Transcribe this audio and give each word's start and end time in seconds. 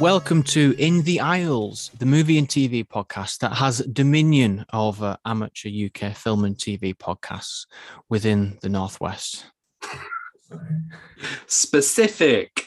Welcome 0.00 0.42
to 0.44 0.74
In 0.78 1.02
the 1.02 1.20
Isles, 1.20 1.90
the 1.98 2.04
movie 2.04 2.36
and 2.36 2.46
TV 2.46 2.86
podcast 2.86 3.38
that 3.38 3.54
has 3.54 3.78
dominion 3.78 4.66
over 4.72 5.16
amateur 5.24 5.70
UK 5.70 6.14
film 6.14 6.44
and 6.44 6.56
TV 6.56 6.94
podcasts 6.94 7.66
within 8.08 8.58
the 8.60 8.68
Northwest. 8.68 9.46
Specific. 11.46 12.66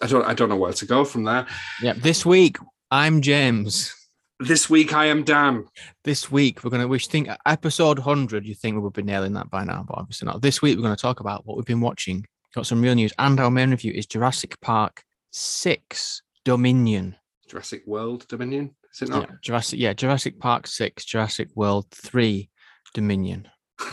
I 0.00 0.06
don't. 0.06 0.24
I 0.24 0.32
don't 0.32 0.48
know 0.48 0.56
where 0.56 0.72
to 0.72 0.86
go 0.86 1.04
from 1.04 1.24
there. 1.24 1.46
Yeah, 1.82 1.92
this 1.92 2.24
week 2.24 2.56
I'm 2.90 3.20
James. 3.20 3.94
This 4.40 4.70
week 4.70 4.94
I 4.94 5.04
am 5.06 5.22
Dan. 5.22 5.66
This 6.02 6.30
week 6.30 6.64
we're 6.64 6.70
going 6.70 6.80
to, 6.80 6.88
we 6.88 6.98
think 6.98 7.28
episode 7.44 7.98
100, 7.98 8.46
you 8.46 8.54
think 8.54 8.74
we 8.74 8.80
would 8.80 8.94
be 8.94 9.02
nailing 9.02 9.34
that 9.34 9.50
by 9.50 9.64
now, 9.64 9.84
but 9.86 9.98
obviously 9.98 10.24
not. 10.26 10.40
This 10.40 10.62
week 10.62 10.76
we're 10.76 10.82
going 10.82 10.96
to 10.96 11.00
talk 11.00 11.20
about 11.20 11.44
what 11.46 11.58
we've 11.58 11.66
been 11.66 11.82
watching. 11.82 12.24
Got 12.54 12.66
some 12.66 12.80
real 12.80 12.94
news, 12.94 13.12
and 13.18 13.38
our 13.38 13.50
main 13.50 13.70
review 13.70 13.92
is 13.92 14.06
Jurassic 14.06 14.58
Park 14.62 15.02
6 15.32 16.22
Dominion. 16.44 17.16
Jurassic 17.48 17.82
World 17.86 18.26
Dominion. 18.28 18.74
Is 18.94 19.02
it 19.02 19.10
Yeah, 19.10 19.18
not? 19.18 19.42
Jurassic, 19.42 19.78
yeah, 19.78 19.92
Jurassic 19.92 20.38
Park 20.40 20.66
6, 20.66 21.04
Jurassic 21.04 21.48
World 21.54 21.86
3 21.92 22.48
Dominion. 22.94 23.48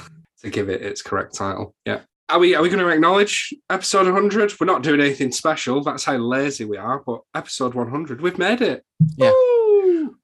To 0.43 0.51
give 0.51 0.69
it 0.69 0.83
its 0.83 1.01
correct 1.01 1.33
title. 1.33 1.73
Yeah. 1.83 2.01
Are 2.29 2.37
we? 2.37 2.53
Are 2.53 2.61
we 2.61 2.69
going 2.69 2.77
to 2.79 2.87
acknowledge 2.89 3.51
episode 3.71 4.05
100? 4.05 4.53
We're 4.59 4.67
not 4.67 4.83
doing 4.83 5.01
anything 5.01 5.31
special. 5.31 5.81
That's 5.83 6.03
how 6.03 6.15
lazy 6.17 6.63
we 6.63 6.77
are. 6.77 7.01
But 7.03 7.21
episode 7.33 7.73
100, 7.73 8.21
we've 8.21 8.37
made 8.37 8.61
it. 8.61 8.85
Yeah. 9.17 9.31
Woo! 9.31 9.56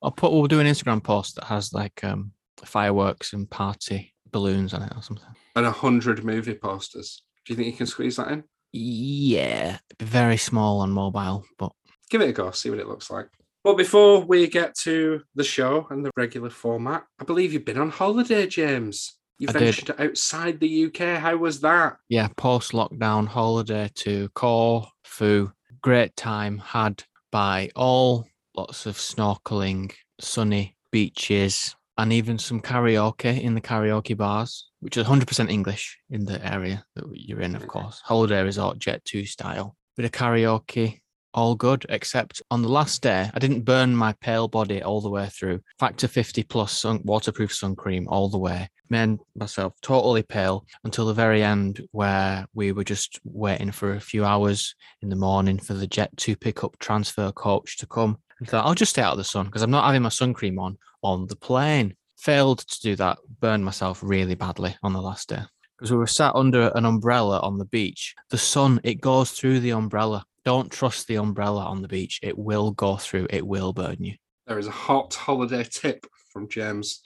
I'll 0.04 0.12
put, 0.12 0.32
we'll 0.32 0.48
do 0.48 0.60
an 0.60 0.68
Instagram 0.68 1.02
post 1.02 1.36
that 1.36 1.46
has 1.46 1.74
like 1.74 2.04
um 2.04 2.32
fireworks 2.64 3.34
and 3.34 3.50
party 3.50 4.14
balloons 4.32 4.74
on 4.74 4.84
it 4.84 4.94
or 4.96 5.02
something. 5.02 5.26
And 5.56 5.66
a 5.66 5.70
100 5.70 6.24
movie 6.24 6.56
posters. 6.56 7.24
Do 7.46 7.54
you 7.54 7.58
think 7.58 7.68
you 7.68 7.74
can 7.78 7.86
squeeze 7.88 8.16
that 8.18 8.30
in? 8.30 8.44
Yeah, 8.72 9.78
very 10.02 10.38
small 10.38 10.80
on 10.82 10.90
mobile, 10.92 11.46
but 11.58 11.72
give 12.10 12.22
it 12.22 12.30
a 12.30 12.34
go, 12.34 12.52
see 12.52 12.70
what 12.70 12.80
it 12.80 12.88
looks 12.88 13.10
like. 13.12 13.28
But 13.64 13.78
before 13.78 14.20
we 14.22 14.48
get 14.48 14.76
to 14.80 15.22
the 15.36 15.44
show 15.44 15.88
and 15.90 16.04
the 16.06 16.12
regular 16.18 16.50
format, 16.50 17.04
I 17.20 17.24
believe 17.24 17.54
you've 17.54 17.64
been 17.66 17.78
on 17.78 17.92
holiday, 17.92 18.48
James. 18.48 19.16
You 19.38 19.48
I 19.50 19.54
did. 19.54 19.62
ventured 19.76 20.00
outside 20.00 20.60
the 20.60 20.86
UK. 20.86 21.20
How 21.20 21.36
was 21.38 21.62
that? 21.62 21.98
yeah, 22.10 22.28
post 22.36 22.72
lockdown 22.72 23.28
holiday 23.28 23.90
to 23.96 24.30
Corfu. 24.30 25.52
Great 25.82 26.16
time 26.16 26.58
had 26.60 27.04
by 27.32 27.70
all. 27.76 28.26
Lots 28.56 28.86
of 28.86 28.98
snorkeling, 28.98 29.94
sunny 30.20 30.76
beaches, 30.92 31.76
and 31.98 32.14
even 32.14 32.38
some 32.38 32.62
karaoke 32.62 33.42
in 33.42 33.56
the 33.56 33.62
karaoke 33.62 34.16
bars, 34.16 34.70
which 34.80 34.98
is 34.98 35.08
100% 35.08 35.50
English 35.50 35.98
in 36.10 36.26
the 36.26 36.44
area 36.46 36.86
that 36.96 37.06
you're 37.14 37.42
in, 37.42 37.56
of 37.56 37.68
course. 37.68 38.00
Holiday 38.04 38.44
resort, 38.44 38.78
Jet 38.80 39.04
2 39.06 39.26
style. 39.26 39.76
Bit 39.96 40.06
of 40.06 40.12
karaoke, 40.12 41.02
all 41.34 41.56
good, 41.56 41.86
except 41.90 42.42
on 42.52 42.62
the 42.62 42.70
last 42.70 43.02
day, 43.02 43.30
I 43.34 43.40
didn't 43.40 43.62
burn 43.62 43.96
my 43.96 44.14
pale 44.14 44.48
body 44.48 44.84
all 44.84 45.02
the 45.02 45.10
way 45.10 45.30
through. 45.30 45.62
Factor 45.80 46.08
50 46.08 46.44
plus 46.44 46.72
sun, 46.80 47.02
waterproof 47.04 47.54
sun 47.54 47.76
cream 47.76 48.08
all 48.08 48.30
the 48.30 48.38
way. 48.38 48.70
Made 48.90 49.18
myself 49.36 49.74
totally 49.82 50.22
pale 50.22 50.66
until 50.84 51.08
the 51.08 51.14
very 51.14 51.42
end, 51.42 51.82
where 51.92 52.46
we 52.54 52.72
were 52.72 52.84
just 52.84 53.20
waiting 53.24 53.72
for 53.72 53.94
a 53.94 54.02
few 54.02 54.24
hours 54.24 54.76
in 55.02 55.10
the 55.10 55.16
morning 55.16 55.58
for 55.58 55.74
the 55.74 55.88
Jet 55.88 56.16
2 56.18 56.36
pickup 56.36 56.78
transfer 56.78 57.32
coach 57.32 57.78
to 57.78 57.88
come. 57.88 58.20
And 58.44 58.50
thought, 58.50 58.66
I'll 58.66 58.76
just 58.76 58.92
stay 58.92 59.02
out 59.02 59.14
of 59.14 59.18
the 59.18 59.24
sun 59.24 59.46
because 59.46 59.62
I'm 59.62 59.72
not 59.72 59.86
having 59.86 60.02
my 60.02 60.10
sun 60.10 60.34
cream 60.34 60.60
on 60.60 60.78
on 61.02 61.28
the 61.28 61.36
plane. 61.38 61.96
Failed 62.18 62.60
to 62.60 62.82
do 62.82 62.94
that, 62.98 63.18
burned 63.40 63.64
myself 63.64 64.02
really 64.04 64.36
badly 64.36 64.76
on 64.84 64.92
the 64.92 65.02
last 65.02 65.30
day 65.30 65.44
because 65.78 65.94
we 65.94 65.98
were 65.98 66.08
sat 66.08 66.36
under 66.36 66.74
an 66.76 66.84
umbrella 66.84 67.40
on 67.40 67.58
the 67.58 67.64
beach. 67.64 68.14
The 68.32 68.38
sun, 68.38 68.82
it 68.84 69.00
goes 69.00 69.32
through 69.32 69.62
the 69.62 69.70
umbrella. 69.72 70.26
Don't 70.44 70.70
trust 70.70 71.08
the 71.08 71.16
umbrella 71.16 71.64
on 71.64 71.82
the 71.82 71.88
beach. 71.88 72.20
It 72.22 72.38
will 72.38 72.72
go 72.72 72.98
through, 72.98 73.28
it 73.30 73.48
will 73.48 73.72
burn 73.72 73.96
you. 74.00 74.16
There 74.46 74.60
is 74.60 74.68
a 74.68 74.72
hot 74.72 75.14
holiday 75.14 75.64
tip 75.64 76.06
from 76.34 76.50
James. 76.50 77.00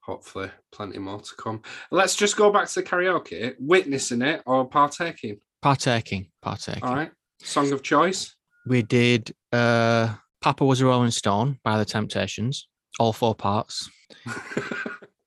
Hopefully, 0.00 0.50
plenty 0.72 0.98
more 0.98 1.20
to 1.20 1.34
come. 1.36 1.62
Let's 1.90 2.16
just 2.16 2.36
go 2.36 2.52
back 2.52 2.68
to 2.68 2.80
the 2.80 2.82
karaoke. 2.82 3.54
Witnessing 3.58 4.20
it 4.20 4.42
or 4.44 4.68
partaking? 4.68 5.40
Partaking, 5.62 6.28
partaking. 6.42 6.84
All 6.84 6.94
right. 6.94 7.12
Song 7.40 7.72
of 7.72 7.82
choice. 7.82 8.36
We 8.66 8.82
did 8.82 9.34
uh 9.52 10.16
Papa 10.42 10.64
was 10.64 10.80
a 10.80 10.86
Rolling 10.86 11.12
Stone 11.12 11.60
by 11.62 11.78
the 11.78 11.84
Temptations, 11.84 12.66
all 12.98 13.12
four 13.12 13.34
parts. 13.34 13.88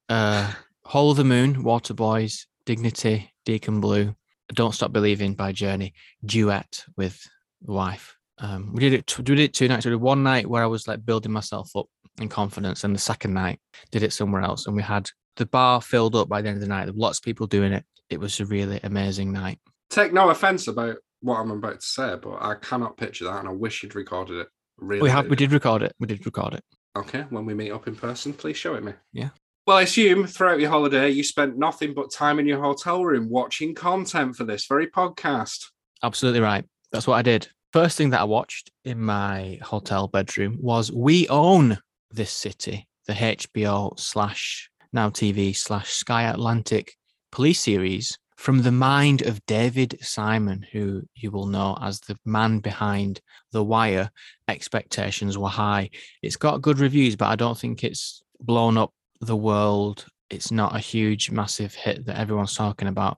Uh 0.07 0.51
Whole 0.83 1.09
of 1.09 1.17
the 1.17 1.23
Moon, 1.23 1.63
Waterboys, 1.63 2.45
Dignity, 2.67 3.33
Deacon 3.43 3.81
Blue, 3.81 4.13
Don't 4.53 4.75
Stop 4.75 4.93
Believing 4.93 5.33
by 5.33 5.51
Journey, 5.51 5.95
duet 6.23 6.85
with 6.95 7.19
wife. 7.63 8.15
Um, 8.37 8.71
we 8.71 8.81
did 8.81 8.93
it. 8.93 9.17
We 9.17 9.23
did 9.23 9.39
it 9.39 9.55
two 9.55 9.67
nights. 9.67 9.85
We 9.85 9.89
did 9.89 9.99
one 9.99 10.21
night 10.21 10.47
where 10.47 10.61
I 10.61 10.67
was 10.67 10.87
like 10.87 11.03
building 11.03 11.31
myself 11.31 11.71
up 11.75 11.87
in 12.21 12.29
confidence, 12.29 12.83
and 12.83 12.93
the 12.93 12.99
second 12.99 13.33
night 13.33 13.59
did 13.89 14.03
it 14.03 14.13
somewhere 14.13 14.43
else, 14.43 14.67
and 14.67 14.75
we 14.75 14.83
had 14.83 15.09
the 15.37 15.47
bar 15.47 15.81
filled 15.81 16.15
up 16.15 16.29
by 16.29 16.43
the 16.43 16.49
end 16.49 16.57
of 16.57 16.61
the 16.61 16.67
night. 16.67 16.85
There 16.85 16.93
were 16.93 16.99
lots 16.99 17.17
of 17.17 17.23
people 17.23 17.47
doing 17.47 17.73
it. 17.73 17.83
It 18.11 18.19
was 18.19 18.39
a 18.39 18.45
really 18.45 18.79
amazing 18.83 19.33
night. 19.33 19.57
Take 19.89 20.13
no 20.13 20.29
offense 20.29 20.67
about 20.67 20.97
what 21.21 21.39
I'm 21.39 21.49
about 21.49 21.79
to 21.79 21.85
say, 21.85 22.15
but 22.21 22.37
I 22.43 22.53
cannot 22.61 22.95
picture 22.95 23.25
that, 23.25 23.39
and 23.39 23.49
I 23.49 23.53
wish 23.53 23.81
you'd 23.81 23.95
recorded 23.95 24.41
it. 24.41 24.47
Really, 24.77 25.03
We 25.03 25.09
have. 25.09 25.27
We 25.27 25.35
did 25.35 25.51
record 25.51 25.83
it. 25.83 25.93
We 25.99 26.07
did 26.07 26.25
record 26.25 26.53
it. 26.55 26.63
Okay, 26.97 27.25
when 27.29 27.45
we 27.45 27.53
meet 27.53 27.71
up 27.71 27.87
in 27.87 27.95
person, 27.95 28.33
please 28.33 28.57
show 28.57 28.75
it 28.75 28.83
me. 28.83 28.93
Yeah. 29.11 29.29
Well, 29.67 29.77
I 29.77 29.81
assume 29.81 30.27
throughout 30.27 30.59
your 30.59 30.69
holiday, 30.69 31.09
you 31.09 31.23
spent 31.23 31.57
nothing 31.57 31.93
but 31.93 32.11
time 32.11 32.39
in 32.39 32.45
your 32.45 32.61
hotel 32.61 33.03
room 33.03 33.29
watching 33.29 33.73
content 33.73 34.35
for 34.35 34.43
this 34.43 34.67
very 34.67 34.87
podcast. 34.87 35.65
Absolutely 36.03 36.39
right. 36.41 36.63
That's 36.91 37.07
what 37.07 37.15
I 37.15 37.23
did. 37.23 37.47
First 37.73 37.97
thing 37.97 38.11
that 38.11 38.21
I 38.21 38.25
watched 38.25 38.71
in 38.85 39.01
my 39.01 39.59
hotel 39.61 40.07
bedroom 40.07 40.57
was 40.61 40.91
We 40.91 41.27
Own 41.29 41.77
This 42.11 42.31
City, 42.31 42.87
the 43.07 43.13
HBO 43.13 43.99
slash 43.99 44.69
Now 44.93 45.09
TV 45.09 45.55
slash 45.55 45.89
Sky 45.89 46.23
Atlantic 46.23 46.95
police 47.31 47.59
series 47.59 48.17
from 48.35 48.61
the 48.61 48.71
mind 48.71 49.21
of 49.21 49.45
David 49.45 49.97
Simon, 50.01 50.65
who 50.71 51.03
you 51.15 51.31
will 51.31 51.47
know 51.47 51.77
as 51.81 51.99
the 52.01 52.17
man 52.25 52.59
behind 52.59 53.21
The 53.51 53.63
Wire. 53.63 54.11
Expectations 54.47 55.37
were 55.37 55.49
high. 55.49 55.89
It's 56.21 56.35
got 56.35 56.61
good 56.61 56.79
reviews, 56.79 57.15
but 57.15 57.29
I 57.29 57.35
don't 57.35 57.57
think 57.57 57.83
it's 57.83 58.21
blown 58.39 58.77
up 58.77 58.93
the 59.21 59.35
world. 59.35 60.05
It's 60.29 60.51
not 60.51 60.75
a 60.75 60.79
huge, 60.79 61.31
massive 61.31 61.73
hit 61.73 62.05
that 62.05 62.19
everyone's 62.19 62.55
talking 62.55 62.87
about. 62.87 63.17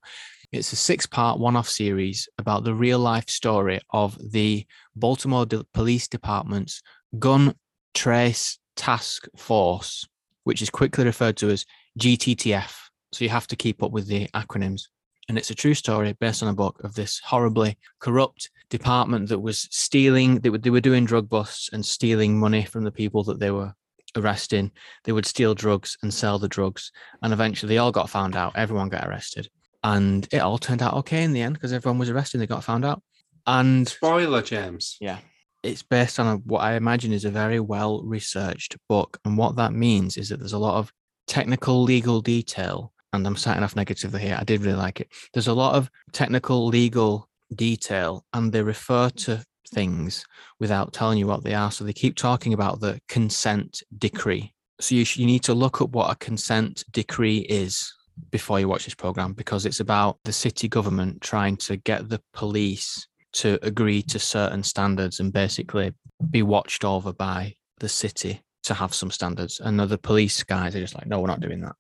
It's 0.52 0.72
a 0.72 0.78
six 0.78 1.06
part 1.06 1.40
one 1.40 1.56
off 1.56 1.68
series 1.68 2.30
about 2.38 2.64
the 2.64 2.74
real 2.74 3.00
life 3.00 3.30
story 3.30 3.82
of 3.90 4.18
the 4.32 4.66
Baltimore 4.96 5.46
Police 5.74 6.08
Department's 6.08 6.82
Gun 7.20 7.54
Trace 7.94 8.60
Task 8.78 9.28
Force, 9.36 10.08
which 10.46 10.62
is 10.62 10.70
quickly 10.70 11.04
referred 11.04 11.38
to 11.38 11.50
as 11.50 11.66
GTTF. 12.00 12.74
So 13.12 13.26
you 13.26 13.30
have 13.30 13.48
to 13.48 13.56
keep 13.56 13.84
up 13.84 13.92
with 13.92 14.08
the 14.08 14.28
acronyms. 14.30 14.84
And 15.30 15.38
it's 15.38 15.50
a 15.50 15.56
true 15.56 15.74
story 15.74 16.14
based 16.20 16.42
on 16.42 16.50
a 16.50 16.54
book 16.54 16.84
of 16.84 16.96
this 16.96 17.20
horribly 17.20 17.78
corrupt 18.00 18.50
department 18.70 19.30
that 19.30 19.40
was 19.40 19.68
stealing, 19.72 20.40
they 20.40 20.50
were, 20.50 20.58
they 20.58 20.70
were 20.70 20.82
doing 20.82 21.06
drug 21.06 21.30
busts 21.30 21.70
and 21.74 21.86
stealing 21.86 22.40
money 22.40 22.64
from 22.64 22.84
the 22.84 22.92
people 22.92 23.24
that 23.26 23.40
they 23.40 23.52
were 23.52 23.74
arresting. 24.16 24.72
They 25.04 25.12
would 25.12 25.26
steal 25.26 25.54
drugs 25.54 25.98
and 26.02 26.14
sell 26.14 26.40
the 26.40 26.48
drugs. 26.48 26.92
And 27.22 27.34
eventually 27.34 27.74
they 27.74 27.78
all 27.78 27.92
got 27.92 28.10
found 28.10 28.36
out. 28.36 28.54
Everyone 28.56 28.90
got 28.90 29.08
arrested 29.08 29.50
and 29.84 30.28
it 30.32 30.40
all 30.40 30.58
turned 30.58 30.82
out 30.82 30.94
okay 30.96 31.24
in 31.24 31.34
the 31.34 31.42
end 31.42 31.56
because 31.56 31.74
everyone 31.74 32.00
was 32.00 32.10
arrested. 32.10 32.40
They 32.40 32.48
got 32.48 32.64
found 32.64 32.86
out, 32.86 33.02
and 33.46 33.88
Spoiler, 33.88 34.42
James. 34.42 34.98
yeah, 35.00 35.20
it's 35.64 35.84
based 35.84 36.20
on 36.20 36.28
a, 36.28 36.36
what 36.38 36.60
I 36.60 36.74
imagine 36.74 37.14
is 37.14 37.26
a 37.26 37.32
very 37.32 37.60
well 37.60 38.04
researched 38.04 38.76
book. 38.90 39.20
And 39.24 39.38
what 39.38 39.56
that 39.58 39.74
means 39.74 40.18
is 40.18 40.30
that 40.30 40.40
there's 40.40 40.54
a 40.54 40.60
lot 40.60 40.78
of 40.78 40.92
technical 41.28 41.84
legal 41.84 42.22
detail. 42.22 42.92
And 43.14 43.26
I'm 43.26 43.36
starting 43.36 43.64
off 43.64 43.76
negatively 43.76 44.22
here. 44.22 44.38
I 44.40 44.44
did 44.44 44.62
really 44.62 44.78
like 44.78 45.00
it. 45.00 45.10
There's 45.34 45.48
a 45.48 45.54
lot 45.54 45.76
of 45.76 45.90
technical 46.12 46.68
legal 46.68 47.30
detail, 47.56 48.26
and 48.34 48.52
they 48.52 48.62
refer 48.62 49.10
to 49.10 49.44
things 49.70 50.26
without 50.60 50.94
telling 50.94 51.18
you 51.18 51.28
what 51.28 51.44
they 51.44 51.54
are. 51.54 51.72
So 51.72 51.84
they 51.84 51.94
keep 51.94 52.16
talking 52.16 52.54
about 52.54 52.80
the 52.80 53.00
consent 53.08 53.84
decree. 53.98 54.54
So 54.80 54.96
you, 54.96 55.06
sh- 55.06 55.18
you 55.18 55.26
need 55.26 55.44
to 55.44 55.54
look 55.54 55.82
up 55.82 55.92
what 55.92 56.12
a 56.12 56.16
consent 56.16 56.84
decree 56.92 57.40
is 57.40 57.94
before 58.32 58.60
you 58.60 58.68
watch 58.68 58.86
this 58.86 58.96
program 58.96 59.34
because 59.34 59.66
it's 59.66 59.80
about 59.80 60.18
the 60.24 60.34
city 60.34 60.68
government 60.68 61.22
trying 61.22 61.58
to 61.58 61.78
get 61.78 62.10
the 62.10 62.22
police 62.34 63.08
to 63.34 63.60
agree 63.62 64.02
to 64.02 64.20
certain 64.20 64.64
standards 64.64 65.20
and 65.20 65.34
basically 65.34 65.94
be 66.32 66.42
watched 66.42 66.84
over 66.84 67.14
by 67.14 67.54
the 67.80 67.90
city 67.90 68.42
to 68.64 68.74
have 68.74 68.94
some 68.94 69.12
standards. 69.12 69.60
And 69.60 69.80
the 69.80 69.98
police 69.98 70.44
guys 70.44 70.76
are 70.76 70.80
just 70.80 70.96
like, 70.96 71.08
no, 71.08 71.20
we're 71.20 71.28
not 71.28 71.40
doing 71.40 71.62
that. 71.62 71.76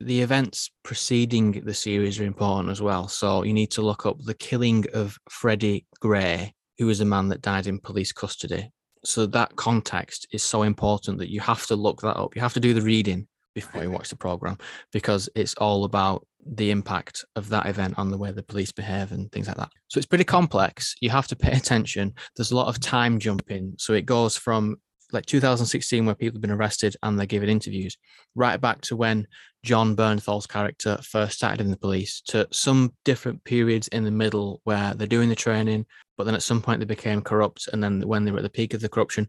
The 0.00 0.20
events 0.20 0.70
preceding 0.82 1.52
the 1.64 1.74
series 1.74 2.20
are 2.20 2.24
important 2.24 2.70
as 2.70 2.82
well. 2.82 3.08
So 3.08 3.44
you 3.44 3.54
need 3.54 3.70
to 3.72 3.82
look 3.82 4.04
up 4.04 4.18
the 4.20 4.34
killing 4.34 4.84
of 4.92 5.18
Freddie 5.30 5.86
Gray, 6.00 6.54
who 6.78 6.86
was 6.86 7.00
a 7.00 7.06
man 7.06 7.28
that 7.28 7.40
died 7.40 7.66
in 7.66 7.80
police 7.80 8.12
custody. 8.12 8.70
So 9.04 9.24
that 9.26 9.56
context 9.56 10.26
is 10.32 10.42
so 10.42 10.62
important 10.62 11.18
that 11.18 11.30
you 11.30 11.40
have 11.40 11.66
to 11.66 11.76
look 11.76 12.02
that 12.02 12.16
up. 12.16 12.34
You 12.34 12.42
have 12.42 12.54
to 12.54 12.60
do 12.60 12.74
the 12.74 12.82
reading 12.82 13.26
before 13.54 13.82
you 13.82 13.90
watch 13.90 14.10
the 14.10 14.16
program 14.16 14.58
because 14.92 15.30
it's 15.34 15.54
all 15.54 15.84
about 15.84 16.26
the 16.44 16.70
impact 16.70 17.24
of 17.34 17.48
that 17.48 17.66
event 17.66 17.98
on 17.98 18.10
the 18.10 18.18
way 18.18 18.30
the 18.30 18.42
police 18.42 18.70
behave 18.70 19.12
and 19.12 19.32
things 19.32 19.48
like 19.48 19.56
that. 19.56 19.70
So 19.88 19.98
it's 19.98 20.06
pretty 20.06 20.24
complex. 20.24 20.94
You 21.00 21.10
have 21.10 21.26
to 21.28 21.36
pay 21.36 21.52
attention. 21.52 22.14
There's 22.36 22.50
a 22.50 22.56
lot 22.56 22.68
of 22.68 22.80
time 22.80 23.18
jumping. 23.18 23.74
So 23.78 23.94
it 23.94 24.06
goes 24.06 24.36
from 24.36 24.76
like 25.12 25.26
2016 25.26 26.04
where 26.04 26.14
people 26.14 26.36
have 26.36 26.42
been 26.42 26.50
arrested 26.50 26.96
and 27.02 27.18
they're 27.18 27.26
giving 27.26 27.48
interviews 27.48 27.96
right 28.34 28.60
back 28.60 28.80
to 28.80 28.96
when 28.96 29.26
jon 29.62 29.94
bernthal's 29.94 30.46
character 30.46 30.98
first 31.02 31.36
started 31.36 31.60
in 31.60 31.70
the 31.70 31.76
police 31.76 32.20
to 32.26 32.46
some 32.50 32.92
different 33.04 33.42
periods 33.44 33.88
in 33.88 34.04
the 34.04 34.10
middle 34.10 34.60
where 34.64 34.94
they're 34.94 35.06
doing 35.06 35.28
the 35.28 35.34
training 35.34 35.86
but 36.16 36.24
then 36.24 36.34
at 36.34 36.42
some 36.42 36.60
point 36.60 36.80
they 36.80 36.86
became 36.86 37.22
corrupt 37.22 37.68
and 37.72 37.82
then 37.82 38.00
when 38.02 38.24
they 38.24 38.30
were 38.30 38.38
at 38.38 38.42
the 38.42 38.50
peak 38.50 38.74
of 38.74 38.80
the 38.80 38.88
corruption 38.88 39.28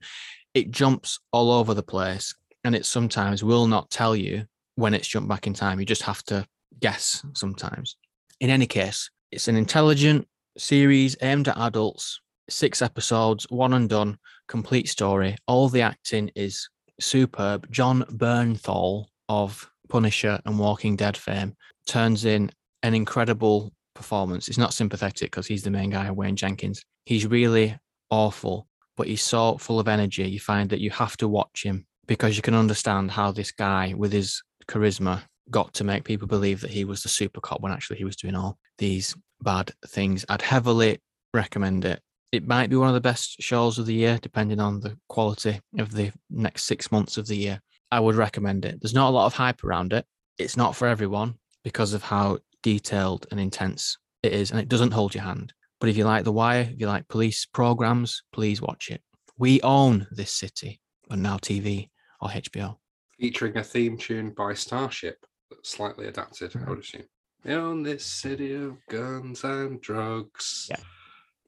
it 0.54 0.72
jumps 0.72 1.20
all 1.32 1.52
over 1.52 1.74
the 1.74 1.84
place 1.84 2.34
and 2.64 2.76
it 2.76 2.86
sometimes 2.86 3.44
will 3.44 3.68
not 3.68 3.90
tell 3.90 4.16
you 4.16 4.44
when 4.76 4.94
it's 4.94 5.08
jumped 5.08 5.30
back 5.30 5.48
in 5.48 5.54
time. 5.54 5.80
You 5.80 5.86
just 5.86 6.02
have 6.04 6.24
to 6.24 6.46
guess 6.80 7.24
sometimes. 7.34 7.96
In 8.40 8.50
any 8.50 8.68
case 8.68 9.10
it's 9.32 9.48
an 9.48 9.56
intelligent 9.56 10.28
series 10.58 11.16
aimed 11.22 11.48
at 11.48 11.58
adults 11.58 12.22
six 12.50 12.82
episodes 12.82 13.46
one 13.50 13.74
and 13.74 13.90
done 13.90 14.18
complete 14.48 14.90
story. 14.90 15.36
All 15.48 15.70
the 15.70 15.82
acting 15.82 16.32
is 16.36 16.70
superb. 17.00 17.70
Jon 17.72 18.04
Bernthal 18.12 19.06
of 19.30 19.70
Punisher 19.90 20.40
and 20.46 20.60
Walking 20.60 20.96
Dead 20.96 21.18
fame 21.18 21.56
turns 21.86 22.26
in 22.26 22.52
an 22.84 22.94
incredible 22.94 23.72
performance. 23.94 24.48
It's 24.48 24.58
not 24.58 24.74
sympathetic 24.74 25.32
because 25.32 25.48
he's 25.48 25.64
the 25.64 25.72
main 25.72 25.90
guy, 25.90 26.10
Wayne 26.12 26.36
Jenkins. 26.36 26.84
He's 27.06 27.26
really 27.26 27.78
awful, 28.10 28.68
but 28.96 29.08
he's 29.08 29.24
so 29.24 29.58
full 29.58 29.80
of 29.80 29.88
energy. 29.88 30.28
You 30.30 30.40
find 30.40 30.70
that 30.70 30.82
you 30.82 30.92
have 30.92 31.18
to 31.18 31.28
watch 31.28 31.64
him 31.64 31.86
because 32.06 32.36
you 32.36 32.42
can 32.42 32.54
understand 32.54 33.12
how 33.12 33.32
this 33.32 33.52
guy, 33.52 33.94
with 33.96 34.12
his 34.12 34.42
charisma, 34.68 35.22
got 35.50 35.74
to 35.74 35.84
make 35.84 36.04
people 36.04 36.28
believe 36.28 36.62
that 36.62 36.72
he 36.72 36.86
was 36.86 37.04
the 37.04 37.10
super 37.10 37.42
cop 37.42 37.62
when 37.62 37.72
actually 37.72 37.98
he 37.98 38.06
was 38.06 38.16
doing 38.16 38.36
all 38.36 38.58
these 38.78 39.16
bad 39.42 39.72
things. 39.88 40.26
I'd 40.30 40.42
heavily 40.42 41.00
recommend 41.34 41.86
it 41.86 42.02
it 42.32 42.48
might 42.48 42.70
be 42.70 42.76
one 42.76 42.90
of 42.90 42.94
the 42.94 43.02
best 43.02 43.42
shows 43.42 43.80
of 43.80 43.86
the 43.86 43.94
year, 43.94 44.20
depending 44.22 44.60
on 44.60 44.80
the 44.80 44.98
quality 45.08 45.60
of 45.80 45.92
the 45.92 46.12
next 46.30 46.64
six 46.64 46.92
months 46.92 47.18
of 47.18 47.28
the 47.28 47.38
year. 47.38 47.62
I 47.92 48.00
would 48.00 48.16
recommend 48.16 48.66
it. 48.66 48.82
There's 48.82 48.94
not 48.94 49.10
a 49.10 49.16
lot 49.16 49.28
of 49.28 49.34
hype 49.34 49.64
around 49.64 49.94
it. 49.94 50.06
It's 50.38 50.58
not 50.58 50.76
for 50.76 50.88
everyone 50.88 51.36
because 51.64 51.94
of 51.94 52.04
how 52.04 52.40
detailed 52.64 53.28
and 53.32 53.40
intense 53.40 53.98
it 54.24 54.34
is, 54.34 54.52
and 54.52 54.60
it 54.60 54.68
doesn't 54.68 54.92
hold 54.92 55.16
your 55.16 55.24
hand. 55.24 55.54
But 55.80 55.90
if 55.90 55.98
you 55.98 56.06
like 56.06 56.26
The 56.26 56.32
Wire, 56.32 56.70
if 56.72 56.80
you 56.80 56.88
like 56.88 57.08
police 57.08 57.46
programs, 57.46 58.24
please 58.34 58.62
watch 58.62 58.90
it. 58.90 59.02
We 59.38 59.62
own 59.62 60.08
this 60.12 60.32
city 60.32 60.82
on 61.10 61.22
Now 61.22 61.38
TV 61.38 61.90
or 62.20 62.30
HBO. 62.30 62.78
Featuring 63.20 63.58
a 63.58 63.64
theme 63.64 63.98
tune 63.98 64.32
by 64.32 64.54
Starship, 64.54 65.26
slightly 65.64 66.08
adapted, 66.08 66.54
I 66.56 66.70
would 66.70 66.80
assume. 66.80 67.04
We 67.44 67.54
own 67.54 67.84
this 67.84 68.06
city 68.06 68.54
of 68.56 68.78
guns 68.90 69.44
and 69.44 69.80
drugs. 69.82 70.68
Yeah. 70.70 70.78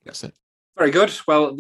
That's 0.06 0.24
it. 0.24 0.34
Very 0.80 0.92
good. 0.92 1.12
Well, 1.28 1.58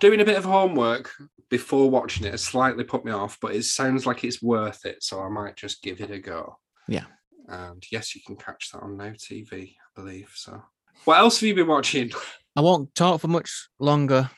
doing 0.00 0.20
a 0.20 0.24
bit 0.24 0.38
of 0.38 0.46
homework 0.46 1.12
before 1.50 1.90
watching 1.90 2.26
it 2.26 2.30
has 2.30 2.42
slightly 2.42 2.82
put 2.82 3.04
me 3.04 3.12
off, 3.12 3.38
but 3.38 3.54
it 3.54 3.64
sounds 3.64 4.06
like 4.06 4.24
it's 4.24 4.42
worth 4.42 4.86
it, 4.86 5.02
so 5.02 5.20
I 5.20 5.28
might 5.28 5.56
just 5.56 5.82
give 5.82 6.00
it 6.00 6.10
a 6.10 6.18
go. 6.18 6.56
Yeah. 6.88 7.04
And 7.48 7.84
yes, 7.92 8.14
you 8.14 8.22
can 8.26 8.36
catch 8.36 8.72
that 8.72 8.80
on 8.80 8.96
Now 8.96 9.10
TV, 9.10 9.74
I 9.74 10.00
believe. 10.00 10.32
So, 10.34 10.62
what 11.04 11.18
else 11.18 11.38
have 11.38 11.46
you 11.46 11.54
been 11.54 11.66
watching? 11.66 12.12
I 12.56 12.62
won't 12.62 12.94
talk 12.94 13.20
for 13.20 13.28
much 13.28 13.68
longer 13.78 14.30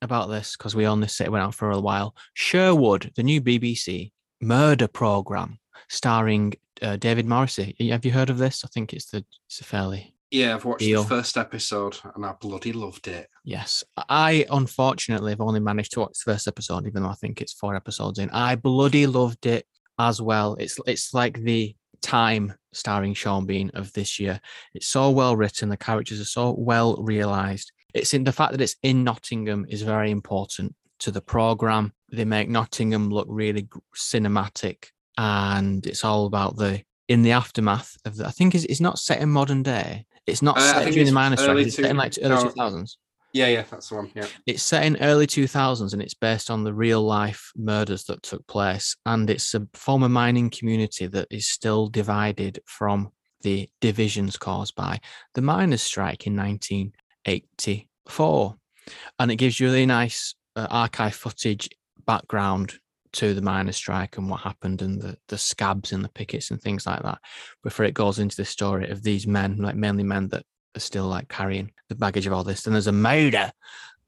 about 0.00 0.30
this 0.30 0.56
because 0.56 0.74
we 0.74 0.86
on 0.86 1.00
this 1.00 1.14
set 1.14 1.30
went 1.30 1.44
out 1.44 1.54
for 1.54 1.70
a 1.70 1.80
while. 1.80 2.16
Sherwood, 2.32 3.12
the 3.14 3.22
new 3.22 3.42
BBC 3.42 4.12
murder 4.40 4.88
program 4.88 5.58
starring 5.90 6.54
uh, 6.80 6.96
David 6.96 7.26
Morrissey. 7.26 7.76
Have 7.90 8.06
you 8.06 8.12
heard 8.12 8.30
of 8.30 8.38
this? 8.38 8.64
I 8.64 8.68
think 8.68 8.94
it's 8.94 9.10
the 9.10 9.22
it's 9.46 9.60
a 9.60 9.64
fairly 9.64 10.13
yeah, 10.34 10.54
I've 10.54 10.64
watched 10.64 10.80
deal. 10.80 11.02
the 11.02 11.08
first 11.08 11.36
episode 11.36 11.96
and 12.14 12.26
I 12.26 12.32
bloody 12.32 12.72
loved 12.72 13.06
it. 13.06 13.28
Yes. 13.44 13.84
I 13.96 14.44
unfortunately 14.50 15.32
have 15.32 15.40
only 15.40 15.60
managed 15.60 15.92
to 15.92 16.00
watch 16.00 16.18
the 16.24 16.32
first 16.32 16.48
episode, 16.48 16.86
even 16.86 17.02
though 17.02 17.08
I 17.08 17.14
think 17.14 17.40
it's 17.40 17.52
four 17.52 17.76
episodes 17.76 18.18
in. 18.18 18.30
I 18.30 18.56
bloody 18.56 19.06
loved 19.06 19.46
it 19.46 19.66
as 19.98 20.20
well. 20.20 20.54
It's 20.54 20.78
it's 20.86 21.14
like 21.14 21.38
the 21.38 21.76
time 22.02 22.52
starring 22.72 23.14
Sean 23.14 23.46
Bean 23.46 23.70
of 23.74 23.92
this 23.92 24.18
year. 24.18 24.40
It's 24.74 24.88
so 24.88 25.10
well 25.10 25.36
written, 25.36 25.68
the 25.68 25.76
characters 25.76 26.20
are 26.20 26.24
so 26.24 26.50
well 26.58 26.96
realized. 26.96 27.70
It's 27.94 28.12
in 28.12 28.24
the 28.24 28.32
fact 28.32 28.52
that 28.52 28.60
it's 28.60 28.76
in 28.82 29.04
Nottingham 29.04 29.66
is 29.68 29.82
very 29.82 30.10
important 30.10 30.74
to 30.98 31.12
the 31.12 31.22
program. 31.22 31.92
They 32.10 32.24
make 32.24 32.48
Nottingham 32.48 33.08
look 33.08 33.28
really 33.30 33.68
cinematic 33.94 34.86
and 35.16 35.86
it's 35.86 36.04
all 36.04 36.26
about 36.26 36.56
the 36.56 36.82
in 37.06 37.22
the 37.22 37.32
aftermath 37.32 37.96
of 38.04 38.16
the, 38.16 38.26
I 38.26 38.30
think 38.30 38.54
it's, 38.54 38.64
it's 38.64 38.80
not 38.80 38.98
set 38.98 39.20
in 39.20 39.28
modern 39.28 39.62
day 39.62 40.06
it's 40.26 40.42
not 40.42 40.58
uh, 40.58 40.60
set 40.60 40.92
during 40.92 41.06
the 41.06 41.12
miners' 41.12 41.40
strike. 41.40 41.66
It's 41.66 41.76
set 41.76 41.90
in 41.90 41.96
like 41.96 42.14
early 42.22 42.42
two 42.42 42.50
thousands. 42.50 42.98
Yeah, 43.34 43.48
yeah, 43.48 43.64
that's 43.68 43.88
the 43.88 43.96
one. 43.96 44.12
Yeah. 44.14 44.28
It's 44.46 44.62
set 44.62 44.84
in 44.84 44.96
early 45.00 45.26
2000s 45.26 45.92
and 45.92 46.00
it's 46.00 46.14
based 46.14 46.52
on 46.52 46.62
the 46.62 46.72
real 46.72 47.02
life 47.02 47.50
murders 47.56 48.04
that 48.04 48.22
took 48.22 48.46
place. 48.46 48.94
And 49.06 49.28
it's 49.28 49.54
a 49.54 49.66
former 49.74 50.08
mining 50.08 50.50
community 50.50 51.08
that 51.08 51.26
is 51.32 51.48
still 51.48 51.88
divided 51.88 52.60
from 52.64 53.10
the 53.42 53.68
divisions 53.80 54.36
caused 54.36 54.76
by 54.76 55.00
the 55.34 55.42
miners' 55.42 55.82
strike 55.82 56.28
in 56.28 56.36
1984. 56.36 58.54
And 59.18 59.32
it 59.32 59.36
gives 59.36 59.58
you 59.58 59.66
really 59.66 59.84
nice 59.84 60.36
uh, 60.54 60.68
archive 60.70 61.16
footage 61.16 61.68
background 62.06 62.78
to 63.14 63.34
the 63.34 63.42
miners' 63.42 63.76
strike 63.76 64.16
and 64.16 64.28
what 64.28 64.40
happened 64.40 64.82
and 64.82 65.00
the, 65.00 65.16
the 65.28 65.38
scabs 65.38 65.92
and 65.92 66.04
the 66.04 66.10
pickets 66.10 66.50
and 66.50 66.60
things 66.60 66.86
like 66.86 67.02
that 67.02 67.18
before 67.62 67.84
it 67.84 67.94
goes 67.94 68.18
into 68.18 68.36
the 68.36 68.44
story 68.44 68.90
of 68.90 69.02
these 69.02 69.26
men, 69.26 69.56
like 69.56 69.76
mainly 69.76 70.04
men 70.04 70.28
that 70.28 70.44
are 70.76 70.80
still 70.80 71.06
like 71.06 71.28
carrying 71.28 71.70
the 71.88 71.94
baggage 71.94 72.26
of 72.26 72.32
all 72.32 72.44
this. 72.44 72.62
Then 72.62 72.74
there's 72.74 72.86
a 72.86 72.92
murder 72.92 73.50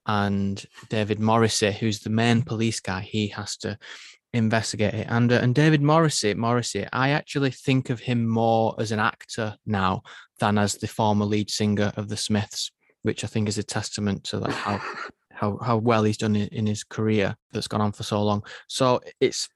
and 0.07 0.65
David 0.89 1.19
Morrissey, 1.19 1.73
who's 1.73 2.01
the 2.01 2.11
main 2.11 2.43
police 2.43 2.81
guy, 2.81 3.01
he 3.01 3.29
has 3.29 3.57
to 3.59 3.77
investigate 4.33 4.95
it. 4.95 5.07
And 5.11 5.33
uh, 5.33 5.37
and 5.37 5.55
David 5.55 5.83
Morrissey, 5.83 6.35
Morrissey, 6.35 6.87
I 6.93 7.11
actually 7.11 7.51
think 7.51 7.91
of 7.91 8.01
him 8.01 8.27
more 8.27 8.75
as 8.79 8.93
an 8.93 9.01
actor 9.01 9.57
now 9.67 10.03
than 10.39 10.59
as 10.59 10.75
the 10.75 10.87
former 10.87 11.25
lead 11.25 11.51
singer 11.51 11.93
of 11.97 12.09
the 12.09 12.17
Smiths, 12.17 12.71
which 13.03 13.25
I 13.25 13.27
think 13.27 13.49
is 13.49 13.59
a 13.59 13.65
testament 13.65 14.25
to 14.25 14.39
like 14.39 14.55
how 14.55 14.81
how 15.37 15.59
how 15.59 15.77
well 15.77 16.03
he's 16.03 16.17
done 16.17 16.35
in, 16.35 16.49
in 16.49 16.67
his 16.67 16.83
career 16.83 17.37
that's 17.53 17.69
gone 17.69 17.81
on 17.81 17.93
for 17.93 18.03
so 18.03 18.23
long. 18.23 18.43
So 18.69 19.01
it's 19.21 19.49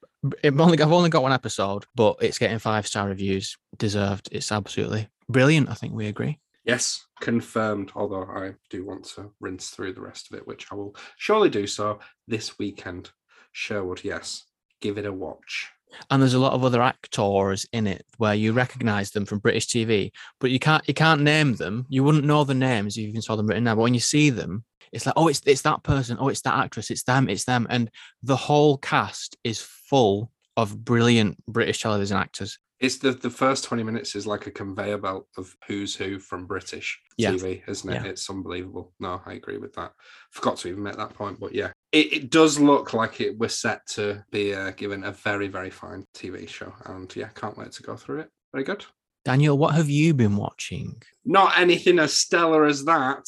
it 0.43 0.59
only 0.59 0.81
I've 0.81 0.93
only 0.93 1.11
got 1.11 1.23
one 1.23 1.33
episode, 1.33 1.87
but 1.95 2.17
it's 2.21 2.39
getting 2.39 2.59
five 2.59 2.87
star 2.87 3.09
reviews. 3.09 3.57
Deserved. 3.79 4.29
It's 4.31 4.53
absolutely 4.53 5.09
brilliant. 5.29 5.71
I 5.71 5.75
think 5.75 5.95
we 5.95 6.07
agree. 6.07 6.39
Yes, 6.65 7.07
confirmed. 7.21 7.93
Although 7.95 8.25
I 8.25 8.53
do 8.69 8.85
want 8.85 9.05
to 9.15 9.33
rinse 9.41 9.71
through 9.71 9.95
the 9.95 10.03
rest 10.03 10.31
of 10.31 10.39
it, 10.39 10.47
which 10.47 10.67
I 10.71 10.75
will 10.75 10.95
surely 11.17 11.49
do 11.49 11.67
so 11.67 12.01
this 12.29 12.59
weekend. 12.59 13.11
Sherwood, 13.53 14.03
yes, 14.05 14.45
give 14.81 14.99
it 14.99 15.07
a 15.07 15.13
watch. 15.13 15.69
And 16.11 16.23
there's 16.23 16.35
a 16.35 16.39
lot 16.39 16.53
of 16.53 16.65
other 16.65 16.83
actors 16.83 17.67
in 17.73 17.87
it 17.87 18.05
where 18.19 18.35
you 18.35 18.53
recognise 18.53 19.11
them 19.11 19.25
from 19.25 19.39
British 19.39 19.67
TV, 19.67 20.13
but 20.39 20.51
you 20.51 20.59
can't 20.59 20.87
you 20.87 20.95
can't 20.95 21.23
name 21.23 21.55
them. 21.55 21.87
You 21.89 22.05
wouldn't 22.05 22.25
know 22.25 22.45
the 22.45 22.55
names 22.55 22.97
if 22.97 23.03
you 23.03 23.09
even 23.09 23.23
saw 23.23 23.37
them 23.37 23.47
written 23.47 23.65
now. 23.65 23.75
But 23.75 23.83
when 23.83 23.95
you 23.95 24.01
see 24.01 24.31
them, 24.31 24.65
it's 24.93 25.07
like, 25.07 25.15
oh, 25.17 25.29
it's 25.29 25.43
it's 25.47 25.63
that 25.63 25.83
person, 25.83 26.17
oh, 26.21 26.29
it's 26.29 26.43
that 26.43 26.59
actress, 26.59 26.91
it's 26.91 27.05
them, 27.05 27.29
it's 27.29 27.45
them, 27.45 27.67
and 27.71 27.91
the 28.23 28.37
whole 28.37 28.77
cast 28.79 29.37
is 29.45 29.61
full 29.61 30.31
of 30.57 30.85
brilliant 30.85 31.45
British 31.47 31.83
television 31.83 32.17
actors. 32.17 32.59
It's 32.81 32.97
the 32.97 33.13
the 33.13 33.31
first 33.31 33.65
twenty 33.65 33.83
minutes 33.83 34.15
is 34.15 34.27
like 34.27 34.47
a 34.47 34.51
conveyor 34.51 34.99
belt 34.99 35.27
of 35.37 35.55
who's 35.67 35.95
who 35.95 36.19
from 36.19 36.47
British 36.47 36.99
yeah. 37.17 37.33
TV, 37.33 37.63
isn't 37.69 37.91
it? 37.91 38.03
Yeah. 38.03 38.11
It's 38.11 38.29
unbelievable. 38.29 38.93
No, 38.99 39.21
I 39.27 39.35
agree 39.35 39.59
with 39.59 39.75
that. 39.75 39.93
Forgot 40.31 40.57
to 40.59 40.69
even 40.69 40.83
make 40.83 40.97
that 40.97 41.15
point, 41.15 41.39
but 41.39 41.55
yeah, 41.55 41.73
it, 41.93 42.13
it 42.13 42.31
does 42.31 42.59
look 42.59 42.95
like 42.95 43.21
it 43.21 43.39
was 43.39 43.57
set 43.57 43.87
to 43.89 44.25
be 44.33 44.55
uh, 44.55 44.71
given 44.71 45.05
a 45.05 45.13
very 45.13 45.49
very 45.49 45.71
fine 45.71 46.05
TV 46.15 46.49
show, 46.49 46.73
and 46.87 47.15
yeah, 47.15 47.29
can't 47.35 47.57
wait 47.57 47.73
to 47.73 47.83
go 47.83 47.97
through 47.97 48.21
it. 48.21 48.31
Very 48.53 48.65
good. 48.65 48.85
Daniel, 49.25 49.59
what 49.59 49.75
have 49.75 49.91
you 49.91 50.15
been 50.15 50.37
watching? 50.37 51.03
Not 51.25 51.59
anything 51.59 51.99
as 51.99 52.15
stellar 52.15 52.65
as 52.65 52.85
that. 52.87 53.27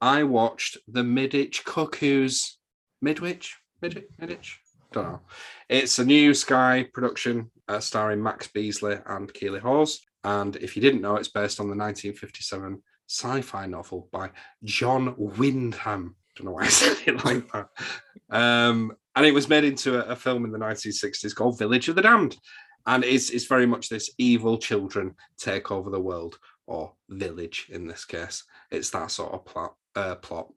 I 0.00 0.22
watched 0.22 0.78
the 0.88 1.02
Midditch 1.02 1.64
Cuckoos. 1.64 2.58
Midwich? 3.04 3.52
Midwich? 3.82 4.06
Midwich? 4.20 4.56
Don't 4.92 5.04
know. 5.04 5.20
It's 5.68 5.98
a 5.98 6.04
new 6.04 6.34
Sky 6.34 6.86
production 6.92 7.50
uh, 7.68 7.80
starring 7.80 8.22
Max 8.22 8.48
Beesley 8.48 9.02
and 9.06 9.32
Keeley 9.32 9.60
Hawes. 9.60 10.00
And 10.24 10.56
if 10.56 10.74
you 10.74 10.82
didn't 10.82 11.02
know, 11.02 11.16
it's 11.16 11.28
based 11.28 11.60
on 11.60 11.66
the 11.66 11.76
1957 11.76 12.82
sci 13.08 13.40
fi 13.42 13.66
novel 13.66 14.08
by 14.12 14.30
John 14.64 15.14
Wyndham. 15.16 16.16
Don't 16.36 16.46
know 16.46 16.52
why 16.52 16.62
I 16.62 16.68
said 16.68 16.96
it 17.06 17.24
like 17.24 17.50
that. 17.52 17.68
Um, 18.30 18.92
and 19.16 19.26
it 19.26 19.34
was 19.34 19.48
made 19.48 19.64
into 19.64 19.98
a, 19.98 20.12
a, 20.12 20.16
film 20.16 20.44
in 20.44 20.52
the 20.52 20.58
1960s 20.58 21.34
called 21.34 21.58
Village 21.58 21.88
of 21.88 21.96
the 21.96 22.02
Damned. 22.02 22.36
And 22.86 23.04
it's, 23.04 23.30
it's 23.30 23.46
very 23.46 23.66
much 23.66 23.88
this 23.88 24.10
evil 24.18 24.56
children 24.56 25.14
take 25.36 25.70
over 25.70 25.90
the 25.90 26.00
world, 26.00 26.38
or 26.70 26.92
village 27.08 27.66
in 27.70 27.86
this 27.86 28.04
case. 28.04 28.44
It's 28.70 28.90
that 28.90 29.10
sort 29.10 29.32
of 29.34 29.44
plot 29.44 29.74
uh, 29.96 30.14
plot. 30.14 30.48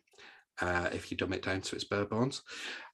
uh, 0.61 0.89
if 0.93 1.09
you 1.09 1.17
dumb 1.17 1.33
it 1.33 1.43
down 1.43 1.61
to 1.61 1.75
its 1.75 1.83
bare 1.83 2.05
bones. 2.05 2.41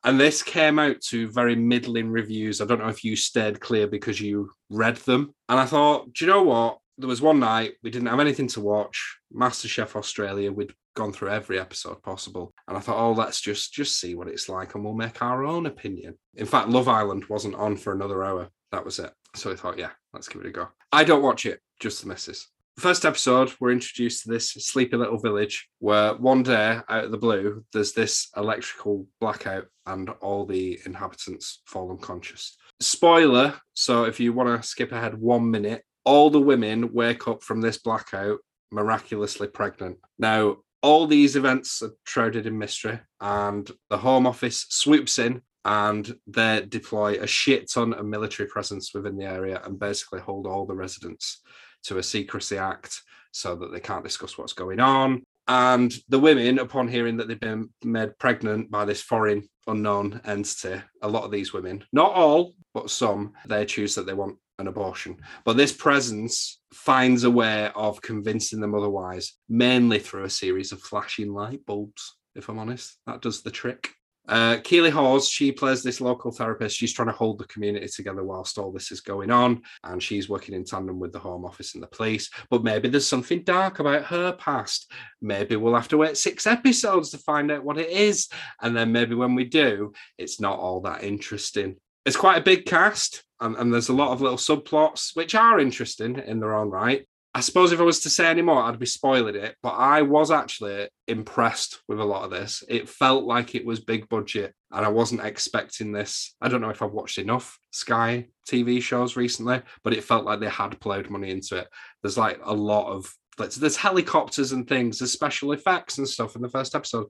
And 0.04 0.20
this 0.20 0.42
came 0.42 0.80
out 0.80 1.02
to 1.10 1.30
very 1.30 1.56
middling 1.56 2.10
reviews. 2.10 2.62
I 2.62 2.66
don't 2.66 2.80
know 2.80 2.88
if 2.88 3.04
you 3.04 3.16
stayed 3.16 3.60
clear 3.60 3.88
because 3.88 4.22
you 4.22 4.52
read 4.70 4.98
them. 4.98 5.34
And 5.50 5.60
I 5.60 5.66
thought, 5.66 6.14
do 6.14 6.26
you 6.26 6.32
know 6.32 6.44
what? 6.44 6.80
There 6.98 7.08
was 7.08 7.22
one 7.22 7.40
night 7.40 7.74
we 7.84 7.92
didn't 7.92 8.08
have 8.08 8.20
anything 8.20 8.48
to 8.50 8.62
watch. 8.62 9.20
MasterChef 9.34 9.96
Australia, 9.96 10.52
we'd 10.52 10.74
gone 10.96 11.14
through 11.14 11.30
every 11.30 11.60
episode 11.60 12.02
possible. 12.02 12.54
And 12.68 12.78
I 12.78 12.82
thought, 12.82 12.98
oh, 12.98 13.14
let's 13.14 13.40
just 13.42 13.74
just 13.74 14.00
see 14.00 14.16
what 14.16 14.28
it's 14.28 14.50
like 14.50 14.76
and 14.76 14.84
we'll 14.84 14.94
make 14.94 15.22
our 15.22 15.46
own 15.46 15.66
opinion. 15.66 16.18
In 16.36 16.46
fact, 16.46 16.70
Love 16.70 16.88
Island 16.88 17.26
wasn't 17.30 17.56
on 17.56 17.78
for 17.78 17.94
another 17.94 18.24
hour. 18.24 18.50
That 18.72 18.86
was 18.86 19.00
it. 19.00 19.12
So 19.36 19.52
I 19.52 19.56
thought, 19.56 19.78
yeah, 19.78 19.92
let's 20.14 20.28
give 20.28 20.42
it 20.42 20.48
a 20.48 20.52
go. 20.52 20.70
I 20.92 21.04
don't 21.04 21.24
watch 21.24 21.46
it, 21.46 21.60
just 21.80 22.02
the 22.02 22.08
misses 22.08 22.48
first 22.80 23.06
episode, 23.06 23.52
we're 23.60 23.72
introduced 23.72 24.24
to 24.24 24.30
this 24.30 24.52
sleepy 24.52 24.96
little 24.96 25.20
village 25.20 25.70
where 25.80 26.14
one 26.16 26.44
day, 26.44 26.80
out 26.88 27.06
of 27.06 27.12
the 27.12 27.18
blue, 27.18 27.64
there's 27.74 27.94
this 27.94 28.30
electrical 28.38 29.08
blackout 29.20 29.66
and 29.86 30.10
all 30.22 30.46
the 30.46 30.80
inhabitants 30.86 31.62
fall 31.66 31.92
unconscious. 31.92 32.58
Spoiler 32.80 33.56
so, 33.74 34.04
if 34.04 34.20
you 34.20 34.34
want 34.34 34.62
to 34.62 34.68
skip 34.68 34.92
ahead 34.92 35.18
one 35.18 35.50
minute, 35.50 35.84
all 36.06 36.30
the 36.30 36.40
women 36.40 36.94
wake 36.94 37.28
up 37.28 37.44
from 37.44 37.62
this 37.62 37.78
blackout 37.78 38.40
miraculously 38.72 39.48
pregnant. 39.48 39.98
Now, 40.18 40.58
all 40.82 41.08
these 41.08 41.36
events 41.36 41.82
are 41.82 41.92
shrouded 42.06 42.46
in 42.46 42.58
mystery, 42.58 43.00
and 43.20 43.70
the 43.90 43.98
Home 43.98 44.26
Office 44.26 44.66
swoops 44.70 45.20
in 45.20 45.42
and 45.66 46.16
they 46.26 46.66
deploy 46.68 47.20
a 47.20 47.28
shit 47.28 47.70
ton 47.70 47.94
of 47.94 48.06
military 48.06 48.48
presence 48.48 48.94
within 48.94 49.18
the 49.18 49.26
area 49.26 49.62
and 49.66 49.78
basically 49.78 50.22
hold 50.22 50.48
all 50.48 50.66
the 50.66 50.76
residents 50.76 51.42
to 51.84 51.98
a 51.98 52.04
secrecy 52.04 52.58
act 52.58 53.02
so 53.32 53.56
that 53.56 53.72
they 53.72 53.80
can't 53.80 54.04
discuss 54.04 54.38
what's 54.38 54.54
going 54.54 54.80
on. 54.80 55.24
And 55.48 55.92
the 56.10 56.20
women, 56.20 56.60
upon 56.60 56.88
hearing 56.88 57.18
that 57.18 57.28
they've 57.28 57.40
been 57.40 57.70
made 57.84 58.18
pregnant 58.20 58.70
by 58.70 58.86
this 58.86 59.02
foreign 59.02 59.48
unknown 59.66 60.22
entity, 60.26 60.82
a 61.02 61.10
lot 61.10 61.24
of 61.24 61.32
these 61.32 61.54
women, 61.54 61.84
not 61.92 62.14
all, 62.14 62.54
but 62.74 62.92
some, 62.92 63.34
they 63.48 63.66
choose 63.66 63.96
that 63.96 64.06
they 64.06 64.14
want 64.14 64.38
an 64.60 64.68
abortion. 64.68 65.18
But 65.46 65.58
this 65.58 65.72
presence 65.72 66.60
finds 66.74 67.24
a 67.24 67.32
way 67.32 67.72
of 67.76 68.02
convincing 68.02 68.60
them 68.60 68.76
otherwise, 68.76 69.34
mainly 69.48 70.00
through 70.00 70.26
a 70.26 70.30
series 70.30 70.72
of 70.72 70.82
flashing 70.82 71.34
light 71.34 71.66
bulbs, 71.66 72.18
if 72.36 72.50
I'm 72.50 72.60
honest. 72.60 72.98
That 73.08 73.22
does 73.22 73.42
the 73.42 73.52
trick. 73.52 73.90
Uh, 74.30 74.58
Keeley 74.64 74.92
Hawes, 74.92 75.28
she 75.28 75.52
plays 75.52 75.82
this 75.82 76.00
local 76.00 76.32
therapist. 76.32 76.78
She's 76.78 76.94
trying 76.94 77.08
to 77.08 77.14
hold 77.14 77.40
the 77.40 77.48
community 77.48 77.88
together 77.88 78.24
whilst 78.24 78.60
all 78.60 78.72
this 78.72 78.92
is 78.92 79.02
going 79.02 79.32
on, 79.32 79.64
and 79.84 80.02
she's 80.02 80.30
working 80.30 80.54
in 80.54 80.64
tandem 80.64 81.00
with 81.00 81.12
the 81.12 81.20
Home 81.20 81.46
Office 81.46 81.74
and 81.74 81.82
the 81.82 81.88
police. 81.88 82.30
But 82.52 82.64
maybe 82.64 82.90
there's 82.90 83.08
something 83.08 83.42
dark 83.42 83.80
about 83.80 84.04
her 84.06 84.34
past. 84.34 84.92
Maybe 85.20 85.56
we'll 85.56 85.74
have 85.74 85.88
to 85.88 85.98
wait 85.98 86.16
six 86.16 86.46
episodes 86.46 87.10
to 87.10 87.18
find 87.18 87.52
out 87.52 87.64
what 87.64 87.80
it 87.80 87.90
is, 87.90 88.30
and 88.62 88.78
then 88.78 88.92
maybe 88.92 89.16
when 89.16 89.34
we 89.34 89.46
do, 89.46 89.94
it's 90.20 90.40
not 90.40 90.60
all 90.60 90.82
that 90.82 91.04
interesting. 91.04 91.78
It's 92.06 92.16
quite 92.16 92.38
a 92.38 92.42
big 92.42 92.68
cast, 92.68 93.24
and, 93.40 93.56
and 93.56 93.74
there's 93.74 93.90
a 93.90 93.94
lot 93.94 94.12
of 94.12 94.22
little 94.22 94.38
subplots 94.38 95.16
which 95.16 95.34
are 95.34 95.60
interesting 95.60 96.20
in 96.20 96.40
their 96.40 96.56
own 96.56 96.70
right. 96.70 97.08
I 97.34 97.42
suppose 97.42 97.72
if 97.72 97.80
I 97.80 97.84
was 97.84 98.00
to 98.02 98.10
say 98.10 98.28
any 98.28 98.42
more, 98.42 98.64
I'd 98.64 98.80
be 98.80 98.88
spoiling 98.88 99.36
it. 99.36 99.56
But 99.62 99.76
I 99.76 100.02
was 100.02 100.32
actually 100.32 100.90
impressed 101.08 101.82
with 101.88 102.00
a 102.00 102.06
lot 102.06 102.24
of 102.24 102.32
this. 102.32 102.64
It 102.68 102.90
felt 102.90 103.24
like 103.24 103.54
it 103.54 103.66
was 103.66 103.80
big 103.80 104.10
budget, 104.10 104.54
and 104.72 104.86
I 104.86 104.90
wasn't 104.90 105.24
expecting 105.24 105.92
this. 105.92 106.36
I 106.42 106.50
don't 106.50 106.62
know 106.62 106.72
if 106.72 106.82
I've 106.82 106.92
watched 106.92 107.20
enough 107.20 107.60
Sky 107.72 108.28
TV 108.50 108.82
shows 108.82 109.16
recently, 109.16 109.62
but 109.84 109.94
it 109.94 110.04
felt 110.04 110.26
like 110.26 110.40
they 110.40 110.50
had 110.50 110.80
plowed 110.80 111.10
money 111.10 111.30
into 111.30 111.58
it. 111.58 111.68
There's 112.02 112.18
like 112.18 112.40
a 112.44 112.54
lot 112.54 112.92
of 112.92 113.14
there's 113.38 113.78
helicopters 113.78 114.52
and 114.52 114.68
things, 114.68 115.00
there's 115.00 115.14
special 115.14 115.54
effects 115.54 115.98
and 115.98 116.08
stuff 116.08 116.36
in 116.36 116.42
the 116.42 116.50
first 116.50 116.76
episode. 116.76 117.06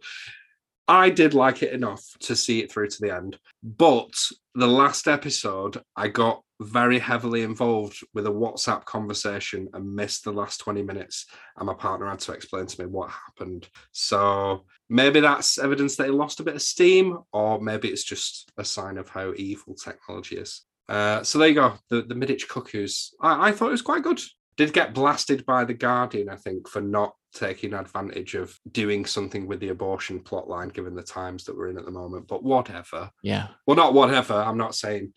I 0.89 1.11
did 1.11 1.35
like 1.35 1.61
it 1.61 1.71
enough 1.71 2.03
to 2.21 2.35
see 2.35 2.61
it 2.61 2.71
through 2.71 2.87
to 2.87 2.97
the 2.99 3.15
end. 3.15 3.37
But 3.61 4.11
the 4.55 4.65
last 4.65 5.07
episode, 5.07 5.79
I 5.95 6.07
got 6.07 6.41
very 6.61 6.97
heavily 6.97 7.43
involved 7.43 7.99
with 8.15 8.25
a 8.25 8.31
WhatsApp 8.31 8.85
conversation 8.85 9.67
and 9.73 9.95
missed 9.95 10.23
the 10.23 10.33
last 10.33 10.57
20 10.61 10.81
minutes. 10.81 11.27
And 11.57 11.67
my 11.67 11.75
partner 11.75 12.09
had 12.09 12.19
to 12.21 12.31
explain 12.31 12.65
to 12.65 12.81
me 12.81 12.87
what 12.87 13.11
happened. 13.11 13.69
So 13.91 14.65
maybe 14.89 15.19
that's 15.19 15.59
evidence 15.59 15.95
that 15.97 16.07
it 16.07 16.13
lost 16.13 16.39
a 16.39 16.43
bit 16.43 16.55
of 16.55 16.61
steam, 16.63 17.19
or 17.31 17.61
maybe 17.61 17.89
it's 17.89 18.03
just 18.03 18.51
a 18.57 18.65
sign 18.65 18.97
of 18.97 19.09
how 19.09 19.33
evil 19.37 19.75
technology 19.75 20.37
is. 20.37 20.63
Uh, 20.89 21.21
so 21.21 21.37
there 21.37 21.49
you 21.49 21.53
go. 21.53 21.75
The 21.89 22.01
the 22.01 22.15
Midditch 22.15 22.47
Cuckoos. 22.47 23.13
I, 23.21 23.49
I 23.49 23.51
thought 23.51 23.67
it 23.67 23.73
was 23.73 23.83
quite 23.83 24.01
good 24.01 24.19
did 24.59 24.73
get 24.73 24.93
blasted 24.93 25.45
by 25.45 25.63
the 25.63 25.73
Guardian, 25.73 26.27
I 26.27 26.35
think, 26.35 26.67
for 26.67 26.81
not 26.81 27.15
taking 27.33 27.73
advantage 27.73 28.35
of 28.35 28.59
doing 28.73 29.05
something 29.05 29.47
with 29.47 29.61
the 29.61 29.69
abortion 29.69 30.19
plotline, 30.19 30.73
given 30.73 30.95
the 30.95 31.01
times 31.01 31.45
that 31.45 31.55
we're 31.55 31.69
in 31.69 31.77
at 31.77 31.85
the 31.85 31.91
moment. 31.91 32.27
But 32.27 32.43
whatever. 32.43 33.09
Yeah. 33.23 33.47
Well, 33.65 33.77
not 33.77 33.93
whatever. 33.93 34.33
I'm 34.33 34.57
not 34.57 34.75
saying. 34.75 35.13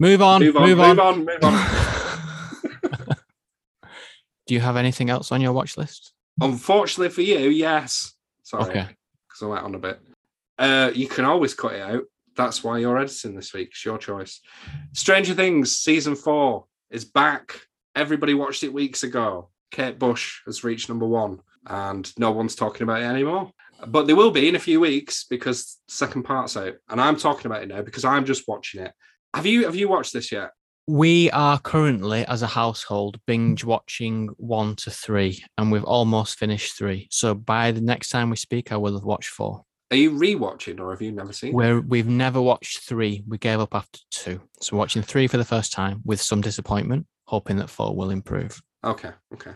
Move 0.00 0.20
on. 0.20 0.42
Move 0.42 0.56
on. 0.56 0.68
Move 0.68 0.80
on. 0.80 0.96
Move 0.96 0.98
on. 0.98 1.18
Move 1.20 1.38
on. 3.04 3.16
Do 4.48 4.54
you 4.54 4.60
have 4.60 4.76
anything 4.76 5.10
else 5.10 5.30
on 5.30 5.40
your 5.40 5.52
watch 5.52 5.76
list? 5.76 6.12
Unfortunately 6.40 7.14
for 7.14 7.22
you, 7.22 7.50
yes. 7.50 8.14
Sorry. 8.42 8.64
Okay. 8.64 8.88
Because 9.28 9.42
I 9.42 9.46
went 9.46 9.62
on 9.62 9.76
a 9.76 9.78
bit. 9.78 10.00
Uh, 10.58 10.90
you 10.92 11.06
can 11.06 11.24
always 11.24 11.54
cut 11.54 11.74
it 11.74 11.82
out. 11.82 12.02
That's 12.34 12.64
why 12.64 12.78
you're 12.78 12.98
editing 12.98 13.36
this 13.36 13.54
week. 13.54 13.68
It's 13.68 13.84
your 13.84 13.96
choice. 13.98 14.40
Stranger 14.92 15.34
Things 15.34 15.76
season 15.76 16.16
four 16.16 16.64
is 16.90 17.04
back 17.04 17.67
everybody 17.98 18.32
watched 18.32 18.62
it 18.62 18.72
weeks 18.72 19.02
ago. 19.02 19.50
Kate 19.70 19.98
Bush 19.98 20.40
has 20.46 20.64
reached 20.64 20.88
number 20.88 21.06
one, 21.06 21.40
and 21.66 22.10
no 22.18 22.30
one's 22.30 22.54
talking 22.54 22.84
about 22.84 23.02
it 23.02 23.06
anymore. 23.06 23.50
But 23.86 24.06
they 24.06 24.14
will 24.14 24.30
be 24.30 24.48
in 24.48 24.56
a 24.56 24.60
few 24.60 24.80
weeks 24.80 25.24
because 25.28 25.78
second 25.88 26.22
part's 26.22 26.56
out, 26.56 26.74
and 26.88 27.00
I'm 27.00 27.16
talking 27.16 27.46
about 27.46 27.62
it 27.62 27.68
now 27.68 27.82
because 27.82 28.04
I'm 28.04 28.24
just 28.24 28.48
watching 28.48 28.82
it. 28.82 28.92
Have 29.34 29.46
you 29.46 29.64
have 29.64 29.76
you 29.76 29.88
watched 29.88 30.12
this 30.12 30.32
yet? 30.32 30.50
We 30.86 31.30
are 31.32 31.58
currently, 31.58 32.24
as 32.24 32.40
a 32.40 32.46
household, 32.46 33.20
binge 33.26 33.62
watching 33.62 34.28
one 34.38 34.74
to 34.76 34.90
three, 34.90 35.44
and 35.58 35.70
we've 35.70 35.84
almost 35.84 36.38
finished 36.38 36.78
three. 36.78 37.08
So 37.10 37.34
by 37.34 37.72
the 37.72 37.82
next 37.82 38.08
time 38.08 38.30
we 38.30 38.36
speak, 38.36 38.72
I 38.72 38.78
will 38.78 38.94
have 38.94 39.04
watched 39.04 39.28
four. 39.28 39.64
Are 39.90 39.96
you 39.96 40.12
rewatching, 40.12 40.80
or 40.80 40.90
have 40.90 41.02
you 41.02 41.12
never 41.12 41.32
seen? 41.32 41.52
Where 41.52 41.80
we've 41.80 42.08
never 42.08 42.40
watched 42.40 42.80
three. 42.80 43.22
We 43.28 43.38
gave 43.38 43.60
up 43.60 43.74
after 43.74 43.98
two, 44.10 44.40
so 44.62 44.76
watching 44.76 45.02
three 45.02 45.26
for 45.26 45.36
the 45.36 45.44
first 45.44 45.72
time 45.72 46.00
with 46.04 46.22
some 46.22 46.40
disappointment 46.40 47.06
hoping 47.28 47.58
that 47.58 47.68
four 47.68 47.94
will 47.94 48.10
improve. 48.10 48.60
Okay, 48.84 49.10
okay. 49.34 49.52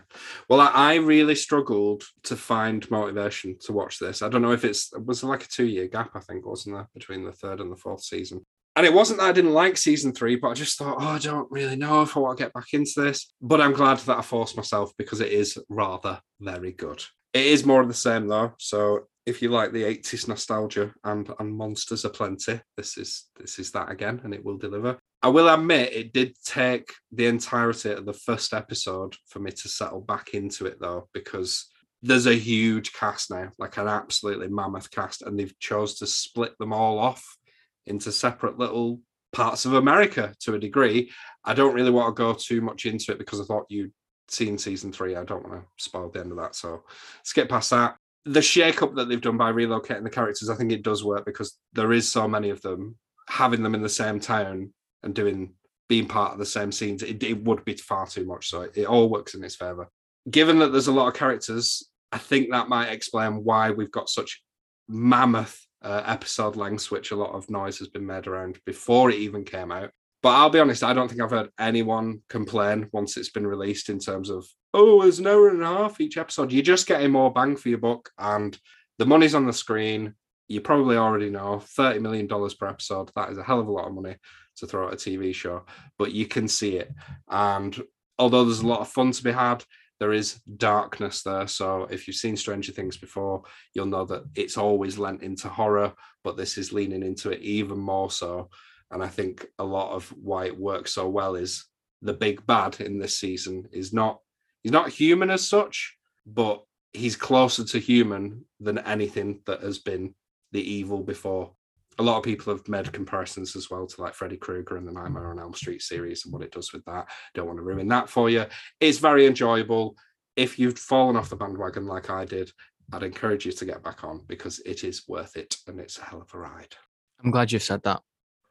Well, 0.47 0.61
I, 0.61 0.67
I, 0.67 0.95
really 0.95 1.33
struggled 1.33 2.03
to 2.23 2.35
find 2.35 2.89
motivation 2.91 3.57
to 3.61 3.71
watch 3.71 3.97
this. 3.97 4.21
I 4.21 4.29
don't 4.29 4.41
know 4.41 4.51
if 4.51 4.65
it's 4.65 4.91
it 4.93 5.05
was 5.05 5.23
like 5.23 5.45
a 5.45 5.47
two 5.47 5.65
year 5.65 5.87
gap, 5.87 6.11
I 6.13 6.19
think, 6.19 6.45
wasn't 6.45 6.75
there, 6.75 6.89
between 6.93 7.23
the 7.23 7.31
third 7.31 7.61
and 7.61 7.71
the 7.71 7.77
fourth 7.77 8.03
season. 8.03 8.45
And 8.75 8.85
it 8.85 8.93
wasn't 8.93 9.19
that 9.19 9.29
I 9.29 9.31
didn't 9.31 9.53
like 9.53 9.77
season 9.77 10.13
three, 10.13 10.35
but 10.35 10.49
I 10.49 10.53
just 10.53 10.77
thought, 10.77 10.97
oh, 10.99 11.07
I 11.07 11.19
don't 11.19 11.49
really 11.51 11.75
know 11.75 12.01
if 12.01 12.17
I 12.17 12.19
want 12.19 12.37
to 12.37 12.43
get 12.43 12.53
back 12.53 12.73
into 12.73 13.01
this. 13.01 13.31
But 13.41 13.61
I'm 13.61 13.73
glad 13.73 13.99
that 13.99 14.17
I 14.17 14.21
forced 14.21 14.57
myself 14.57 14.91
because 14.97 15.21
it 15.21 15.31
is 15.31 15.57
rather 15.69 16.19
very 16.41 16.73
good. 16.73 17.03
It 17.33 17.45
is 17.45 17.65
more 17.65 17.81
of 17.81 17.87
the 17.87 17.93
same 17.93 18.27
though. 18.27 18.53
So 18.59 19.07
if 19.25 19.41
you 19.41 19.49
like 19.49 19.71
the 19.71 19.83
80s 19.83 20.27
nostalgia 20.27 20.93
and 21.05 21.31
and 21.39 21.55
monsters 21.55 22.03
are 22.03 22.09
plenty, 22.09 22.59
this 22.75 22.97
is 22.97 23.29
this 23.39 23.57
is 23.57 23.71
that 23.71 23.89
again, 23.89 24.19
and 24.25 24.33
it 24.33 24.43
will 24.43 24.57
deliver. 24.57 24.99
I 25.23 25.29
will 25.29 25.47
admit 25.47 25.93
it 25.93 26.11
did 26.11 26.35
take 26.43 26.91
the 27.13 27.27
entirety 27.27 27.91
of 27.91 28.05
the 28.05 28.13
first 28.13 28.53
episode 28.53 29.15
for 29.29 29.39
me 29.39 29.51
to 29.51 29.69
settle 29.69 30.01
back 30.01 30.33
into 30.33 30.65
it 30.65 30.81
though, 30.81 31.07
because 31.13 31.67
there's 32.01 32.27
a 32.27 32.33
huge 32.33 32.91
cast 32.91 33.31
now, 33.31 33.49
like 33.57 33.77
an 33.77 33.87
absolutely 33.87 34.49
mammoth 34.49 34.91
cast, 34.91 35.21
and 35.21 35.39
they've 35.39 35.57
chose 35.59 35.95
to 35.99 36.07
split 36.07 36.57
them 36.59 36.73
all 36.73 36.99
off 36.99 37.37
into 37.85 38.11
separate 38.11 38.59
little 38.59 38.99
parts 39.31 39.63
of 39.63 39.75
America 39.75 40.35
to 40.41 40.55
a 40.55 40.59
degree. 40.59 41.09
I 41.45 41.53
don't 41.53 41.73
really 41.73 41.89
want 41.89 42.13
to 42.13 42.21
go 42.21 42.33
too 42.33 42.59
much 42.59 42.85
into 42.85 43.13
it 43.13 43.17
because 43.17 43.39
I 43.39 43.45
thought 43.45 43.65
you'd 43.69 43.93
seen 44.27 44.57
season 44.57 44.91
three. 44.91 45.15
I 45.15 45.23
don't 45.23 45.47
want 45.49 45.63
to 45.63 45.83
spoil 45.83 46.09
the 46.09 46.19
end 46.19 46.31
of 46.31 46.37
that. 46.37 46.55
So 46.55 46.83
skip 47.23 47.47
past 47.47 47.69
that. 47.69 47.95
The 48.25 48.41
shake-up 48.41 48.95
that 48.95 49.07
they've 49.07 49.21
done 49.21 49.37
by 49.37 49.53
relocating 49.53 50.03
the 50.03 50.09
characters, 50.09 50.49
I 50.49 50.55
think 50.55 50.73
it 50.73 50.83
does 50.83 51.03
work 51.03 51.25
because 51.25 51.57
there 51.71 51.93
is 51.93 52.11
so 52.11 52.27
many 52.27 52.49
of 52.49 52.61
them. 52.61 52.97
Having 53.29 53.63
them 53.63 53.75
in 53.75 53.81
the 53.81 53.87
same 53.87 54.19
town 54.19 54.73
and 55.03 55.13
doing 55.13 55.53
being 55.89 56.07
part 56.07 56.33
of 56.33 56.39
the 56.39 56.45
same 56.45 56.71
scenes, 56.71 57.03
it, 57.03 57.21
it 57.23 57.43
would 57.43 57.63
be 57.65 57.75
far 57.75 58.07
too 58.07 58.25
much. 58.25 58.49
So 58.49 58.61
it, 58.61 58.71
it 58.75 58.85
all 58.85 59.09
works 59.09 59.35
in 59.35 59.43
its 59.43 59.55
favor. 59.55 59.89
Given 60.29 60.59
that 60.59 60.71
there's 60.71 60.87
a 60.87 60.93
lot 60.93 61.07
of 61.07 61.13
characters, 61.13 61.87
I 62.11 62.17
think 62.17 62.49
that 62.49 62.69
might 62.69 62.89
explain 62.89 63.43
why 63.43 63.71
we've 63.71 63.91
got 63.91 64.09
such 64.09 64.41
mammoth 64.87 65.59
uh, 65.81 66.01
episode 66.05 66.55
lengths, 66.55 66.89
which 66.89 67.11
a 67.11 67.15
lot 67.15 67.33
of 67.33 67.49
noise 67.49 67.79
has 67.79 67.89
been 67.89 68.05
made 68.05 68.27
around 68.27 68.59
before 68.65 69.09
it 69.09 69.17
even 69.17 69.43
came 69.43 69.71
out. 69.71 69.91
But 70.21 70.29
I'll 70.29 70.49
be 70.49 70.59
honest, 70.59 70.83
I 70.83 70.93
don't 70.93 71.09
think 71.09 71.21
I've 71.21 71.31
heard 71.31 71.49
anyone 71.59 72.21
complain 72.29 72.87
once 72.93 73.17
it's 73.17 73.31
been 73.31 73.45
released 73.45 73.89
in 73.89 73.99
terms 73.99 74.29
of, 74.29 74.47
oh, 74.73 75.01
there's 75.01 75.19
an 75.19 75.27
hour 75.27 75.49
and 75.49 75.61
a 75.61 75.67
half 75.67 75.99
each 75.99 76.17
episode. 76.17 76.53
You're 76.53 76.63
just 76.63 76.87
getting 76.87 77.11
more 77.11 77.33
bang 77.33 77.57
for 77.57 77.67
your 77.67 77.79
buck, 77.79 78.09
and 78.17 78.57
the 78.99 79.05
money's 79.05 79.35
on 79.35 79.45
the 79.45 79.53
screen. 79.53 80.15
You 80.47 80.61
probably 80.61 80.95
already 80.95 81.29
know 81.29 81.61
$30 81.77 81.99
million 82.01 82.27
per 82.27 82.67
episode. 82.67 83.11
That 83.15 83.31
is 83.31 83.37
a 83.37 83.43
hell 83.43 83.59
of 83.59 83.67
a 83.67 83.71
lot 83.71 83.87
of 83.87 83.93
money 83.93 84.15
to 84.57 84.67
throw 84.67 84.87
at 84.87 84.93
a 84.93 84.97
TV 84.97 85.33
show, 85.33 85.65
but 85.97 86.11
you 86.11 86.25
can 86.25 86.47
see 86.47 86.77
it. 86.77 86.91
And 87.29 87.81
although 88.19 88.45
there's 88.45 88.59
a 88.59 88.67
lot 88.67 88.81
of 88.81 88.89
fun 88.89 89.11
to 89.11 89.23
be 89.23 89.31
had, 89.31 89.63
there 89.99 90.13
is 90.13 90.41
darkness 90.57 91.23
there. 91.23 91.47
So 91.47 91.83
if 91.89 92.07
you've 92.07 92.17
seen 92.17 92.35
Stranger 92.35 92.71
Things 92.71 92.97
before, 92.97 93.43
you'll 93.73 93.85
know 93.85 94.05
that 94.05 94.23
it's 94.35 94.57
always 94.57 94.97
lent 94.97 95.23
into 95.23 95.47
horror, 95.47 95.93
but 96.23 96.35
this 96.35 96.57
is 96.57 96.73
leaning 96.73 97.03
into 97.03 97.29
it 97.29 97.41
even 97.41 97.79
more 97.79 98.11
so. 98.11 98.49
And 98.91 99.01
I 99.01 99.07
think 99.07 99.47
a 99.59 99.63
lot 99.63 99.93
of 99.93 100.09
why 100.09 100.45
it 100.45 100.57
works 100.57 100.93
so 100.93 101.07
well 101.07 101.35
is 101.35 101.65
the 102.01 102.13
big 102.13 102.45
bad 102.45 102.81
in 102.81 102.99
this 102.99 103.17
season 103.17 103.67
is 103.71 103.93
not 103.93 104.19
he's 104.61 104.71
not 104.71 104.89
human 104.89 105.29
as 105.29 105.47
such, 105.47 105.97
but 106.25 106.63
he's 106.91 107.15
closer 107.15 107.63
to 107.63 107.79
human 107.79 108.45
than 108.59 108.77
anything 108.79 109.39
that 109.45 109.61
has 109.61 109.79
been 109.79 110.13
the 110.51 110.61
evil 110.61 111.01
before. 111.01 111.51
A 111.99 112.03
lot 112.03 112.17
of 112.17 112.23
people 112.23 112.53
have 112.53 112.67
made 112.67 112.91
comparisons 112.91 113.55
as 113.55 113.69
well 113.69 113.85
to 113.85 114.01
like 114.01 114.13
Freddy 114.13 114.37
Krueger 114.37 114.77
and 114.77 114.87
the 114.87 114.91
Nightmare 114.91 115.31
on 115.31 115.39
Elm 115.39 115.53
Street 115.53 115.81
series 115.81 116.25
and 116.25 116.33
what 116.33 116.41
it 116.41 116.51
does 116.51 116.73
with 116.73 116.83
that. 116.85 117.07
Don't 117.33 117.47
want 117.47 117.57
to 117.57 117.63
ruin 117.63 117.87
that 117.89 118.09
for 118.09 118.29
you. 118.29 118.45
It's 118.79 118.97
very 118.97 119.27
enjoyable. 119.27 119.95
If 120.35 120.57
you've 120.57 120.79
fallen 120.79 121.15
off 121.15 121.29
the 121.29 121.35
bandwagon 121.35 121.85
like 121.85 122.09
I 122.09 122.25
did, 122.25 122.51
I'd 122.91 123.03
encourage 123.03 123.45
you 123.45 123.51
to 123.51 123.65
get 123.65 123.83
back 123.83 124.03
on 124.03 124.21
because 124.27 124.59
it 124.59 124.83
is 124.83 125.07
worth 125.07 125.35
it 125.35 125.55
and 125.67 125.79
it's 125.79 125.97
a 125.99 126.03
hell 126.03 126.21
of 126.21 126.33
a 126.33 126.37
ride. 126.37 126.75
I'm 127.23 127.31
glad 127.31 127.51
you've 127.51 127.63
said 127.63 127.83
that 127.83 128.01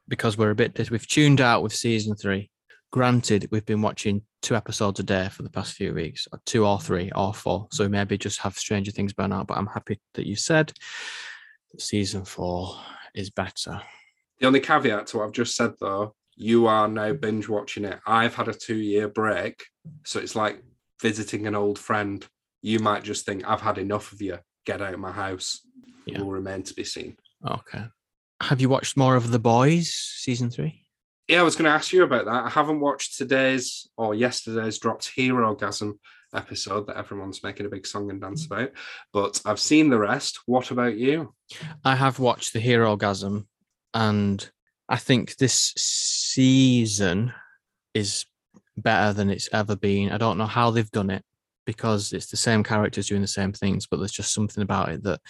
because 0.08 0.38
we're 0.38 0.50
a 0.50 0.54
bit 0.54 0.90
we've 0.90 1.06
tuned 1.06 1.40
out 1.40 1.62
with 1.62 1.74
season 1.74 2.16
three. 2.16 2.50
Granted, 2.90 3.48
we've 3.50 3.64
been 3.64 3.82
watching 3.82 4.22
two 4.42 4.54
episodes 4.54 5.00
a 5.00 5.02
day 5.02 5.28
for 5.30 5.42
the 5.42 5.50
past 5.50 5.74
few 5.74 5.94
weeks, 5.94 6.28
or 6.30 6.40
two 6.44 6.66
or 6.66 6.78
three 6.78 7.10
or 7.14 7.32
four. 7.32 7.68
So 7.70 7.88
maybe 7.88 8.18
just 8.18 8.40
have 8.40 8.58
Stranger 8.58 8.90
Things 8.90 9.14
burn 9.14 9.32
out. 9.32 9.46
But 9.46 9.56
I'm 9.56 9.66
happy 9.66 9.98
that 10.14 10.26
you 10.26 10.36
said 10.36 10.72
season 11.78 12.24
four 12.24 12.76
is 13.14 13.30
better. 13.30 13.82
The 14.40 14.46
only 14.46 14.60
caveat 14.60 15.08
to 15.08 15.18
what 15.18 15.24
I've 15.26 15.32
just 15.32 15.56
said, 15.56 15.72
though, 15.80 16.14
you 16.36 16.66
are 16.66 16.88
now 16.88 17.12
binge 17.12 17.48
watching 17.48 17.84
it. 17.84 18.00
I've 18.06 18.34
had 18.34 18.48
a 18.48 18.54
two 18.54 18.76
year 18.76 19.08
break. 19.08 19.64
So 20.04 20.18
it's 20.18 20.34
like 20.34 20.62
visiting 21.00 21.46
an 21.46 21.54
old 21.54 21.78
friend. 21.78 22.26
You 22.62 22.78
might 22.78 23.04
just 23.04 23.26
think, 23.26 23.48
I've 23.48 23.60
had 23.60 23.78
enough 23.78 24.12
of 24.12 24.22
you. 24.22 24.38
Get 24.64 24.80
out 24.80 24.94
of 24.94 25.00
my 25.00 25.12
house. 25.12 25.60
Yeah. 26.06 26.20
Will 26.20 26.30
remain 26.30 26.62
to 26.64 26.74
be 26.74 26.84
seen. 26.84 27.16
Okay. 27.46 27.84
Have 28.40 28.60
you 28.60 28.68
watched 28.68 28.96
more 28.96 29.14
of 29.14 29.30
The 29.30 29.38
Boys 29.38 29.92
season 29.92 30.50
three? 30.50 30.82
Yeah, 31.28 31.40
I 31.40 31.44
was 31.44 31.54
going 31.54 31.66
to 31.66 31.70
ask 31.70 31.92
you 31.92 32.02
about 32.02 32.24
that. 32.24 32.44
I 32.44 32.48
haven't 32.48 32.80
watched 32.80 33.16
today's 33.16 33.88
or 33.96 34.14
yesterday's 34.14 34.78
dropped 34.78 35.12
Herogasm 35.16 35.94
episode 36.34 36.86
that 36.86 36.96
everyone's 36.96 37.42
making 37.42 37.66
a 37.66 37.70
big 37.70 37.86
song 37.86 38.10
and 38.10 38.20
dance 38.20 38.46
mm. 38.46 38.52
about, 38.52 38.72
but 39.12 39.40
I've 39.44 39.60
seen 39.60 39.90
the 39.90 39.98
rest. 39.98 40.40
What 40.46 40.70
about 40.70 40.96
you? 40.96 41.34
I 41.84 41.96
have 41.96 42.18
watched 42.18 42.52
the 42.52 42.60
Hero 42.60 42.90
Orgasm, 42.90 43.46
and 43.94 44.50
I 44.88 44.96
think 44.96 45.36
this 45.36 45.72
season 45.76 47.32
is 47.94 48.26
better 48.76 49.12
than 49.12 49.30
it's 49.30 49.48
ever 49.52 49.76
been. 49.76 50.10
I 50.10 50.18
don't 50.18 50.38
know 50.38 50.46
how 50.46 50.70
they've 50.70 50.90
done 50.90 51.10
it 51.10 51.24
because 51.64 52.12
it's 52.12 52.26
the 52.26 52.36
same 52.36 52.64
characters 52.64 53.08
doing 53.08 53.22
the 53.22 53.28
same 53.28 53.52
things, 53.52 53.86
but 53.86 53.98
there's 53.98 54.12
just 54.12 54.34
something 54.34 54.62
about 54.62 54.88
it 54.88 55.02
that 55.04 55.20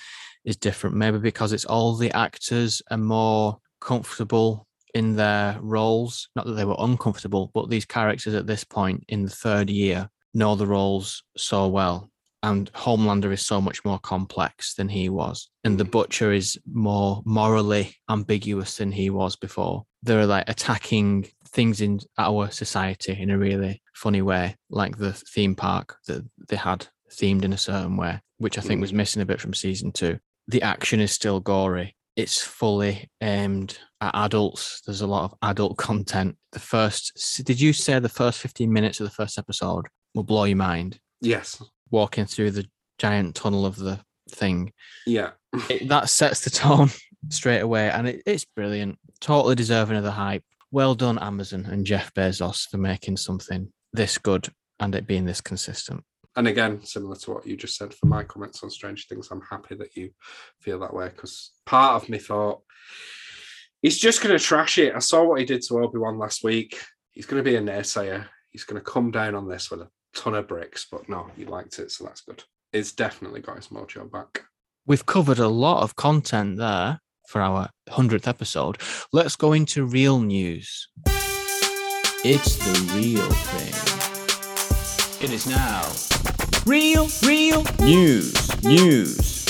is 0.44 0.56
different. 0.56 0.96
Maybe 0.96 1.18
because 1.18 1.52
it's 1.52 1.64
all 1.64 1.94
the 1.94 2.12
actors 2.12 2.82
are 2.90 2.96
more 2.96 3.58
comfortable 3.80 4.66
in 4.94 5.16
their 5.16 5.58
roles. 5.60 6.28
Not 6.36 6.46
that 6.46 6.52
they 6.52 6.64
were 6.64 6.76
uncomfortable, 6.78 7.50
but 7.54 7.68
these 7.68 7.84
characters 7.84 8.34
at 8.34 8.46
this 8.46 8.64
point 8.64 9.04
in 9.08 9.24
the 9.24 9.30
third 9.30 9.70
year 9.70 10.08
know 10.34 10.54
the 10.54 10.66
roles 10.66 11.22
so 11.36 11.68
well. 11.68 12.10
And 12.44 12.72
Homelander 12.72 13.32
is 13.32 13.46
so 13.46 13.60
much 13.60 13.84
more 13.84 14.00
complex 14.00 14.74
than 14.74 14.88
he 14.88 15.08
was. 15.08 15.48
And 15.62 15.78
the 15.78 15.84
mm. 15.84 15.92
Butcher 15.92 16.32
is 16.32 16.58
more 16.70 17.22
morally 17.24 17.94
ambiguous 18.10 18.78
than 18.78 18.90
he 18.90 19.10
was 19.10 19.36
before. 19.36 19.84
They're 20.02 20.26
like 20.26 20.48
attacking 20.48 21.28
things 21.48 21.80
in 21.80 22.00
our 22.18 22.50
society 22.50 23.16
in 23.20 23.30
a 23.30 23.38
really 23.38 23.80
funny 23.94 24.22
way, 24.22 24.56
like 24.70 24.98
the 24.98 25.12
theme 25.12 25.54
park 25.54 25.96
that 26.08 26.24
they 26.48 26.56
had 26.56 26.88
themed 27.12 27.44
in 27.44 27.52
a 27.52 27.58
certain 27.58 27.96
way, 27.96 28.20
which 28.38 28.58
I 28.58 28.60
think 28.60 28.80
was 28.80 28.92
mm. 28.92 28.96
missing 28.96 29.22
a 29.22 29.26
bit 29.26 29.40
from 29.40 29.54
season 29.54 29.92
two. 29.92 30.18
The 30.48 30.62
action 30.62 30.98
is 30.98 31.12
still 31.12 31.38
gory. 31.38 31.94
It's 32.16 32.42
fully 32.42 33.08
aimed 33.22 33.78
at 34.00 34.14
adults. 34.14 34.82
There's 34.84 35.00
a 35.00 35.06
lot 35.06 35.24
of 35.24 35.34
adult 35.42 35.76
content. 35.78 36.36
The 36.50 36.58
first, 36.58 37.44
did 37.44 37.60
you 37.60 37.72
say 37.72 38.00
the 38.00 38.08
first 38.08 38.40
15 38.40 38.72
minutes 38.72 38.98
of 38.98 39.04
the 39.04 39.14
first 39.14 39.38
episode 39.38 39.86
will 40.14 40.24
blow 40.24 40.44
your 40.44 40.56
mind? 40.56 40.98
Yes. 41.20 41.62
Walking 41.90 42.26
through 42.26 42.52
the 42.52 42.66
giant 42.98 43.34
tunnel 43.34 43.66
of 43.66 43.76
the 43.76 44.00
thing. 44.30 44.72
Yeah. 45.06 45.30
It, 45.68 45.88
that 45.88 46.08
sets 46.08 46.40
the 46.40 46.50
tone 46.50 46.90
straight 47.28 47.60
away, 47.60 47.90
and 47.90 48.08
it, 48.08 48.22
it's 48.26 48.44
brilliant. 48.44 48.98
Totally 49.20 49.54
deserving 49.54 49.96
of 49.96 50.04
the 50.04 50.10
hype. 50.10 50.44
Well 50.70 50.94
done, 50.94 51.18
Amazon 51.18 51.66
and 51.66 51.84
Jeff 51.86 52.12
Bezos, 52.14 52.68
for 52.68 52.78
making 52.78 53.18
something 53.18 53.70
this 53.92 54.16
good 54.18 54.48
and 54.80 54.94
it 54.94 55.06
being 55.06 55.26
this 55.26 55.40
consistent. 55.40 56.02
And 56.34 56.48
again, 56.48 56.82
similar 56.82 57.16
to 57.16 57.30
what 57.32 57.46
you 57.46 57.56
just 57.56 57.76
said 57.76 57.92
for 57.92 58.06
my 58.06 58.24
comments 58.24 58.62
on 58.62 58.70
Strange 58.70 59.06
Things, 59.06 59.28
I'm 59.30 59.42
happy 59.42 59.74
that 59.74 59.94
you 59.96 60.10
feel 60.60 60.78
that 60.80 60.94
way 60.94 61.08
because 61.08 61.50
part 61.66 62.02
of 62.02 62.08
me 62.08 62.18
thought 62.18 62.62
he's 63.82 63.98
just 63.98 64.22
going 64.22 64.36
to 64.36 64.42
trash 64.42 64.78
it. 64.78 64.94
I 64.94 65.00
saw 65.00 65.24
what 65.24 65.40
he 65.40 65.44
did 65.44 65.62
to 65.62 65.78
Obi 65.78 65.98
Wan 65.98 66.18
last 66.18 66.42
week. 66.42 66.80
He's 67.10 67.26
going 67.26 67.44
to 67.44 67.48
be 67.48 67.56
a 67.56 67.60
naysayer. 67.60 68.26
He's 68.50 68.64
going 68.64 68.82
to 68.82 68.90
come 68.90 69.10
down 69.10 69.34
on 69.34 69.46
this 69.46 69.70
with 69.70 69.82
a 69.82 69.88
ton 70.14 70.34
of 70.34 70.48
bricks, 70.48 70.86
but 70.90 71.08
no, 71.08 71.30
he 71.36 71.44
liked 71.44 71.78
it, 71.78 71.90
so 71.90 72.04
that's 72.04 72.20
good. 72.20 72.44
It's 72.72 72.92
definitely 72.92 73.40
got 73.40 73.56
his 73.56 73.68
mojo 73.68 74.10
back. 74.10 74.44
We've 74.86 75.06
covered 75.06 75.38
a 75.38 75.48
lot 75.48 75.82
of 75.82 75.96
content 75.96 76.58
there 76.58 77.00
for 77.28 77.40
our 77.40 77.70
100th 77.88 78.26
episode. 78.26 78.78
Let's 79.12 79.36
go 79.36 79.52
into 79.52 79.84
real 79.84 80.20
news. 80.20 80.88
It's 82.24 82.56
the 82.56 82.94
real 82.94 83.30
thing. 83.30 83.74
It 85.24 85.32
is 85.32 85.46
now. 85.46 85.82
Real, 86.66 87.08
real 87.24 87.64
news, 87.80 88.62
news. 88.64 89.42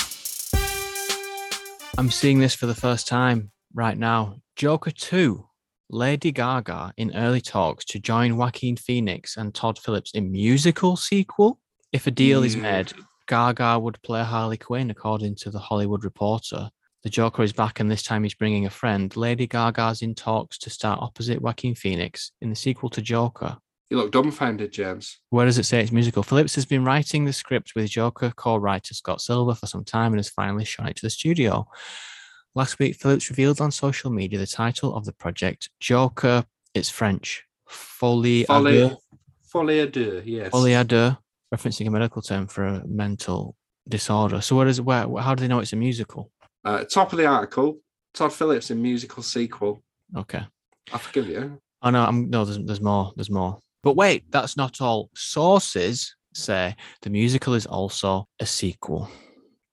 I'm 1.99 2.11
seeing 2.11 2.41
this 2.41 2.55
for 2.55 2.67
the 2.67 2.75
first 2.75 3.07
time 3.07 3.51
right 3.75 3.97
now. 3.97 4.37
Joker 4.57 4.91
2, 4.91 5.47
Lady 5.95 6.33
Gaga 6.33 6.95
in 6.97 7.15
early 7.15 7.43
talks 7.43 7.85
to 7.85 7.99
join 7.99 8.39
Joaquin 8.39 8.77
Phoenix 8.77 9.37
and 9.37 9.55
Todd 9.55 9.79
Phillips 9.79 10.13
in 10.13 10.33
musical 10.33 10.97
sequel. 10.97 11.59
If 11.93 12.07
a 12.07 12.11
deal 12.11 12.43
is 12.43 12.57
made, 12.57 12.95
Gaga 13.29 13.79
would 13.79 14.01
play 14.01 14.25
Harley 14.25 14.57
Quinn, 14.57 14.89
according 14.89 15.35
to 15.37 15.51
the 15.51 15.59
Hollywood 15.59 16.03
Reporter. 16.03 16.71
The 17.03 17.11
Joker 17.11 17.43
is 17.43 17.53
back, 17.53 17.79
and 17.79 17.91
this 17.91 18.03
time 18.03 18.23
he's 18.23 18.33
bringing 18.33 18.65
a 18.65 18.71
friend. 18.71 19.15
Lady 19.15 19.47
Gaga's 19.47 20.01
in 20.01 20.15
talks 20.15 20.57
to 20.61 20.71
start 20.71 21.03
opposite 21.03 21.43
Joaquin 21.43 21.75
Phoenix 21.75 22.33
in 22.41 22.49
the 22.49 22.57
sequel 22.57 22.89
to 22.89 23.03
Joker. 23.03 23.59
You 23.91 23.99
look 23.99 24.13
dumbfounded, 24.13 24.73
James. 24.73 25.19
Where 25.29 25.45
does 25.45 25.59
it 25.59 25.67
say 25.67 25.83
it's 25.83 25.93
musical? 25.93 26.23
Phillips 26.23 26.55
has 26.55 26.65
been 26.65 26.87
writing 26.87 27.27
the 27.27 27.35
script 27.35 27.73
with 27.77 27.91
Joker 27.91 28.33
co-writer 28.35 28.95
Scott 28.95 29.21
Silver 29.21 29.55
for 29.55 29.67
some 29.67 29.85
time 29.85 30.15
and 30.15 30.19
has 30.21 30.31
finally 30.31 30.65
shown 30.65 30.89
it 30.89 30.97
to 30.97 31.05
the 31.05 31.11
studio. 31.11 31.69
Last 32.55 32.79
week, 32.79 32.97
Phillips 32.97 33.31
revealed 33.31 33.63
on 33.63 33.71
social 33.71 34.11
media 34.11 34.39
the 34.39 34.47
title 34.47 34.95
of 34.95 35.07
the 35.07 35.13
project, 35.13 35.71
Joker. 35.81 36.45
It's 36.75 36.91
French. 36.91 37.45
Folie 37.67 38.45
à 38.45 38.59
Folie, 38.59 38.89
deux. 38.89 38.97
folie 39.43 39.81
à 39.81 39.91
deux, 39.91 40.23
yes. 40.27 40.51
Folie 40.51 40.75
à 40.75 40.87
deux, 40.87 41.17
referencing 41.51 41.87
a 41.87 41.91
medical 41.91 42.21
term 42.21 42.47
for 42.47 42.65
a 42.65 42.87
mental 42.87 43.55
disorder. 43.89 44.43
So, 44.43 44.57
where 44.57 44.67
is 44.67 44.83
where? 44.83 45.09
How 45.19 45.35
do 45.35 45.41
they 45.41 45.49
know 45.49 45.61
it's 45.61 45.73
a 45.73 45.77
musical? 45.77 46.31
Uh, 46.63 46.85
top 46.85 47.13
of 47.13 47.19
the 47.19 47.27
article 47.27 47.79
Todd 48.13 48.35
Phillips 48.35 48.71
in 48.71 48.83
musical 48.83 49.23
sequel. 49.23 49.83
Okay. 50.15 50.43
I 50.93 50.99
forgive 50.99 51.29
you. 51.29 51.59
Oh 51.81 51.89
no, 51.89 52.05
I'm 52.05 52.29
no. 52.29 52.45
There's, 52.45 52.59
there's 52.59 52.83
more. 52.83 53.13
There's 53.17 53.31
more. 53.31 53.59
But 53.83 53.97
wait, 53.97 54.31
that's 54.31 54.59
not 54.59 54.81
all. 54.83 55.09
Sources 55.15 56.15
say 56.35 56.77
the 57.01 57.11
musical 57.11 57.55
is 57.55 57.65
also 57.65 58.29
a 58.41 58.47
sequel. 58.47 59.09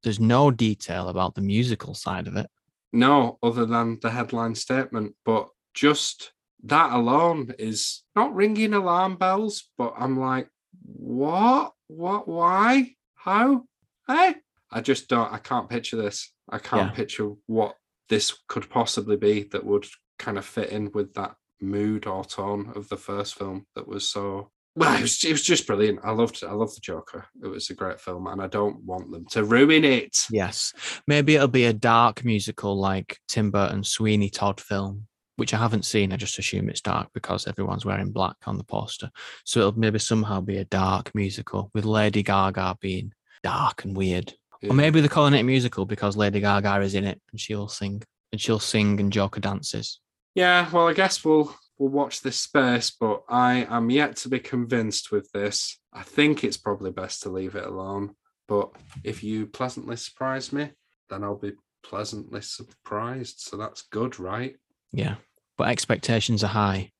There's 0.01 0.19
no 0.19 0.49
detail 0.49 1.09
about 1.09 1.35
the 1.35 1.41
musical 1.41 1.93
side 1.93 2.27
of 2.27 2.37
it. 2.37 2.49
No, 2.91 3.38
other 3.43 3.65
than 3.65 3.99
the 4.02 4.10
headline 4.10 4.56
statement, 4.56 5.15
but 5.25 5.49
just 5.73 6.32
that 6.63 6.91
alone 6.91 7.54
is 7.60 8.04
not 8.15 8.34
ringing 8.34 8.73
alarm 8.73 9.15
bells. 9.17 9.69
But 9.78 9.93
I'm 9.97 10.19
like, 10.19 10.49
what? 10.84 11.73
What? 11.88 12.28
Why? 12.28 12.95
How? 13.15 13.63
Hey? 14.08 14.36
I 14.71 14.82
just 14.82 15.08
don't. 15.08 15.32
I 15.32 15.38
can't 15.38 15.69
picture 15.69 15.97
this. 15.97 16.32
I 16.49 16.58
can't 16.60 16.89
Yeah. 16.91 16.95
picture 16.95 17.32
what 17.45 17.75
this 18.10 18.38
could 18.47 18.69
possibly 18.69 19.17
be 19.17 19.43
that 19.52 19.65
would 19.65 19.86
kind 20.17 20.38
of 20.38 20.45
fit 20.45 20.69
in 20.69 20.91
with 20.93 21.13
that 21.13 21.36
mood 21.62 22.08
or 22.08 22.25
tone 22.25 22.71
of 22.75 22.89
the 22.89 22.97
first 22.97 23.36
film 23.36 23.67
that 23.75 23.88
was 23.88 24.08
so 24.10 24.52
well 24.75 24.97
it 24.97 25.01
was, 25.01 25.23
it 25.23 25.32
was 25.32 25.43
just 25.43 25.65
brilliant 25.67 25.99
i 26.03 26.12
loved 26.12 26.43
i 26.43 26.51
loved 26.51 26.75
the 26.75 26.82
joker 26.82 27.25
it 27.43 27.47
was 27.47 27.69
a 27.69 27.73
great 27.73 27.99
film 27.99 28.27
and 28.27 28.41
i 28.41 28.47
don't 28.47 28.82
want 28.84 29.10
them 29.12 29.25
to 29.25 29.43
ruin 29.43 29.84
it 29.84 30.15
Yes. 30.32 30.73
Maybe 31.08 31.36
it'll 31.36 31.47
be 31.47 31.65
a 31.65 31.73
dark 31.73 32.23
musical 32.23 32.77
like 32.77 33.19
Tim 33.27 33.51
Burton's 33.51 33.89
Sweeney 33.89 34.29
Todd 34.29 34.60
film, 34.60 35.08
which 35.36 35.53
I 35.53 35.58
haven't 35.58 35.86
seen. 35.86 36.13
I 36.13 36.17
just 36.17 36.39
assume 36.39 36.69
it's 36.69 36.82
dark 36.82 37.10
because 37.13 37.47
everyone's 37.47 37.86
wearing 37.86 38.12
black 38.12 38.36
on 38.45 38.58
the 38.58 38.63
poster. 38.63 39.10
So 39.45 39.60
it'll 39.60 39.79
maybe 39.79 39.99
somehow 39.99 40.41
be 40.41 40.58
a 40.58 40.65
dark 40.65 41.13
musical 41.13 41.71
with 41.73 41.86
Lady 41.86 42.23
Gaga 42.23 42.77
being 42.79 43.13
dark 43.43 43.84
and 43.84 43.95
weird. 43.95 44.34
Yeah. 44.62 44.71
Or 44.71 44.73
maybe 44.73 44.99
they're 44.99 45.10
calling 45.10 45.34
it 45.34 45.41
a 45.41 45.43
musical 45.43 45.86
because 45.86 46.17
Lady 46.17 46.39
Gaga 46.39 46.82
is 46.82 46.95
in 46.95 47.05
it 47.05 47.21
and 47.32 47.39
she'll 47.39 47.69
sing 47.69 48.03
and 48.32 48.39
she'll 48.39 48.60
sing 48.60 48.99
and 48.99 49.12
Joker 49.12 49.39
dances. 49.39 49.99
Yeah, 50.36 50.69
well, 50.71 50.88
I 50.88 50.93
guess 50.93 51.23
we'll 51.23 51.55
will 51.79 51.87
watch 51.89 52.21
this 52.21 52.37
space, 52.37 52.91
but 52.91 53.23
I 53.29 53.65
am 53.69 53.89
yet 53.89 54.17
to 54.17 54.29
be 54.29 54.39
convinced 54.39 55.11
with 55.11 55.31
this. 55.31 55.79
I 55.93 56.03
think 56.03 56.43
it's 56.43 56.57
probably 56.57 56.91
best 56.91 57.23
to 57.23 57.29
leave 57.29 57.55
it 57.55 57.65
alone. 57.65 58.15
But 58.47 58.69
if 59.03 59.23
you 59.23 59.47
pleasantly 59.47 59.95
surprise 59.95 60.51
me, 60.51 60.71
then 61.09 61.23
I'll 61.23 61.35
be 61.37 61.53
pleasantly 61.83 62.41
surprised. 62.41 63.39
So 63.39 63.57
that's 63.57 63.83
good, 63.83 64.19
right? 64.19 64.55
Yeah, 64.91 65.15
but 65.57 65.69
expectations 65.69 66.43
are 66.43 66.47
high. 66.47 66.91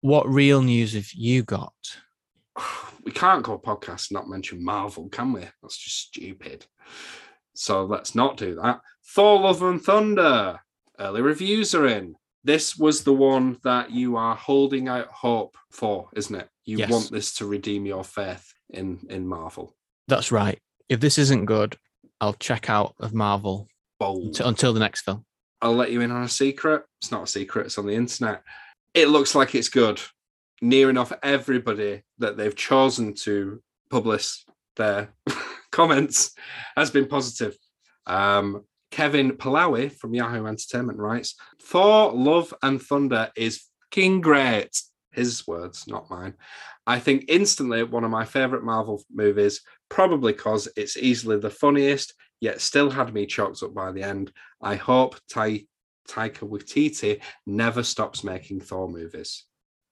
What 0.00 0.28
real 0.28 0.62
news 0.62 0.94
have 0.94 1.12
you 1.12 1.42
got? 1.42 1.72
We 3.04 3.12
can't 3.12 3.42
go 3.42 3.58
podcast 3.58 4.10
and 4.10 4.16
not 4.16 4.28
mention 4.28 4.64
Marvel, 4.64 5.08
can 5.08 5.32
we? 5.32 5.40
That's 5.40 5.76
just 5.76 5.98
stupid. 5.98 6.66
So 7.54 7.84
let's 7.84 8.14
not 8.14 8.36
do 8.36 8.54
that. 8.56 8.80
Thor 9.14 9.40
Love 9.40 9.62
and 9.62 9.82
Thunder. 9.82 10.60
Early 10.98 11.22
reviews 11.22 11.74
are 11.74 11.86
in. 11.86 12.14
This 12.44 12.76
was 12.76 13.02
the 13.04 13.12
one 13.12 13.58
that 13.64 13.90
you 13.90 14.16
are 14.16 14.36
holding 14.36 14.86
out 14.88 15.08
hope 15.08 15.56
for, 15.70 16.08
isn't 16.14 16.34
it? 16.34 16.48
You 16.66 16.78
Yes. 16.78 16.90
want 16.90 17.10
this 17.10 17.34
to 17.36 17.46
redeem 17.46 17.86
your 17.86 18.04
faith 18.04 18.52
in 18.70 19.00
in 19.08 19.26
Marvel. 19.26 19.74
That's 20.08 20.30
right. 20.30 20.58
If 20.88 21.00
this 21.00 21.16
isn't 21.18 21.46
good, 21.46 21.78
I'll 22.20 22.34
check 22.34 22.68
out 22.68 22.94
of 23.00 23.14
Marvel 23.14 23.68
Bold. 23.98 24.40
until, 24.40 24.72
the 24.74 24.80
next 24.80 25.02
film. 25.02 25.24
I'll 25.62 25.74
let 25.74 25.90
you 25.92 26.02
in 26.02 26.10
on 26.10 26.22
a 26.22 26.28
secret. 26.28 26.84
It's 27.00 27.10
not 27.10 27.22
a 27.22 27.26
secret, 27.26 27.66
it's 27.66 27.78
on 27.78 27.86
the 27.86 27.94
internet. 27.94 28.42
It 28.92 29.08
looks 29.08 29.34
like 29.34 29.54
it's 29.54 29.68
good. 29.70 30.00
Near 30.60 30.90
enough 30.90 31.12
everybody 31.22 32.02
that 32.18 32.36
they've 32.36 32.54
chosen 32.54 33.14
to 33.24 33.62
publish 33.90 34.44
their 34.76 35.14
comments 35.72 36.34
has 36.76 36.90
been 36.90 37.06
positive. 37.06 37.56
Um, 38.06 38.64
Kevin 38.94 39.32
Polowy 39.32 39.90
from 39.90 40.14
Yahoo 40.14 40.46
Entertainment 40.46 41.00
writes 41.00 41.34
Thor, 41.60 42.12
Love, 42.12 42.54
and 42.62 42.80
Thunder 42.80 43.28
is 43.34 43.64
fucking 43.90 44.20
great. 44.20 44.80
His 45.10 45.44
words, 45.48 45.88
not 45.88 46.08
mine. 46.10 46.34
I 46.86 47.00
think 47.00 47.24
instantly 47.26 47.82
one 47.82 48.04
of 48.04 48.12
my 48.12 48.24
favorite 48.24 48.62
Marvel 48.62 49.02
movies, 49.12 49.62
probably 49.88 50.32
because 50.32 50.68
it's 50.76 50.96
easily 50.96 51.40
the 51.40 51.50
funniest, 51.50 52.14
yet 52.40 52.60
still 52.60 52.88
had 52.88 53.12
me 53.12 53.26
choked 53.26 53.64
up 53.64 53.74
by 53.74 53.90
the 53.90 54.04
end. 54.04 54.30
I 54.62 54.76
hope 54.76 55.16
Tai 55.28 55.66
Taika 56.08 56.48
Waititi 56.48 57.20
never 57.46 57.82
stops 57.82 58.22
making 58.22 58.60
Thor 58.60 58.88
movies. 58.88 59.42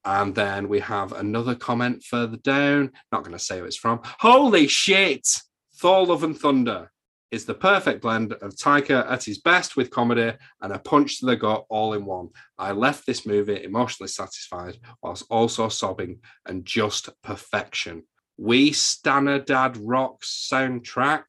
And 0.05 0.33
then 0.33 0.69
we 0.69 0.79
have 0.79 1.13
another 1.13 1.57
comment 1.57 2.05
further 2.05 2.37
down. 2.37 2.93
Not 3.11 3.25
going 3.25 3.37
to 3.37 3.43
say 3.43 3.59
who 3.59 3.65
it's 3.65 3.77
from. 3.77 3.99
Holy 4.21 4.69
shit! 4.69 5.27
Thor 5.75 6.07
Love 6.07 6.23
and 6.23 6.39
Thunder 6.39 6.93
is 7.33 7.47
the 7.47 7.55
perfect 7.55 8.03
blend 8.03 8.35
of 8.35 8.55
Taika 8.55 9.11
at 9.11 9.25
his 9.25 9.39
best 9.39 9.75
with 9.75 9.91
comedy 9.91 10.37
and 10.61 10.73
a 10.73 10.79
punch 10.79 11.19
to 11.19 11.27
the 11.27 11.35
gut 11.35 11.65
all 11.71 11.95
in 11.95 12.05
one. 12.05 12.29
I 12.59 12.73
left 12.73 13.07
this 13.07 13.27
movie 13.27 13.65
emotionally 13.65 14.09
satisfied 14.09 14.77
whilst 15.03 15.25
also 15.31 15.69
sobbing 15.71 16.21
and 16.47 16.65
just 16.65 17.09
perfection. 17.23 18.05
We 18.37 18.73
Stanner 18.73 19.39
Dad 19.39 19.79
Rocks 19.79 20.49
soundtrack. 20.53 21.25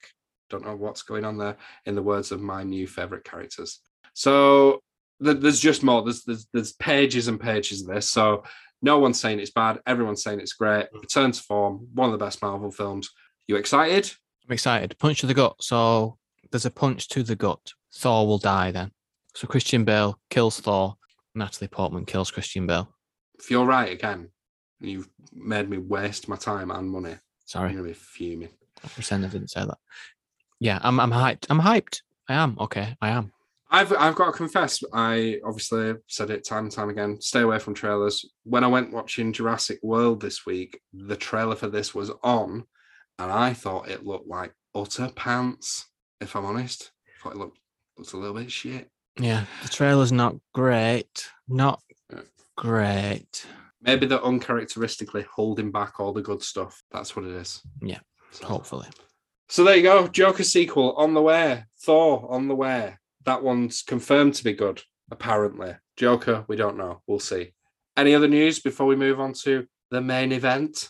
Don't 0.49 0.65
know 0.65 0.75
what's 0.75 1.03
going 1.03 1.23
on 1.23 1.37
there 1.37 1.55
in 1.85 1.95
the 1.95 2.03
words 2.03 2.31
of 2.33 2.41
my 2.41 2.63
new 2.63 2.85
favorite 2.85 3.23
characters. 3.23 3.79
So 4.13 4.81
th- 5.23 5.39
there's 5.39 5.61
just 5.61 5.83
more. 5.83 6.03
There's, 6.03 6.23
there's 6.23 6.47
there's 6.53 6.73
pages 6.73 7.27
and 7.29 7.39
pages 7.39 7.81
of 7.81 7.87
this. 7.87 8.09
So 8.09 8.43
no 8.81 8.99
one's 8.99 9.19
saying 9.19 9.39
it's 9.39 9.51
bad. 9.51 9.79
Everyone's 9.87 10.21
saying 10.21 10.41
it's 10.41 10.53
great. 10.53 10.87
Mm. 10.93 11.01
Return 11.01 11.31
to 11.31 11.41
form. 11.41 11.87
One 11.93 12.11
of 12.11 12.19
the 12.19 12.23
best 12.23 12.41
Marvel 12.41 12.71
films. 12.71 13.09
You 13.47 13.55
excited? 13.55 14.11
I'm 14.45 14.53
excited. 14.53 14.97
Punch 14.99 15.21
to 15.21 15.27
the 15.27 15.33
gut. 15.33 15.55
So 15.61 16.17
there's 16.51 16.65
a 16.65 16.71
punch 16.71 17.07
to 17.09 17.23
the 17.23 17.35
gut. 17.35 17.73
Thor 17.93 18.27
will 18.27 18.37
die 18.37 18.71
then. 18.71 18.91
So 19.35 19.47
Christian 19.47 19.83
Bale 19.83 20.19
kills 20.29 20.59
Thor. 20.59 20.95
Natalie 21.35 21.67
Portman 21.67 22.05
kills 22.05 22.29
Christian 22.31 22.67
Bale. 22.67 22.87
If 23.39 23.49
you're 23.49 23.65
right 23.65 23.91
again, 23.91 24.29
you've 24.79 25.09
made 25.33 25.69
me 25.69 25.77
waste 25.77 26.27
my 26.27 26.35
time 26.35 26.69
and 26.71 26.89
money. 26.89 27.15
sorry, 27.45 27.69
I'm 27.69 27.77
gonna 27.77 27.87
be 27.87 27.93
fuming. 27.93 28.49
I 28.83 28.87
pretend 28.89 29.25
I 29.25 29.29
didn't 29.29 29.49
say 29.49 29.61
that. 29.61 29.77
Yeah, 30.59 30.79
I'm 30.81 30.99
I'm 30.99 31.11
hyped. 31.11 31.47
I'm 31.49 31.59
hyped. 31.59 32.01
I 32.29 32.35
am. 32.35 32.57
Okay, 32.59 32.95
I 33.01 33.09
am. 33.09 33.31
I've 33.71 33.91
I've 33.93 34.15
got 34.15 34.27
to 34.27 34.31
confess, 34.33 34.83
I 34.93 35.39
obviously 35.43 35.95
said 36.07 36.29
it 36.29 36.45
time 36.45 36.65
and 36.65 36.71
time 36.71 36.89
again. 36.89 37.19
Stay 37.19 37.41
away 37.41 37.57
from 37.57 37.73
trailers. 37.73 38.23
When 38.43 38.63
I 38.63 38.67
went 38.67 38.93
watching 38.93 39.33
Jurassic 39.33 39.79
World 39.81 40.21
this 40.21 40.45
week, 40.45 40.79
the 40.93 41.15
trailer 41.15 41.55
for 41.55 41.67
this 41.67 41.95
was 41.95 42.11
on, 42.23 42.65
and 43.19 43.31
I 43.31 43.53
thought 43.53 43.89
it 43.89 44.05
looked 44.05 44.27
like 44.27 44.53
utter 44.75 45.09
pants. 45.15 45.87
If 46.21 46.35
I'm 46.35 46.45
honest, 46.45 46.91
I 47.07 47.23
thought 47.23 47.33
it 47.33 47.39
looked 47.39 47.59
looked 47.97 48.13
a 48.13 48.17
little 48.17 48.35
bit 48.35 48.51
shit. 48.51 48.89
Yeah, 49.19 49.45
the 49.61 49.69
trailer's 49.69 50.11
not 50.11 50.35
great. 50.53 51.27
Not 51.47 51.81
great. 52.57 53.45
Maybe 53.81 54.05
they're 54.05 54.23
uncharacteristically 54.23 55.25
holding 55.33 55.71
back 55.71 55.99
all 55.99 56.13
the 56.13 56.21
good 56.21 56.41
stuff. 56.41 56.81
That's 56.91 57.15
what 57.15 57.25
it 57.25 57.31
is. 57.33 57.61
Yeah, 57.81 57.99
So- 58.31 58.47
Hopefully. 58.47 58.87
So 59.49 59.63
there 59.63 59.75
you 59.75 59.83
go. 59.83 60.07
Joker 60.07 60.43
sequel 60.43 60.93
on 60.95 61.13
the 61.13 61.21
way. 61.21 61.65
Thor 61.81 62.25
on 62.31 62.47
the 62.47 62.55
way. 62.55 62.95
That 63.25 63.43
one's 63.43 63.83
confirmed 63.83 64.33
to 64.35 64.43
be 64.43 64.53
good, 64.53 64.81
apparently. 65.11 65.75
Joker, 65.97 66.45
we 66.47 66.55
don't 66.55 66.77
know. 66.77 67.01
We'll 67.05 67.19
see. 67.19 67.53
Any 67.95 68.15
other 68.15 68.27
news 68.27 68.59
before 68.59 68.87
we 68.87 68.95
move 68.95 69.19
on 69.19 69.33
to 69.43 69.67
the 69.91 70.01
main 70.01 70.31
event? 70.31 70.89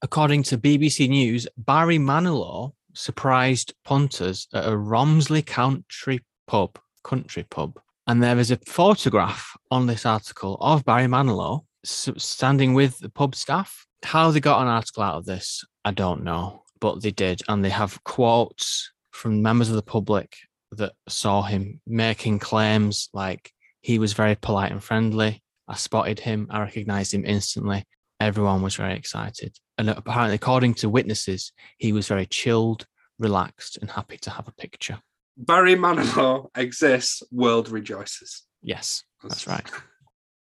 According 0.00 0.44
to 0.44 0.58
BBC 0.58 1.08
News, 1.08 1.48
Barry 1.56 1.98
Manilow 1.98 2.72
surprised 2.94 3.74
punters 3.84 4.46
at 4.52 4.64
a 4.64 4.70
Romsley 4.70 5.44
Country 5.44 6.20
pub, 6.46 6.78
country 7.02 7.44
pub. 7.50 7.80
And 8.06 8.22
there 8.22 8.38
is 8.38 8.52
a 8.52 8.58
photograph 8.58 9.56
on 9.72 9.86
this 9.86 10.06
article 10.06 10.56
of 10.60 10.84
Barry 10.84 11.06
Manilow 11.06 11.64
standing 11.84 12.74
with 12.74 13.00
the 13.00 13.08
pub 13.08 13.34
staff. 13.34 13.86
How 14.04 14.30
they 14.30 14.38
got 14.38 14.62
an 14.62 14.68
article 14.68 15.02
out 15.02 15.16
of 15.16 15.26
this, 15.26 15.64
I 15.84 15.90
don't 15.90 16.22
know, 16.22 16.62
but 16.80 17.02
they 17.02 17.10
did. 17.10 17.42
And 17.48 17.64
they 17.64 17.70
have 17.70 18.02
quotes 18.04 18.92
from 19.10 19.42
members 19.42 19.68
of 19.68 19.74
the 19.74 19.82
public 19.82 20.36
that 20.70 20.92
saw 21.08 21.42
him 21.42 21.80
making 21.88 22.38
claims 22.38 23.08
like 23.12 23.50
he 23.80 23.98
was 23.98 24.12
very 24.12 24.36
polite 24.36 24.70
and 24.70 24.82
friendly. 24.82 25.42
I 25.66 25.74
spotted 25.74 26.20
him, 26.20 26.46
I 26.50 26.60
recognized 26.60 27.12
him 27.12 27.24
instantly. 27.24 27.84
Everyone 28.20 28.62
was 28.62 28.76
very 28.76 28.94
excited. 28.94 29.56
And 29.78 29.90
apparently, 29.90 30.34
according 30.34 30.74
to 30.74 30.88
witnesses, 30.88 31.52
he 31.78 31.92
was 31.92 32.08
very 32.08 32.26
chilled, 32.26 32.86
relaxed, 33.18 33.78
and 33.80 33.90
happy 33.90 34.18
to 34.18 34.30
have 34.30 34.48
a 34.48 34.52
picture. 34.52 34.98
Barry 35.36 35.76
Manilow 35.76 36.48
exists, 36.56 37.22
world 37.30 37.68
rejoices. 37.68 38.42
Yes, 38.60 39.04
that's 39.22 39.46
right. 39.46 39.64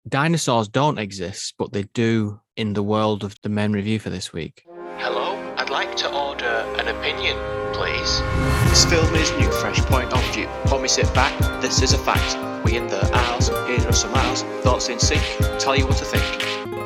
Dinosaurs 0.10 0.68
don't 0.68 0.98
exist, 0.98 1.54
but 1.60 1.72
they 1.72 1.84
do 1.94 2.40
in 2.56 2.74
the 2.74 2.82
world 2.82 3.24
of 3.24 3.36
the 3.44 3.50
main 3.50 3.74
review 3.74 4.00
for 4.00 4.10
this 4.10 4.34
week. 4.34 4.64
Hello, 4.98 5.36
I'd 5.58 5.70
like 5.70 5.96
to 5.98 6.12
order 6.12 6.66
an 6.80 6.88
opinion, 6.88 7.38
please. 7.74 8.22
This 8.70 8.86
film 8.86 9.14
is 9.16 9.30
new, 9.38 9.52
fresh 9.52 9.80
point 9.82 10.12
of 10.14 10.34
view. 10.34 10.48
When 10.72 10.82
we 10.82 10.88
sit 10.88 11.14
back, 11.14 11.38
this 11.62 11.82
is 11.84 11.94
a 11.94 11.98
fact. 12.00 12.66
We 12.66 12.76
in 12.76 12.88
the 12.88 13.08
aisles, 13.14 13.50
here 13.50 13.88
are 13.88 13.94
some 13.94 14.16
aisles, 14.16 14.42
thoughts 14.64 14.90
in 14.90 15.00
sync, 15.00 15.22
tell 15.60 15.76
you 15.76 15.86
what 15.86 15.98
to 15.98 16.06
think. 16.06 16.24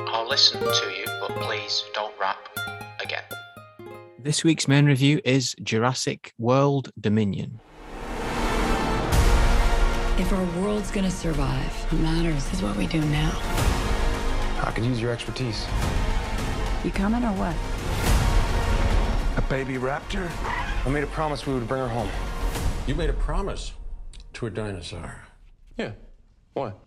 I'll 0.10 0.28
listen 0.28 0.60
to 0.60 0.94
you, 0.98 1.06
but 1.06 1.11
please 1.40 1.84
don't 1.94 2.14
rap 2.20 2.38
again. 3.04 3.24
This 4.20 4.44
week's 4.44 4.68
main 4.68 4.86
review 4.86 5.20
is 5.26 5.56
Jurassic 5.64 6.34
World 6.38 6.92
Dominion. 7.00 7.60
If 10.18 10.32
our 10.32 10.62
world's 10.62 10.92
gonna 10.92 11.10
survive, 11.10 11.92
what 11.92 12.02
matters 12.02 12.52
is 12.54 12.62
what 12.62 12.76
we 12.76 12.86
do 12.88 13.02
now. 13.02 13.32
I 14.64 14.72
could 14.76 14.86
use 14.86 15.02
your 15.02 15.12
expertise. 15.12 15.66
You 16.84 16.92
coming 16.92 17.24
or 17.24 17.34
what? 17.34 17.56
A 19.38 19.42
baby 19.50 19.76
raptor? 19.76 20.30
I 20.86 20.90
made 20.90 21.04
a 21.04 21.08
promise 21.08 21.48
we 21.48 21.54
would 21.54 21.68
bring 21.68 21.82
her 21.82 21.88
home. 21.88 22.10
You 22.86 22.96
made 22.96 23.10
a 23.10 23.14
promise 23.14 23.74
to 24.34 24.46
a 24.46 24.50
dinosaur. 24.50 25.24
Yeah. 25.78 25.92
What? 26.54 26.80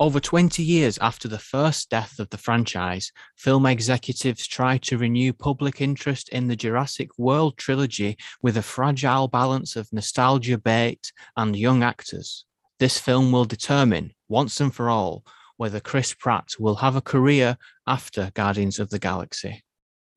Over 0.00 0.18
20 0.18 0.60
years 0.60 0.98
after 0.98 1.28
the 1.28 1.38
first 1.38 1.88
death 1.88 2.18
of 2.18 2.28
the 2.30 2.36
franchise, 2.36 3.12
film 3.36 3.64
executives 3.64 4.44
tried 4.44 4.82
to 4.82 4.98
renew 4.98 5.32
public 5.32 5.80
interest 5.80 6.28
in 6.30 6.48
the 6.48 6.56
Jurassic 6.56 7.16
World 7.16 7.56
trilogy 7.56 8.18
with 8.42 8.56
a 8.56 8.62
fragile 8.62 9.28
balance 9.28 9.76
of 9.76 9.92
nostalgia 9.92 10.58
bait 10.58 11.12
and 11.36 11.54
young 11.54 11.84
actors. 11.84 12.44
This 12.80 12.98
film 12.98 13.30
will 13.30 13.44
determine, 13.44 14.10
once 14.28 14.60
and 14.60 14.74
for 14.74 14.90
all, 14.90 15.24
whether 15.58 15.78
Chris 15.78 16.12
Pratt 16.12 16.54
will 16.58 16.74
have 16.74 16.96
a 16.96 17.00
career 17.00 17.56
after 17.86 18.32
Guardians 18.34 18.80
of 18.80 18.90
the 18.90 18.98
Galaxy. 18.98 19.62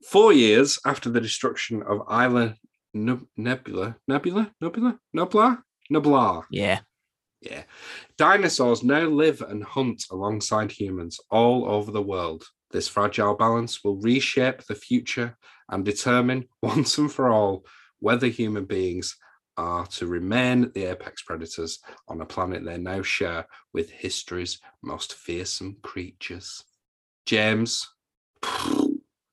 Four 0.04 0.34
years 0.34 0.80
after 0.88 1.12
the 1.12 1.22
destruction 1.22 1.84
of 1.84 2.02
Isla 2.10 2.56
Neb- 2.96 3.28
Nebula, 3.38 3.96
Nebula, 4.08 4.52
Nebula, 4.60 4.98
Nebula, 5.14 5.64
Nebula. 5.92 6.46
Yeah. 6.50 6.80
Yeah. 7.42 7.64
Dinosaurs 8.18 8.84
now 8.84 9.04
live 9.04 9.42
and 9.42 9.64
hunt 9.64 10.06
alongside 10.12 10.72
humans 10.72 11.20
all 11.30 11.70
over 11.70 11.92
the 11.92 12.02
world. 12.02 12.44
This 12.72 12.88
fragile 12.88 13.36
balance 13.36 13.84
will 13.84 13.98
reshape 13.98 14.64
the 14.66 14.76
future 14.76 15.38
and 15.70 15.86
determine 15.86 16.48
once 16.62 16.98
and 16.98 17.12
for 17.12 17.30
all 17.30 17.66
whether 18.00 18.28
human 18.28 18.66
beings 18.66 19.16
are 19.58 19.88
to 19.88 20.06
remain 20.06 20.72
the 20.74 20.86
apex 20.86 21.24
predators 21.24 21.80
on 22.08 22.22
a 22.22 22.26
planet 22.26 22.64
they 22.64 22.78
now 22.78 23.02
share 23.02 23.46
with 23.74 23.90
history's 23.90 24.60
most 24.84 25.14
fearsome 25.14 25.78
creatures. 25.82 26.64
James, 27.26 27.88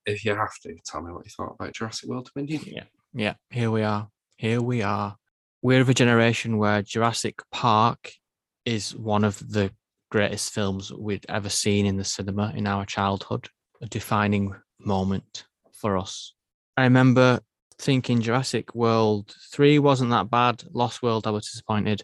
if 0.07 0.25
you 0.25 0.35
have 0.35 0.59
to, 0.63 0.75
tell 0.87 1.03
me 1.03 1.13
what 1.13 1.27
you 1.27 1.31
thought 1.37 1.57
about 1.59 1.75
Jurassic 1.75 2.09
World 2.09 2.31
Dominion. 2.33 2.63
Yeah. 2.67 2.85
Yeah, 3.13 3.35
here 3.51 3.71
we 3.71 3.83
are. 3.83 4.09
Here 4.37 4.61
we 4.61 4.83
are. 4.83 5.17
We're 5.65 5.81
of 5.81 5.89
a 5.89 5.95
generation 5.95 6.59
where 6.59 6.83
Jurassic 6.83 7.41
Park 7.51 8.13
is 8.67 8.95
one 8.95 9.25
of 9.25 9.39
the 9.51 9.71
greatest 10.11 10.53
films 10.53 10.93
we'd 10.93 11.25
ever 11.31 11.49
seen 11.49 11.87
in 11.87 11.97
the 11.97 12.05
cinema 12.05 12.53
in 12.55 12.67
our 12.67 12.85
childhood, 12.85 13.49
a 13.81 13.87
defining 13.87 14.55
moment 14.79 15.47
for 15.73 15.97
us. 15.97 16.35
I 16.77 16.83
remember 16.83 17.41
thinking 17.79 18.21
Jurassic 18.21 18.75
World 18.75 19.35
3 19.53 19.79
wasn't 19.79 20.11
that 20.11 20.29
bad. 20.29 20.63
Lost 20.75 21.03
World, 21.03 21.27
I 21.27 21.31
was 21.31 21.49
disappointed. 21.49 22.03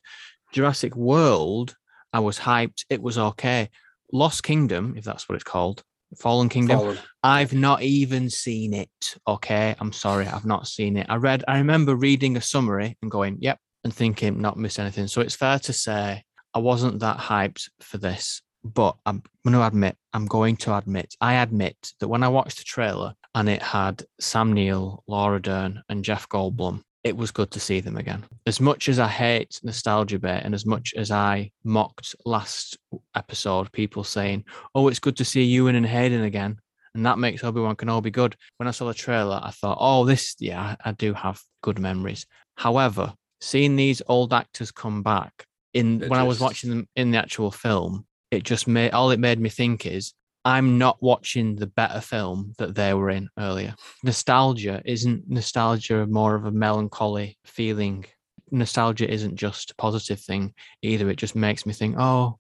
Jurassic 0.55 0.96
World, 0.96 1.77
I 2.14 2.20
was 2.20 2.38
hyped. 2.38 2.87
It 2.88 3.03
was 3.03 3.18
okay. 3.18 3.68
Lost 4.11 4.42
Kingdom, 4.42 4.94
if 4.96 5.05
that's 5.05 5.29
what 5.29 5.35
it's 5.35 5.44
called, 5.44 5.83
Fallen 6.18 6.49
Kingdom, 6.49 6.79
Fallen. 6.79 6.99
I've 7.23 7.53
not 7.53 7.83
even 7.83 8.31
seen 8.31 8.75
it. 8.75 9.16
Okay. 9.27 9.75
I'm 9.79 9.92
sorry. 9.92 10.27
I've 10.27 10.44
not 10.44 10.66
seen 10.66 10.96
it. 10.96 11.07
I 11.09 11.16
read, 11.16 11.44
I 11.46 11.59
remember 11.59 11.94
reading 11.94 12.37
a 12.37 12.40
summary 12.40 12.96
and 13.03 13.11
going, 13.11 13.38
yep, 13.40 13.59
and 13.85 13.94
thinking 13.94 14.40
not 14.40 14.59
miss 14.59 14.79
anything. 14.79 15.07
So 15.07 15.20
it's 15.20 15.37
fair 15.37 15.59
to 15.61 15.73
say 15.73 16.25
I 16.55 16.59
wasn't 16.59 17.01
that 17.01 17.18
hyped 17.18 17.68
for 17.81 17.99
this, 17.99 18.42
but 18.64 18.96
I'm 19.07 19.23
going 19.44 19.55
to 19.55 19.66
admit, 19.66 19.96
I'm 20.12 20.27
going 20.27 20.57
to 20.59 20.77
admit, 20.77 21.14
I 21.20 21.35
admit 21.35 21.77
that 22.01 22.09
when 22.09 22.23
I 22.23 22.29
watched 22.29 22.59
the 22.59 22.64
trailer 22.64 23.14
and 23.35 23.49
it 23.49 23.62
had 23.62 24.03
Sam 24.20 24.53
Neill, 24.53 25.05
Laura 25.07 25.40
Dern, 25.40 25.83
and 25.88 26.05
Jeff 26.05 26.29
Goldblum, 26.29 26.83
it 27.03 27.17
was 27.17 27.31
good 27.31 27.51
to 27.53 27.61
see 27.61 27.81
them 27.81 27.97
again. 27.97 28.25
As 28.47 28.61
much 28.61 28.89
as 28.89 28.99
I 28.99 29.09
hate 29.09 29.61
nostalgia 29.63 30.19
bait 30.19 30.43
and 30.45 30.55
as 30.55 30.67
much 30.67 30.93
as 30.97 31.11
I 31.11 31.51
mocked 31.65 32.15
last 32.27 32.77
episode, 33.15 33.73
people 33.73 34.05
saying, 34.05 34.45
Oh, 34.75 34.89
it's 34.89 34.99
good 34.99 35.17
to 35.17 35.25
see 35.25 35.43
Ewan 35.43 35.77
and 35.77 35.87
Hayden 35.87 36.23
again. 36.23 36.59
And 36.95 37.07
that 37.07 37.19
makes 37.19 37.43
Obi 37.43 37.61
Wan 37.61 37.77
Kenobi 37.77 38.13
good. 38.13 38.37
When 38.59 38.67
I 38.69 38.73
saw 38.73 38.87
the 38.87 38.95
trailer, 38.95 39.41
I 39.43 39.51
thought, 39.51 39.79
Oh, 39.81 40.05
this, 40.05 40.37
yeah, 40.39 40.77
I 40.85 40.93
do 40.93 41.15
have 41.15 41.41
good 41.63 41.79
memories. 41.79 42.27
However, 42.57 43.15
seeing 43.41 43.77
these 43.77 44.03
old 44.07 44.35
actors 44.35 44.71
come 44.71 45.03
back 45.03 45.47
in 45.73 46.03
It 46.03 46.11
when 46.11 46.21
I 46.21 46.25
was 46.25 46.41
watching 46.41 46.69
them 46.69 46.89
in 46.97 47.13
the 47.13 47.19
actual 47.19 47.51
film, 47.51 48.07
it 48.31 48.43
just 48.43 48.69
made 48.69 48.93
all 48.93 49.11
it 49.11 49.21
made 49.21 49.41
me 49.41 49.49
think 49.49 49.87
is 49.87 50.13
I'm 50.44 50.79
not 50.79 51.03
watching 51.03 51.57
the 51.57 51.66
better 51.66 52.00
film 52.00 52.55
that 52.59 52.74
they 52.74 52.94
were 52.94 53.11
in 53.11 53.29
earlier. 53.38 53.74
Nostalgia 54.03 54.81
isn't 54.85 55.29
nostalgia 55.29 56.07
more 56.07 56.35
of 56.35 56.46
a 56.46 56.50
melancholy 56.50 57.38
feeling. 57.44 58.07
Nostalgia 58.50 59.11
isn't 59.11 59.37
just 59.37 59.70
a 59.70 59.76
positive 59.76 60.20
thing 60.20 60.55
either. 60.83 61.11
It 61.11 61.16
just 61.16 61.37
makes 61.37 61.66
me 61.66 61.72
think, 61.72 61.96
oh, 61.98 62.38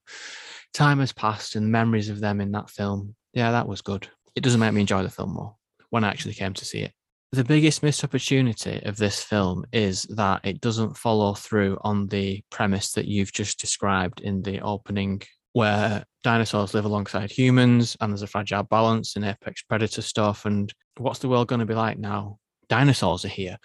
time 0.72 1.00
has 1.00 1.12
passed 1.12 1.56
and 1.56 1.70
memories 1.70 2.08
of 2.08 2.20
them 2.20 2.40
in 2.40 2.52
that 2.52 2.70
film. 2.70 3.14
Yeah, 3.34 3.50
that 3.52 3.68
was 3.68 3.82
good. 3.82 4.08
It 4.34 4.42
doesn't 4.42 4.60
make 4.60 4.72
me 4.72 4.80
enjoy 4.80 5.02
the 5.02 5.10
film 5.10 5.34
more 5.34 5.56
when 5.90 6.04
I 6.04 6.08
actually 6.08 6.34
came 6.34 6.54
to 6.54 6.64
see 6.64 6.80
it. 6.80 6.92
The 7.32 7.44
biggest 7.44 7.84
missed 7.84 8.02
opportunity 8.02 8.82
of 8.84 8.96
this 8.96 9.22
film 9.22 9.64
is 9.72 10.02
that 10.04 10.40
it 10.42 10.60
doesn't 10.60 10.96
follow 10.96 11.34
through 11.34 11.78
on 11.82 12.08
the 12.08 12.42
premise 12.50 12.92
that 12.92 13.06
you've 13.06 13.32
just 13.32 13.60
described 13.60 14.20
in 14.20 14.42
the 14.42 14.60
opening, 14.60 15.22
where 15.52 16.04
dinosaurs 16.22 16.74
live 16.74 16.84
alongside 16.84 17.30
humans 17.30 17.96
and 18.00 18.12
there's 18.12 18.22
a 18.22 18.26
fragile 18.26 18.62
balance 18.62 19.16
in 19.16 19.24
apex 19.24 19.62
predator 19.62 20.02
stuff. 20.02 20.44
And 20.44 20.72
what's 20.96 21.18
the 21.18 21.28
world 21.28 21.48
going 21.48 21.60
to 21.60 21.66
be 21.66 21.74
like 21.74 21.98
now? 21.98 22.38
Dinosaurs 22.68 23.24
are 23.24 23.28
here. 23.28 23.56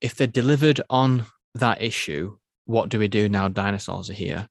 If 0.00 0.16
they 0.16 0.26
delivered 0.26 0.80
on 0.90 1.26
that 1.54 1.82
issue, 1.82 2.36
what 2.66 2.88
do 2.88 2.98
we 2.98 3.08
do 3.08 3.28
now? 3.28 3.48
Dinosaurs 3.48 4.10
are 4.10 4.14
here. 4.14 4.46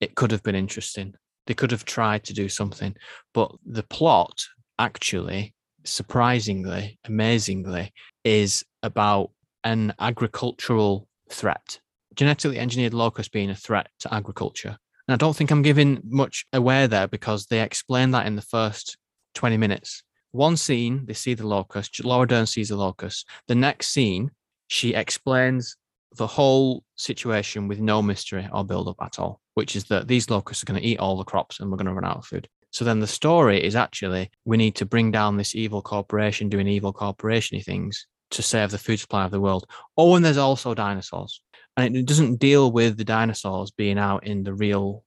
It 0.00 0.14
could 0.14 0.30
have 0.30 0.42
been 0.42 0.54
interesting. 0.54 1.14
They 1.46 1.54
could 1.54 1.70
have 1.70 1.84
tried 1.84 2.24
to 2.24 2.34
do 2.34 2.48
something, 2.48 2.94
but 3.34 3.52
the 3.64 3.82
plot 3.82 4.44
actually, 4.78 5.54
surprisingly, 5.84 6.98
amazingly, 7.04 7.92
is 8.24 8.64
about 8.82 9.30
an 9.64 9.94
agricultural 9.98 11.08
threat. 11.30 11.80
Genetically 12.14 12.58
engineered 12.58 12.94
locust 12.94 13.32
being 13.32 13.50
a 13.50 13.54
threat 13.54 13.88
to 14.00 14.12
agriculture. 14.12 14.76
And 15.10 15.14
I 15.14 15.26
don't 15.26 15.34
think 15.34 15.50
I'm 15.50 15.62
giving 15.62 16.00
much 16.04 16.46
away 16.52 16.86
there 16.86 17.08
because 17.08 17.46
they 17.46 17.62
explain 17.62 18.12
that 18.12 18.28
in 18.28 18.36
the 18.36 18.42
first 18.42 18.96
20 19.34 19.56
minutes. 19.56 20.04
One 20.30 20.56
scene, 20.56 21.04
they 21.04 21.14
see 21.14 21.34
the 21.34 21.48
locust. 21.48 22.04
Laura 22.04 22.28
Dern 22.28 22.46
sees 22.46 22.68
the 22.68 22.76
locust. 22.76 23.26
The 23.48 23.56
next 23.56 23.88
scene, 23.88 24.30
she 24.68 24.94
explains 24.94 25.74
the 26.16 26.28
whole 26.28 26.84
situation 26.94 27.66
with 27.66 27.80
no 27.80 28.02
mystery 28.02 28.48
or 28.52 28.64
build 28.64 28.86
up 28.86 29.02
at 29.02 29.18
all, 29.18 29.40
which 29.54 29.74
is 29.74 29.86
that 29.86 30.06
these 30.06 30.30
locusts 30.30 30.62
are 30.62 30.66
going 30.66 30.80
to 30.80 30.86
eat 30.86 31.00
all 31.00 31.16
the 31.16 31.24
crops 31.24 31.58
and 31.58 31.68
we're 31.72 31.76
going 31.76 31.86
to 31.86 31.92
run 31.92 32.04
out 32.04 32.18
of 32.18 32.26
food. 32.26 32.46
So 32.70 32.84
then 32.84 33.00
the 33.00 33.08
story 33.08 33.60
is 33.60 33.74
actually 33.74 34.30
we 34.44 34.58
need 34.58 34.76
to 34.76 34.86
bring 34.86 35.10
down 35.10 35.36
this 35.36 35.56
evil 35.56 35.82
corporation 35.82 36.48
doing 36.48 36.68
evil 36.68 36.92
corporationy 36.92 37.64
things 37.64 38.06
to 38.30 38.42
save 38.42 38.70
the 38.70 38.78
food 38.78 39.00
supply 39.00 39.24
of 39.24 39.32
the 39.32 39.40
world. 39.40 39.66
Oh, 39.96 40.14
and 40.14 40.24
there's 40.24 40.36
also 40.36 40.72
dinosaurs. 40.72 41.42
And 41.86 41.96
it 41.96 42.06
doesn't 42.06 42.36
deal 42.38 42.70
with 42.70 42.96
the 42.96 43.04
dinosaurs 43.04 43.70
being 43.70 43.98
out 43.98 44.26
in 44.26 44.42
the 44.42 44.54
real 44.54 45.04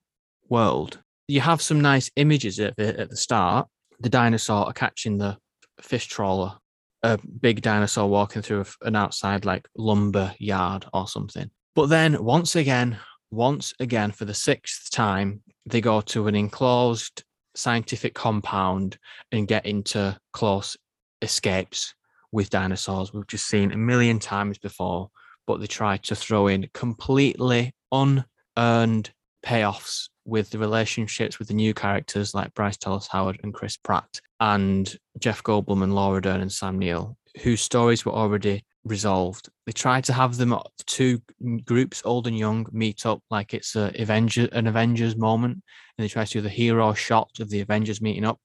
world. 0.48 1.00
You 1.28 1.40
have 1.40 1.62
some 1.62 1.80
nice 1.80 2.10
images 2.16 2.58
of 2.58 2.74
it 2.78 2.96
at 2.96 3.10
the 3.10 3.16
start. 3.16 3.68
The 4.00 4.08
dinosaur 4.08 4.72
catching 4.72 5.18
the 5.18 5.38
fish 5.80 6.06
trawler, 6.06 6.54
a 7.02 7.18
big 7.18 7.62
dinosaur 7.62 8.08
walking 8.08 8.42
through 8.42 8.64
an 8.82 8.96
outside 8.96 9.44
like 9.44 9.68
lumber 9.76 10.34
yard 10.38 10.84
or 10.92 11.06
something. 11.08 11.50
But 11.74 11.86
then 11.86 12.22
once 12.22 12.56
again, 12.56 12.98
once 13.30 13.72
again, 13.80 14.10
for 14.12 14.24
the 14.24 14.34
sixth 14.34 14.90
time, 14.90 15.42
they 15.66 15.80
go 15.80 16.00
to 16.02 16.28
an 16.28 16.34
enclosed 16.34 17.24
scientific 17.56 18.14
compound 18.14 18.98
and 19.32 19.48
get 19.48 19.64
into 19.66 20.16
close 20.32 20.76
escapes 21.22 21.94
with 22.32 22.50
dinosaurs. 22.50 23.12
We've 23.12 23.26
just 23.26 23.46
seen 23.46 23.72
a 23.72 23.76
million 23.76 24.18
times 24.18 24.58
before, 24.58 25.10
but 25.46 25.60
they 25.60 25.66
try 25.66 25.96
to 25.98 26.14
throw 26.14 26.46
in 26.46 26.68
completely 26.74 27.72
unearned 27.92 29.10
payoffs 29.44 30.08
with 30.24 30.50
the 30.50 30.58
relationships 30.58 31.38
with 31.38 31.48
the 31.48 31.54
new 31.54 31.74
characters 31.74 32.34
like 32.34 32.54
Bryce 32.54 32.78
Dallas 32.78 33.06
Howard 33.08 33.40
and 33.42 33.52
Chris 33.52 33.76
Pratt 33.76 34.20
and 34.40 34.96
Jeff 35.18 35.42
Goldblum 35.42 35.82
and 35.82 35.94
Laura 35.94 36.20
Dern 36.22 36.40
and 36.40 36.52
Sam 36.52 36.78
Neill, 36.78 37.16
whose 37.42 37.60
stories 37.60 38.04
were 38.04 38.12
already 38.12 38.64
resolved. 38.84 39.48
They 39.66 39.72
tried 39.72 40.04
to 40.04 40.12
have 40.12 40.36
them 40.36 40.56
two 40.86 41.20
groups, 41.64 42.02
old 42.04 42.26
and 42.26 42.38
young, 42.38 42.66
meet 42.72 43.06
up 43.06 43.22
like 43.30 43.54
it's 43.54 43.76
a 43.76 43.92
Avenger, 43.98 44.48
an 44.52 44.66
Avengers 44.66 45.16
moment, 45.16 45.62
and 45.98 46.04
they 46.04 46.08
try 46.08 46.24
to 46.24 46.32
do 46.32 46.40
the 46.40 46.48
hero 46.48 46.92
shot 46.94 47.30
of 47.40 47.50
the 47.50 47.60
Avengers 47.60 48.00
meeting 48.00 48.24
up. 48.24 48.40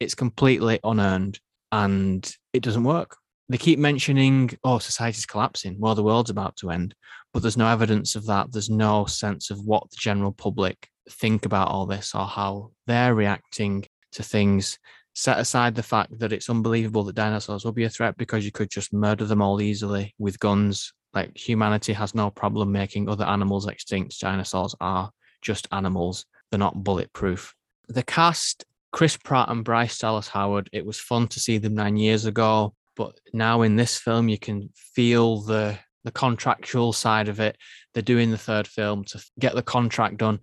It's 0.00 0.14
completely 0.14 0.80
unearned 0.84 1.40
and 1.72 2.36
it 2.52 2.62
doesn't 2.62 2.84
work. 2.84 3.16
They 3.48 3.58
keep 3.58 3.78
mentioning, 3.78 4.56
oh, 4.64 4.78
society's 4.78 5.26
collapsing. 5.26 5.76
Well, 5.78 5.94
the 5.94 6.02
world's 6.02 6.30
about 6.30 6.56
to 6.56 6.70
end, 6.70 6.94
but 7.32 7.42
there's 7.42 7.56
no 7.56 7.68
evidence 7.68 8.16
of 8.16 8.26
that. 8.26 8.52
There's 8.52 8.70
no 8.70 9.04
sense 9.04 9.50
of 9.50 9.64
what 9.64 9.90
the 9.90 9.96
general 9.98 10.32
public 10.32 10.88
think 11.10 11.44
about 11.44 11.68
all 11.68 11.86
this 11.86 12.14
or 12.14 12.24
how 12.26 12.70
they're 12.86 13.14
reacting 13.14 13.84
to 14.12 14.22
things. 14.22 14.78
Set 15.14 15.38
aside 15.38 15.74
the 15.74 15.82
fact 15.82 16.18
that 16.18 16.32
it's 16.32 16.50
unbelievable 16.50 17.04
that 17.04 17.14
dinosaurs 17.14 17.64
will 17.64 17.72
be 17.72 17.84
a 17.84 17.90
threat 17.90 18.16
because 18.16 18.44
you 18.44 18.50
could 18.50 18.70
just 18.70 18.92
murder 18.92 19.24
them 19.24 19.42
all 19.42 19.60
easily 19.60 20.14
with 20.18 20.40
guns. 20.40 20.92
Like 21.12 21.36
humanity 21.36 21.92
has 21.92 22.14
no 22.14 22.30
problem 22.30 22.72
making 22.72 23.08
other 23.08 23.24
animals 23.24 23.68
extinct. 23.68 24.18
Dinosaurs 24.18 24.74
are 24.80 25.10
just 25.40 25.68
animals, 25.70 26.26
they're 26.50 26.58
not 26.58 26.82
bulletproof. 26.82 27.54
The 27.88 28.02
cast, 28.02 28.64
Chris 28.90 29.16
Pratt 29.16 29.50
and 29.50 29.64
Bryce 29.64 29.98
Dallas 29.98 30.28
Howard, 30.28 30.70
it 30.72 30.84
was 30.84 30.98
fun 30.98 31.28
to 31.28 31.38
see 31.38 31.58
them 31.58 31.74
nine 31.74 31.96
years 31.96 32.24
ago. 32.24 32.74
But 32.96 33.18
now 33.32 33.62
in 33.62 33.76
this 33.76 33.98
film, 33.98 34.28
you 34.28 34.38
can 34.38 34.70
feel 34.74 35.40
the 35.40 35.78
the 36.04 36.12
contractual 36.12 36.92
side 36.92 37.28
of 37.28 37.40
it. 37.40 37.56
They're 37.92 38.02
doing 38.02 38.30
the 38.30 38.38
third 38.38 38.68
film 38.68 39.04
to 39.04 39.24
get 39.38 39.54
the 39.54 39.62
contract 39.62 40.18
done. 40.18 40.40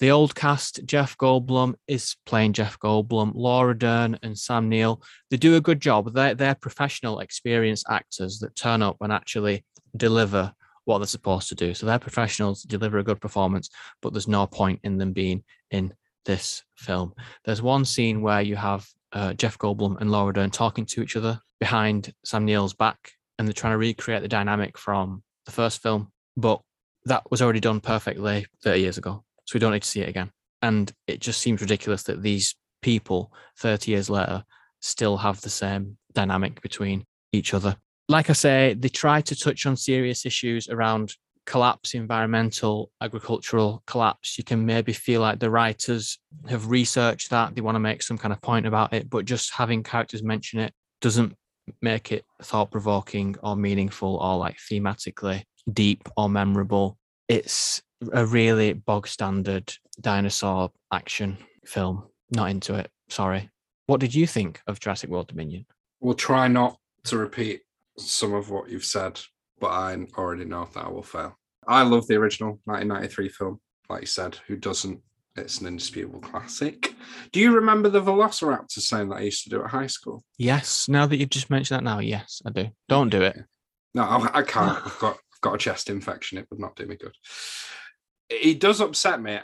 The 0.00 0.10
old 0.12 0.34
cast, 0.34 0.84
Jeff 0.84 1.16
Goldblum 1.18 1.74
is 1.88 2.16
playing 2.24 2.52
Jeff 2.52 2.78
Goldblum, 2.78 3.32
Laura 3.34 3.76
Dern 3.76 4.18
and 4.22 4.38
Sam 4.38 4.68
Neill. 4.68 5.02
They 5.30 5.36
do 5.36 5.56
a 5.56 5.60
good 5.60 5.80
job. 5.80 6.12
They're, 6.12 6.34
they're 6.34 6.54
professional, 6.54 7.18
experienced 7.18 7.86
actors 7.90 8.38
that 8.40 8.54
turn 8.54 8.80
up 8.82 8.96
and 9.00 9.12
actually 9.12 9.64
deliver 9.96 10.52
what 10.84 10.98
they're 10.98 11.06
supposed 11.06 11.48
to 11.48 11.56
do. 11.56 11.74
So 11.74 11.84
they're 11.84 11.98
professionals, 11.98 12.62
deliver 12.62 12.98
a 12.98 13.04
good 13.04 13.20
performance, 13.20 13.70
but 14.00 14.12
there's 14.12 14.28
no 14.28 14.46
point 14.46 14.80
in 14.84 14.98
them 14.98 15.12
being 15.12 15.42
in 15.70 15.92
this 16.24 16.62
film. 16.76 17.12
There's 17.44 17.60
one 17.60 17.84
scene 17.84 18.22
where 18.22 18.40
you 18.40 18.54
have 18.54 18.86
uh, 19.12 19.32
Jeff 19.32 19.58
Goldblum 19.58 20.00
and 20.00 20.12
Laura 20.12 20.32
Dern 20.32 20.50
talking 20.50 20.86
to 20.86 21.02
each 21.02 21.16
other 21.16 21.40
behind 21.60 22.12
Sam 22.24 22.44
Neill's 22.44 22.74
back, 22.74 23.12
and 23.38 23.46
they're 23.46 23.52
trying 23.52 23.72
to 23.72 23.78
recreate 23.78 24.22
the 24.22 24.28
dynamic 24.28 24.78
from 24.78 25.22
the 25.46 25.52
first 25.52 25.82
film, 25.82 26.12
but 26.36 26.60
that 27.04 27.30
was 27.30 27.40
already 27.40 27.60
done 27.60 27.80
perfectly 27.80 28.46
30 28.62 28.80
years 28.80 28.98
ago. 28.98 29.24
So 29.44 29.54
we 29.54 29.60
don't 29.60 29.72
need 29.72 29.82
to 29.82 29.88
see 29.88 30.00
it 30.00 30.08
again. 30.08 30.30
And 30.62 30.92
it 31.06 31.20
just 31.20 31.40
seems 31.40 31.60
ridiculous 31.60 32.02
that 32.04 32.22
these 32.22 32.54
people 32.82 33.32
30 33.58 33.90
years 33.90 34.10
later 34.10 34.44
still 34.80 35.16
have 35.16 35.40
the 35.40 35.50
same 35.50 35.96
dynamic 36.12 36.60
between 36.60 37.04
each 37.32 37.54
other. 37.54 37.76
Like 38.08 38.30
I 38.30 38.34
say, 38.34 38.74
they 38.74 38.88
try 38.88 39.20
to 39.22 39.36
touch 39.36 39.66
on 39.66 39.76
serious 39.76 40.26
issues 40.26 40.68
around 40.68 41.14
collapse, 41.46 41.94
environmental, 41.94 42.90
agricultural 43.00 43.82
collapse. 43.86 44.36
You 44.36 44.44
can 44.44 44.66
maybe 44.66 44.92
feel 44.92 45.20
like 45.20 45.38
the 45.38 45.50
writers 45.50 46.18
have 46.48 46.70
researched 46.70 47.30
that. 47.30 47.54
They 47.54 47.60
want 47.60 47.76
to 47.76 47.80
make 47.80 48.02
some 48.02 48.18
kind 48.18 48.32
of 48.32 48.40
point 48.42 48.66
about 48.66 48.92
it, 48.92 49.08
but 49.08 49.24
just 49.24 49.52
having 49.54 49.82
characters 49.82 50.22
mention 50.22 50.60
it 50.60 50.72
doesn't 51.00 51.34
make 51.82 52.12
it 52.12 52.24
thought 52.42 52.70
provoking 52.70 53.36
or 53.42 53.56
meaningful 53.56 54.16
or 54.16 54.36
like 54.36 54.56
thematically 54.56 55.42
deep 55.72 56.08
or 56.16 56.28
memorable. 56.28 56.98
It's 57.28 57.82
a 58.12 58.24
really 58.24 58.72
bog 58.72 59.06
standard 59.06 59.72
dinosaur 60.00 60.70
action 60.92 61.38
film. 61.64 62.04
Not 62.30 62.50
into 62.50 62.74
it. 62.74 62.90
Sorry. 63.08 63.50
What 63.86 64.00
did 64.00 64.14
you 64.14 64.26
think 64.26 64.60
of 64.66 64.80
Jurassic 64.80 65.10
World 65.10 65.28
Dominion? 65.28 65.66
We'll 66.00 66.14
try 66.14 66.46
not 66.48 66.76
to 67.04 67.16
repeat 67.16 67.62
some 67.98 68.34
of 68.34 68.50
what 68.50 68.68
you've 68.68 68.84
said, 68.84 69.20
but 69.60 69.68
I 69.68 69.96
already 70.16 70.44
know 70.44 70.68
that 70.74 70.84
I 70.84 70.88
will 70.88 71.02
fail. 71.02 71.36
I 71.66 71.82
love 71.82 72.06
the 72.06 72.16
original 72.16 72.60
1993 72.64 73.28
film, 73.30 73.60
like 73.88 74.02
you 74.02 74.06
said. 74.06 74.36
Who 74.46 74.56
doesn't? 74.56 75.00
It's 75.38 75.60
an 75.60 75.66
indisputable 75.66 76.20
classic. 76.20 76.94
Do 77.32 77.40
you 77.40 77.54
remember 77.54 77.88
the 77.88 78.02
Velociraptor 78.02 78.80
saying 78.80 79.08
that 79.08 79.16
I 79.16 79.22
used 79.22 79.44
to 79.44 79.50
do 79.50 79.62
at 79.62 79.70
high 79.70 79.86
school? 79.86 80.22
Yes. 80.36 80.88
Now 80.88 81.06
that 81.06 81.16
you've 81.16 81.30
just 81.30 81.50
mentioned 81.50 81.78
that 81.78 81.84
now, 81.84 82.00
yes, 82.00 82.42
I 82.44 82.50
do. 82.50 82.68
Don't 82.88 83.08
do 83.08 83.22
it. 83.22 83.36
No, 83.94 84.02
I, 84.02 84.40
I 84.40 84.42
can't. 84.42 84.84
I've 84.84 84.98
got 84.98 85.14
I've 85.14 85.40
got 85.40 85.54
a 85.54 85.58
chest 85.58 85.88
infection. 85.90 86.38
It 86.38 86.46
would 86.50 86.60
not 86.60 86.76
do 86.76 86.86
me 86.86 86.96
good. 86.96 87.14
It 88.28 88.60
does 88.60 88.80
upset 88.80 89.22
me. 89.22 89.38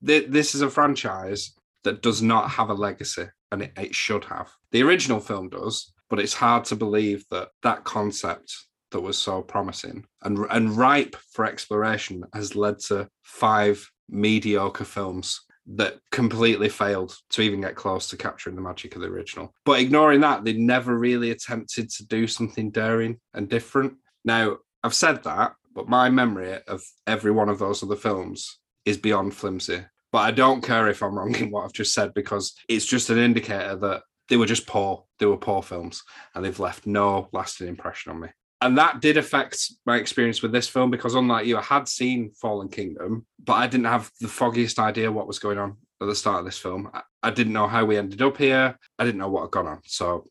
This 0.00 0.54
is 0.54 0.62
a 0.62 0.70
franchise 0.70 1.54
that 1.84 2.02
does 2.02 2.22
not 2.22 2.50
have 2.50 2.70
a 2.70 2.74
legacy, 2.74 3.26
and 3.50 3.62
it, 3.62 3.72
it 3.78 3.94
should 3.94 4.24
have. 4.24 4.50
The 4.72 4.82
original 4.82 5.20
film 5.20 5.48
does, 5.48 5.92
but 6.10 6.20
it's 6.20 6.34
hard 6.34 6.64
to 6.66 6.76
believe 6.76 7.24
that 7.30 7.48
that 7.62 7.84
concept 7.84 8.54
that 8.92 9.00
was 9.00 9.18
so 9.18 9.42
promising 9.42 10.04
and 10.22 10.38
and 10.50 10.76
ripe 10.76 11.16
for 11.32 11.44
exploration 11.44 12.24
has 12.34 12.54
led 12.54 12.78
to 12.78 13.08
five 13.22 13.90
mediocre 14.08 14.84
films 14.84 15.40
that 15.66 15.98
completely 16.10 16.68
failed 16.68 17.16
to 17.30 17.42
even 17.42 17.60
get 17.60 17.76
close 17.76 18.08
to 18.08 18.16
capturing 18.16 18.56
the 18.56 18.62
magic 18.62 18.94
of 18.96 19.02
the 19.02 19.08
original. 19.08 19.54
But 19.64 19.80
ignoring 19.80 20.20
that, 20.20 20.44
they 20.44 20.54
never 20.54 20.98
really 20.98 21.30
attempted 21.30 21.90
to 21.90 22.06
do 22.06 22.26
something 22.26 22.70
daring 22.70 23.20
and 23.32 23.48
different. 23.48 23.94
Now, 24.24 24.58
I've 24.82 24.94
said 24.94 25.22
that, 25.22 25.54
but 25.74 25.88
my 25.88 26.10
memory 26.10 26.58
of 26.66 26.82
every 27.06 27.30
one 27.30 27.48
of 27.48 27.58
those 27.58 27.82
other 27.82 27.96
films 27.96 28.58
is 28.84 28.96
beyond 28.96 29.34
flimsy. 29.34 29.84
But 30.10 30.18
I 30.18 30.30
don't 30.32 30.62
care 30.62 30.88
if 30.88 31.02
I'm 31.02 31.16
wrong 31.16 31.34
in 31.36 31.50
what 31.50 31.64
I've 31.64 31.72
just 31.72 31.94
said 31.94 32.12
because 32.12 32.54
it's 32.68 32.84
just 32.84 33.10
an 33.10 33.18
indicator 33.18 33.76
that 33.76 34.02
they 34.28 34.36
were 34.36 34.46
just 34.46 34.66
poor. 34.66 35.04
They 35.18 35.26
were 35.26 35.36
poor 35.36 35.62
films 35.62 36.02
and 36.34 36.44
they've 36.44 36.60
left 36.60 36.86
no 36.86 37.28
lasting 37.32 37.68
impression 37.68 38.12
on 38.12 38.20
me. 38.20 38.28
And 38.62 38.78
that 38.78 39.00
did 39.00 39.16
affect 39.16 39.72
my 39.86 39.96
experience 39.96 40.40
with 40.40 40.52
this 40.52 40.68
film 40.68 40.92
because, 40.92 41.16
unlike 41.16 41.46
you, 41.46 41.58
I 41.58 41.62
had 41.62 41.88
seen 41.88 42.30
Fallen 42.40 42.68
Kingdom, 42.68 43.26
but 43.42 43.54
I 43.54 43.66
didn't 43.66 43.86
have 43.86 44.08
the 44.20 44.28
foggiest 44.28 44.78
idea 44.78 45.10
what 45.10 45.26
was 45.26 45.40
going 45.40 45.58
on 45.58 45.76
at 46.00 46.06
the 46.06 46.14
start 46.14 46.38
of 46.38 46.44
this 46.44 46.58
film. 46.58 46.88
I- 46.94 47.30
didn't 47.30 47.52
know 47.54 47.66
how 47.66 47.84
we 47.84 47.96
ended 47.96 48.20
up 48.22 48.36
here. 48.36 48.78
I 48.98 49.04
didn't 49.04 49.18
know 49.18 49.28
what 49.28 49.42
had 49.42 49.50
gone 49.50 49.66
on. 49.66 49.80
So, 49.84 50.28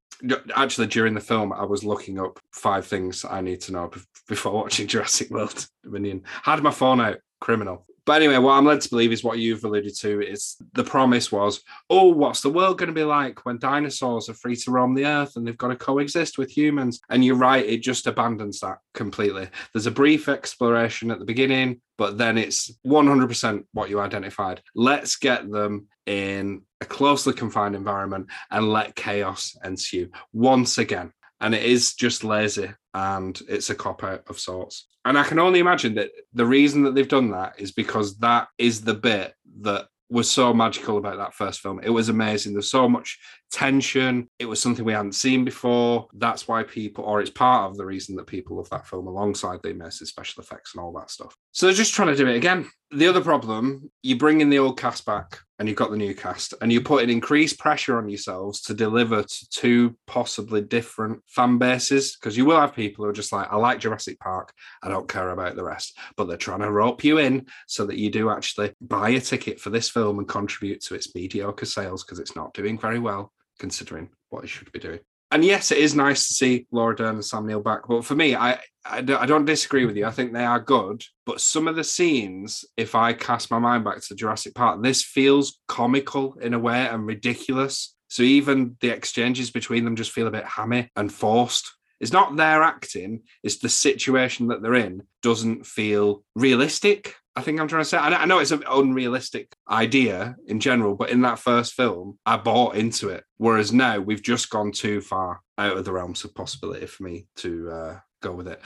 actually, 0.55 0.87
during 0.87 1.13
the 1.13 1.19
film, 1.19 1.51
I 1.51 1.63
was 1.65 1.83
looking 1.83 2.19
up 2.19 2.39
five 2.53 2.85
things 2.85 3.25
I 3.25 3.41
need 3.41 3.59
to 3.61 3.73
know 3.73 3.91
before 4.27 4.53
watching 4.63 4.87
Jurassic 4.87 5.29
World 5.29 5.67
Dominion. 5.83 6.23
Had 6.43 6.63
my 6.63 6.71
phone 6.71 7.01
out, 7.01 7.17
criminal. 7.39 7.85
But 8.11 8.21
anyway, 8.21 8.39
what 8.39 8.57
I'm 8.57 8.65
led 8.65 8.81
to 8.81 8.89
believe 8.89 9.13
is 9.13 9.23
what 9.23 9.39
you've 9.39 9.63
alluded 9.63 9.95
to 9.99 10.19
is 10.19 10.57
the 10.73 10.83
promise 10.83 11.31
was, 11.31 11.61
oh, 11.89 12.09
what's 12.09 12.41
the 12.41 12.49
world 12.49 12.77
going 12.77 12.87
to 12.87 12.93
be 12.93 13.05
like 13.05 13.45
when 13.45 13.57
dinosaurs 13.57 14.27
are 14.27 14.33
free 14.33 14.57
to 14.57 14.71
roam 14.71 14.93
the 14.93 15.05
earth 15.05 15.37
and 15.37 15.47
they've 15.47 15.57
got 15.57 15.69
to 15.69 15.77
coexist 15.77 16.37
with 16.37 16.51
humans? 16.51 16.99
And 17.09 17.23
you're 17.23 17.37
right, 17.37 17.65
it 17.65 17.81
just 17.81 18.07
abandons 18.07 18.59
that 18.59 18.79
completely. 18.93 19.47
There's 19.71 19.85
a 19.85 19.91
brief 19.91 20.27
exploration 20.27 21.09
at 21.09 21.19
the 21.19 21.25
beginning, 21.25 21.79
but 21.97 22.17
then 22.17 22.37
it's 22.37 22.77
100% 22.85 23.63
what 23.71 23.89
you 23.89 24.01
identified. 24.01 24.61
Let's 24.75 25.15
get 25.15 25.49
them 25.49 25.87
in 26.05 26.63
a 26.81 26.85
closely 26.85 27.31
confined 27.31 27.75
environment 27.75 28.27
and 28.49 28.73
let 28.73 28.93
chaos 28.93 29.55
ensue 29.63 30.09
once 30.33 30.79
again. 30.79 31.13
And 31.39 31.55
it 31.55 31.63
is 31.63 31.93
just 31.93 32.25
lazy 32.25 32.71
and 32.93 33.41
it's 33.47 33.69
a 33.69 33.75
cop 33.75 34.03
out 34.03 34.23
of 34.27 34.37
sorts. 34.37 34.85
And 35.05 35.17
I 35.17 35.23
can 35.23 35.39
only 35.39 35.59
imagine 35.59 35.95
that 35.95 36.11
the 36.33 36.45
reason 36.45 36.83
that 36.83 36.95
they've 36.95 37.07
done 37.07 37.31
that 37.31 37.59
is 37.59 37.71
because 37.71 38.17
that 38.19 38.49
is 38.57 38.81
the 38.81 38.93
bit 38.93 39.33
that 39.61 39.87
was 40.11 40.29
so 40.29 40.53
magical 40.53 40.97
about 40.97 41.17
that 41.17 41.33
first 41.33 41.61
film. 41.61 41.79
It 41.81 41.89
was 41.89 42.09
amazing. 42.09 42.51
There's 42.51 42.69
so 42.69 42.89
much 42.89 43.17
tension. 43.49 44.29
It 44.39 44.45
was 44.45 44.61
something 44.61 44.83
we 44.83 44.91
hadn't 44.91 45.15
seen 45.15 45.45
before. 45.45 46.09
That's 46.13 46.49
why 46.49 46.63
people, 46.63 47.05
or 47.05 47.21
it's 47.21 47.29
part 47.29 47.71
of 47.71 47.77
the 47.77 47.85
reason 47.85 48.17
that 48.17 48.27
people 48.27 48.57
love 48.57 48.69
that 48.71 48.85
film 48.85 49.07
alongside 49.07 49.61
the 49.63 49.69
immersive 49.69 50.07
special 50.07 50.43
effects 50.43 50.75
and 50.75 50.83
all 50.83 50.91
that 50.93 51.11
stuff. 51.11 51.33
So 51.53 51.65
they're 51.65 51.75
just 51.75 51.93
trying 51.93 52.09
to 52.09 52.15
do 52.15 52.27
it 52.27 52.35
again. 52.35 52.69
The 52.91 53.07
other 53.07 53.21
problem, 53.21 53.89
you 54.03 54.17
bring 54.17 54.41
in 54.41 54.49
the 54.49 54.59
old 54.59 54.77
cast 54.77 55.05
back 55.05 55.39
and 55.61 55.69
you've 55.69 55.77
got 55.77 55.91
the 55.91 55.95
new 55.97 56.15
cast 56.15 56.55
and 56.59 56.73
you're 56.73 56.81
putting 56.81 57.11
increased 57.11 57.59
pressure 57.59 57.99
on 57.99 58.09
yourselves 58.09 58.61
to 58.61 58.73
deliver 58.73 59.21
to 59.21 59.49
two 59.51 59.95
possibly 60.07 60.59
different 60.59 61.21
fan 61.27 61.59
bases 61.59 62.15
because 62.15 62.35
you 62.35 62.45
will 62.45 62.59
have 62.59 62.73
people 62.73 63.05
who 63.05 63.11
are 63.11 63.13
just 63.13 63.31
like, 63.31 63.47
I 63.51 63.57
like 63.57 63.79
Jurassic 63.79 64.19
Park. 64.19 64.53
I 64.81 64.89
don't 64.89 65.07
care 65.07 65.29
about 65.29 65.55
the 65.55 65.63
rest. 65.63 65.95
But 66.17 66.27
they're 66.27 66.35
trying 66.35 66.61
to 66.61 66.71
rope 66.71 67.03
you 67.03 67.19
in 67.19 67.45
so 67.67 67.85
that 67.85 67.99
you 67.99 68.09
do 68.09 68.31
actually 68.31 68.73
buy 68.81 69.09
a 69.09 69.21
ticket 69.21 69.59
for 69.59 69.69
this 69.69 69.87
film 69.87 70.17
and 70.17 70.27
contribute 70.27 70.81
to 70.85 70.95
its 70.95 71.13
mediocre 71.13 71.67
sales 71.67 72.03
because 72.03 72.17
it's 72.17 72.35
not 72.35 72.55
doing 72.55 72.79
very 72.79 72.97
well 72.97 73.31
considering 73.59 74.09
what 74.29 74.43
it 74.43 74.47
should 74.47 74.71
be 74.71 74.79
doing. 74.79 74.99
And 75.31 75.45
yes, 75.45 75.71
it 75.71 75.77
is 75.77 75.95
nice 75.95 76.27
to 76.27 76.33
see 76.33 76.67
Laura 76.71 76.95
Dern 76.95 77.15
and 77.15 77.25
Sam 77.25 77.47
Neill 77.47 77.61
back. 77.61 77.87
But 77.87 78.03
for 78.03 78.15
me, 78.15 78.35
I, 78.35 78.59
I, 78.85 79.01
don't, 79.01 79.45
disagree 79.45 79.85
with 79.85 79.95
you. 79.95 80.05
I 80.05 80.11
think 80.11 80.33
they 80.33 80.43
are 80.43 80.59
good. 80.59 81.03
But 81.25 81.39
some 81.39 81.69
of 81.69 81.77
the 81.77 81.85
scenes, 81.85 82.65
if 82.75 82.95
I 82.95 83.13
cast 83.13 83.49
my 83.49 83.59
mind 83.59 83.85
back 83.85 84.01
to 84.01 84.15
Jurassic 84.15 84.53
Park, 84.53 84.83
this 84.83 85.01
feels 85.01 85.59
comical 85.69 86.37
in 86.41 86.53
a 86.53 86.59
way 86.59 86.85
and 86.85 87.05
ridiculous. 87.05 87.95
So 88.09 88.23
even 88.23 88.75
the 88.81 88.89
exchanges 88.89 89.51
between 89.51 89.85
them 89.85 89.95
just 89.95 90.11
feel 90.11 90.27
a 90.27 90.31
bit 90.31 90.43
hammy 90.43 90.89
and 90.97 91.11
forced. 91.11 91.71
It's 92.01 92.11
not 92.11 92.35
their 92.35 92.63
acting, 92.63 93.21
it's 93.43 93.59
the 93.59 93.69
situation 93.69 94.47
that 94.47 94.61
they're 94.61 94.73
in 94.73 95.03
doesn't 95.21 95.65
feel 95.65 96.23
realistic. 96.35 97.15
I 97.35 97.41
think 97.41 97.59
I'm 97.59 97.67
trying 97.67 97.81
to 97.83 97.89
say. 97.89 97.97
I 97.97 98.25
know- 98.25 98.39
it's 98.39 98.51
an 98.51 98.63
unrealistic 98.69 99.55
idea 99.69 100.35
in 100.47 100.59
general, 100.59 100.95
but 100.95 101.09
in 101.09 101.21
that 101.21 101.39
first 101.39 101.73
film, 101.73 102.19
I 102.25 102.37
bought 102.37 102.75
into 102.75 103.09
it. 103.09 103.23
Whereas 103.37 103.71
now 103.71 103.99
we've 103.99 104.21
just 104.21 104.49
gone 104.49 104.71
too 104.71 104.99
far 105.01 105.39
out 105.57 105.77
of 105.77 105.85
the 105.85 105.93
realms 105.93 106.25
of 106.25 106.35
possibility 106.35 106.85
for 106.87 107.03
me 107.03 107.27
to 107.37 107.69
uh, 107.69 107.99
go 108.21 108.33
with 108.33 108.47
it. 108.47 108.61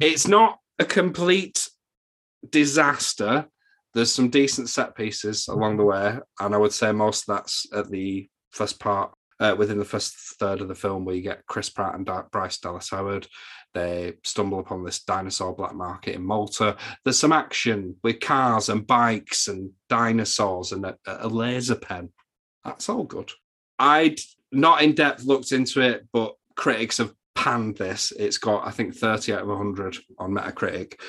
It's 0.00 0.28
not 0.28 0.58
a 0.78 0.84
complete 0.84 1.68
disaster. 2.50 3.46
There's 3.94 4.12
some 4.12 4.28
decent 4.28 4.68
set 4.68 4.94
pieces 4.96 5.48
along 5.48 5.76
the 5.76 5.84
way, 5.84 6.18
and 6.40 6.54
I 6.54 6.58
would 6.58 6.72
say 6.72 6.92
most 6.92 7.28
of 7.28 7.36
that's 7.36 7.66
at 7.72 7.90
the 7.90 8.28
first 8.50 8.80
part, 8.80 9.12
uh, 9.40 9.54
within 9.56 9.78
the 9.78 9.84
first 9.84 10.14
third 10.38 10.60
of 10.60 10.68
the 10.68 10.74
film, 10.74 11.04
where 11.04 11.14
you 11.14 11.22
get 11.22 11.46
Chris 11.46 11.70
Pratt 11.70 11.94
and 11.94 12.08
Bryce 12.30 12.58
Dallas 12.58 12.90
Howard. 12.90 13.26
They 13.74 14.14
stumble 14.22 14.60
upon 14.60 14.84
this 14.84 15.02
dinosaur 15.02 15.54
black 15.54 15.74
market 15.74 16.14
in 16.14 16.24
Malta. 16.24 16.76
There's 17.04 17.18
some 17.18 17.32
action 17.32 17.96
with 18.02 18.20
cars 18.20 18.68
and 18.68 18.86
bikes 18.86 19.48
and 19.48 19.70
dinosaurs 19.88 20.72
and 20.72 20.86
a, 20.86 20.96
a 21.06 21.28
laser 21.28 21.74
pen. 21.74 22.10
That's 22.64 22.88
all 22.88 23.04
good. 23.04 23.32
I'd 23.78 24.20
not 24.52 24.82
in 24.82 24.94
depth 24.94 25.24
looked 25.24 25.52
into 25.52 25.80
it, 25.80 26.06
but 26.12 26.34
critics 26.54 26.98
have 26.98 27.12
panned 27.34 27.76
this. 27.76 28.12
It's 28.12 28.38
got, 28.38 28.66
I 28.66 28.70
think, 28.70 28.94
30 28.94 29.34
out 29.34 29.42
of 29.42 29.48
100 29.48 29.96
on 30.18 30.30
Metacritic. 30.30 31.00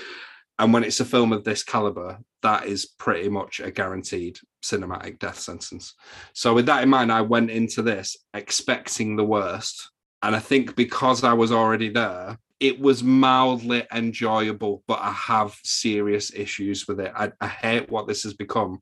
And 0.58 0.74
when 0.74 0.84
it's 0.84 1.00
a 1.00 1.06
film 1.06 1.34
of 1.34 1.44
this 1.44 1.64
caliber, 1.64 2.18
that 2.42 2.66
is 2.66 2.86
pretty 2.86 3.30
much 3.30 3.60
a 3.60 3.72
guaranteed 3.72 4.40
cinematic 4.64 5.20
death 5.20 5.38
sentence. 5.38 5.94
So, 6.34 6.54
with 6.54 6.66
that 6.68 6.84
in 6.84 6.90
mind, 6.90 7.12
I 7.12 7.22
went 7.22 7.52
into 7.52 7.82
this 7.82 8.18
expecting 8.34 9.16
the 9.16 9.26
worst. 9.26 9.92
And 10.24 10.36
I 10.36 10.40
think 10.40 10.76
because 10.76 11.24
I 11.24 11.34
was 11.34 11.52
already 11.52 11.90
there, 11.90 12.40
it 12.68 12.80
was 12.80 13.04
mildly 13.04 13.86
enjoyable, 13.94 14.84
but 14.88 15.00
I 15.00 15.12
have 15.12 15.56
serious 15.64 16.34
issues 16.34 16.88
with 16.88 17.00
it. 17.00 17.12
I, 17.16 17.32
I 17.40 17.48
hate 17.48 17.92
what 17.92 18.08
this 18.08 18.24
has 18.24 18.34
become, 18.34 18.80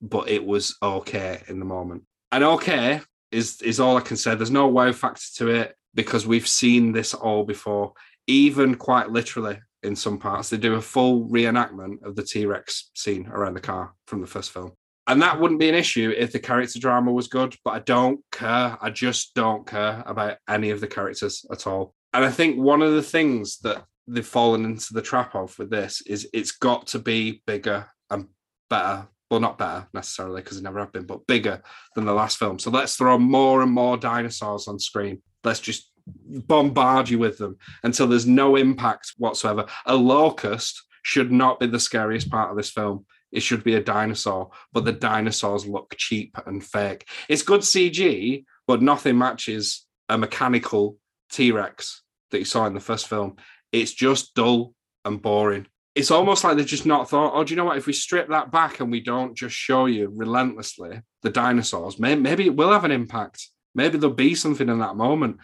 but 0.00 0.28
it 0.28 0.44
was 0.44 0.76
okay 0.80 1.42
in 1.48 1.58
the 1.58 1.64
moment. 1.64 2.04
And 2.30 2.44
okay 2.44 3.00
is 3.32 3.60
is 3.60 3.80
all 3.80 3.96
I 3.96 4.02
can 4.02 4.16
say. 4.16 4.36
There's 4.36 4.52
no 4.52 4.68
wow 4.68 4.92
factor 4.92 5.26
to 5.38 5.48
it 5.48 5.74
because 5.94 6.28
we've 6.28 6.46
seen 6.46 6.92
this 6.92 7.12
all 7.12 7.42
before, 7.42 7.94
even 8.28 8.76
quite 8.76 9.10
literally 9.10 9.58
in 9.82 9.96
some 9.96 10.18
parts. 10.18 10.50
They 10.50 10.56
do 10.56 10.74
a 10.74 10.80
full 10.80 11.28
reenactment 11.28 12.04
of 12.04 12.14
the 12.14 12.22
T 12.22 12.46
Rex 12.46 12.90
scene 12.94 13.26
around 13.26 13.54
the 13.54 13.60
car 13.60 13.94
from 14.06 14.20
the 14.20 14.28
first 14.28 14.52
film. 14.52 14.72
And 15.08 15.20
that 15.22 15.40
wouldn't 15.40 15.60
be 15.60 15.68
an 15.68 15.74
issue 15.74 16.14
if 16.16 16.30
the 16.30 16.38
character 16.38 16.78
drama 16.78 17.10
was 17.10 17.26
good, 17.26 17.56
but 17.64 17.72
I 17.72 17.80
don't 17.80 18.20
care. 18.30 18.78
I 18.80 18.90
just 18.90 19.34
don't 19.34 19.66
care 19.66 20.04
about 20.06 20.38
any 20.48 20.70
of 20.70 20.80
the 20.80 20.86
characters 20.86 21.44
at 21.50 21.66
all. 21.66 21.94
And 22.14 22.24
I 22.24 22.30
think 22.30 22.56
one 22.56 22.80
of 22.80 22.92
the 22.92 23.02
things 23.02 23.58
that 23.58 23.84
they've 24.06 24.26
fallen 24.26 24.64
into 24.64 24.94
the 24.94 25.02
trap 25.02 25.34
of 25.34 25.58
with 25.58 25.68
this 25.68 26.00
is 26.02 26.28
it's 26.32 26.52
got 26.52 26.86
to 26.88 26.98
be 26.98 27.42
bigger 27.46 27.86
and 28.10 28.28
better 28.70 29.08
well, 29.30 29.40
not 29.40 29.58
better 29.58 29.88
necessarily 29.92 30.42
because 30.42 30.58
it 30.58 30.62
never 30.62 30.78
have 30.78 30.92
been, 30.92 31.06
but 31.06 31.26
bigger 31.26 31.60
than 31.96 32.04
the 32.04 32.12
last 32.12 32.38
film. 32.38 32.58
So 32.58 32.70
let's 32.70 32.94
throw 32.94 33.18
more 33.18 33.62
and 33.62 33.72
more 33.72 33.96
dinosaurs 33.96 34.68
on 34.68 34.78
screen. 34.78 35.22
Let's 35.42 35.58
just 35.58 35.90
bombard 36.06 37.08
you 37.08 37.18
with 37.18 37.38
them 37.38 37.56
until 37.82 38.06
there's 38.06 38.26
no 38.26 38.54
impact 38.54 39.14
whatsoever. 39.16 39.66
A 39.86 39.96
locust 39.96 40.80
should 41.02 41.32
not 41.32 41.58
be 41.58 41.66
the 41.66 41.80
scariest 41.80 42.30
part 42.30 42.50
of 42.50 42.56
this 42.56 42.70
film. 42.70 43.06
It 43.32 43.42
should 43.42 43.64
be 43.64 43.74
a 43.74 43.82
dinosaur, 43.82 44.50
but 44.72 44.84
the 44.84 44.92
dinosaurs 44.92 45.66
look 45.66 45.92
cheap 45.96 46.36
and 46.46 46.62
fake. 46.62 47.08
It's 47.28 47.42
good 47.42 47.62
CG, 47.62 48.44
but 48.68 48.82
nothing 48.82 49.18
matches 49.18 49.84
a 50.08 50.16
mechanical 50.16 50.96
T 51.32 51.50
Rex 51.50 52.03
that 52.34 52.40
you 52.40 52.44
saw 52.44 52.66
in 52.66 52.74
the 52.74 52.80
first 52.80 53.08
film. 53.08 53.36
It's 53.72 53.92
just 53.92 54.34
dull 54.34 54.74
and 55.04 55.22
boring. 55.22 55.66
It's 55.94 56.10
almost 56.10 56.42
like 56.42 56.56
they've 56.56 56.66
just 56.66 56.86
not 56.86 57.08
thought, 57.08 57.32
oh, 57.34 57.44
do 57.44 57.52
you 57.52 57.56
know 57.56 57.64
what? 57.64 57.78
If 57.78 57.86
we 57.86 57.92
strip 57.92 58.28
that 58.28 58.50
back 58.50 58.80
and 58.80 58.90
we 58.90 59.00
don't 59.00 59.36
just 59.36 59.54
show 59.54 59.86
you 59.86 60.12
relentlessly 60.14 61.00
the 61.22 61.30
dinosaurs, 61.30 61.98
maybe, 61.98 62.20
maybe 62.20 62.46
it 62.46 62.56
will 62.56 62.72
have 62.72 62.84
an 62.84 62.90
impact. 62.90 63.48
Maybe 63.74 63.98
there'll 63.98 64.14
be 64.14 64.34
something 64.34 64.68
in 64.68 64.80
that 64.80 64.96
moment. 64.96 65.38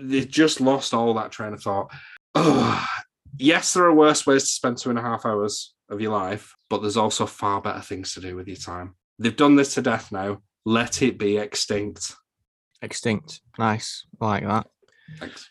They 0.00 0.24
just 0.24 0.60
lost 0.60 0.92
all 0.92 1.14
that 1.14 1.30
train 1.30 1.52
of 1.52 1.62
thought. 1.62 1.92
Oh, 2.34 2.86
yes, 3.38 3.74
there 3.74 3.84
are 3.84 3.94
worse 3.94 4.26
ways 4.26 4.42
to 4.42 4.48
spend 4.48 4.78
two 4.78 4.90
and 4.90 4.98
a 4.98 5.02
half 5.02 5.24
hours 5.24 5.74
of 5.88 6.00
your 6.00 6.12
life, 6.12 6.54
but 6.68 6.82
there's 6.82 6.96
also 6.96 7.26
far 7.26 7.60
better 7.60 7.80
things 7.80 8.12
to 8.14 8.20
do 8.20 8.34
with 8.34 8.48
your 8.48 8.56
time. 8.56 8.96
They've 9.18 9.36
done 9.36 9.54
this 9.54 9.74
to 9.74 9.82
death 9.82 10.10
now. 10.10 10.42
Let 10.64 11.00
it 11.00 11.16
be 11.16 11.38
extinct. 11.38 12.14
Extinct. 12.82 13.40
Nice. 13.56 14.04
I 14.20 14.26
like 14.26 14.44
that. 14.44 14.66
Thanks. 15.18 15.48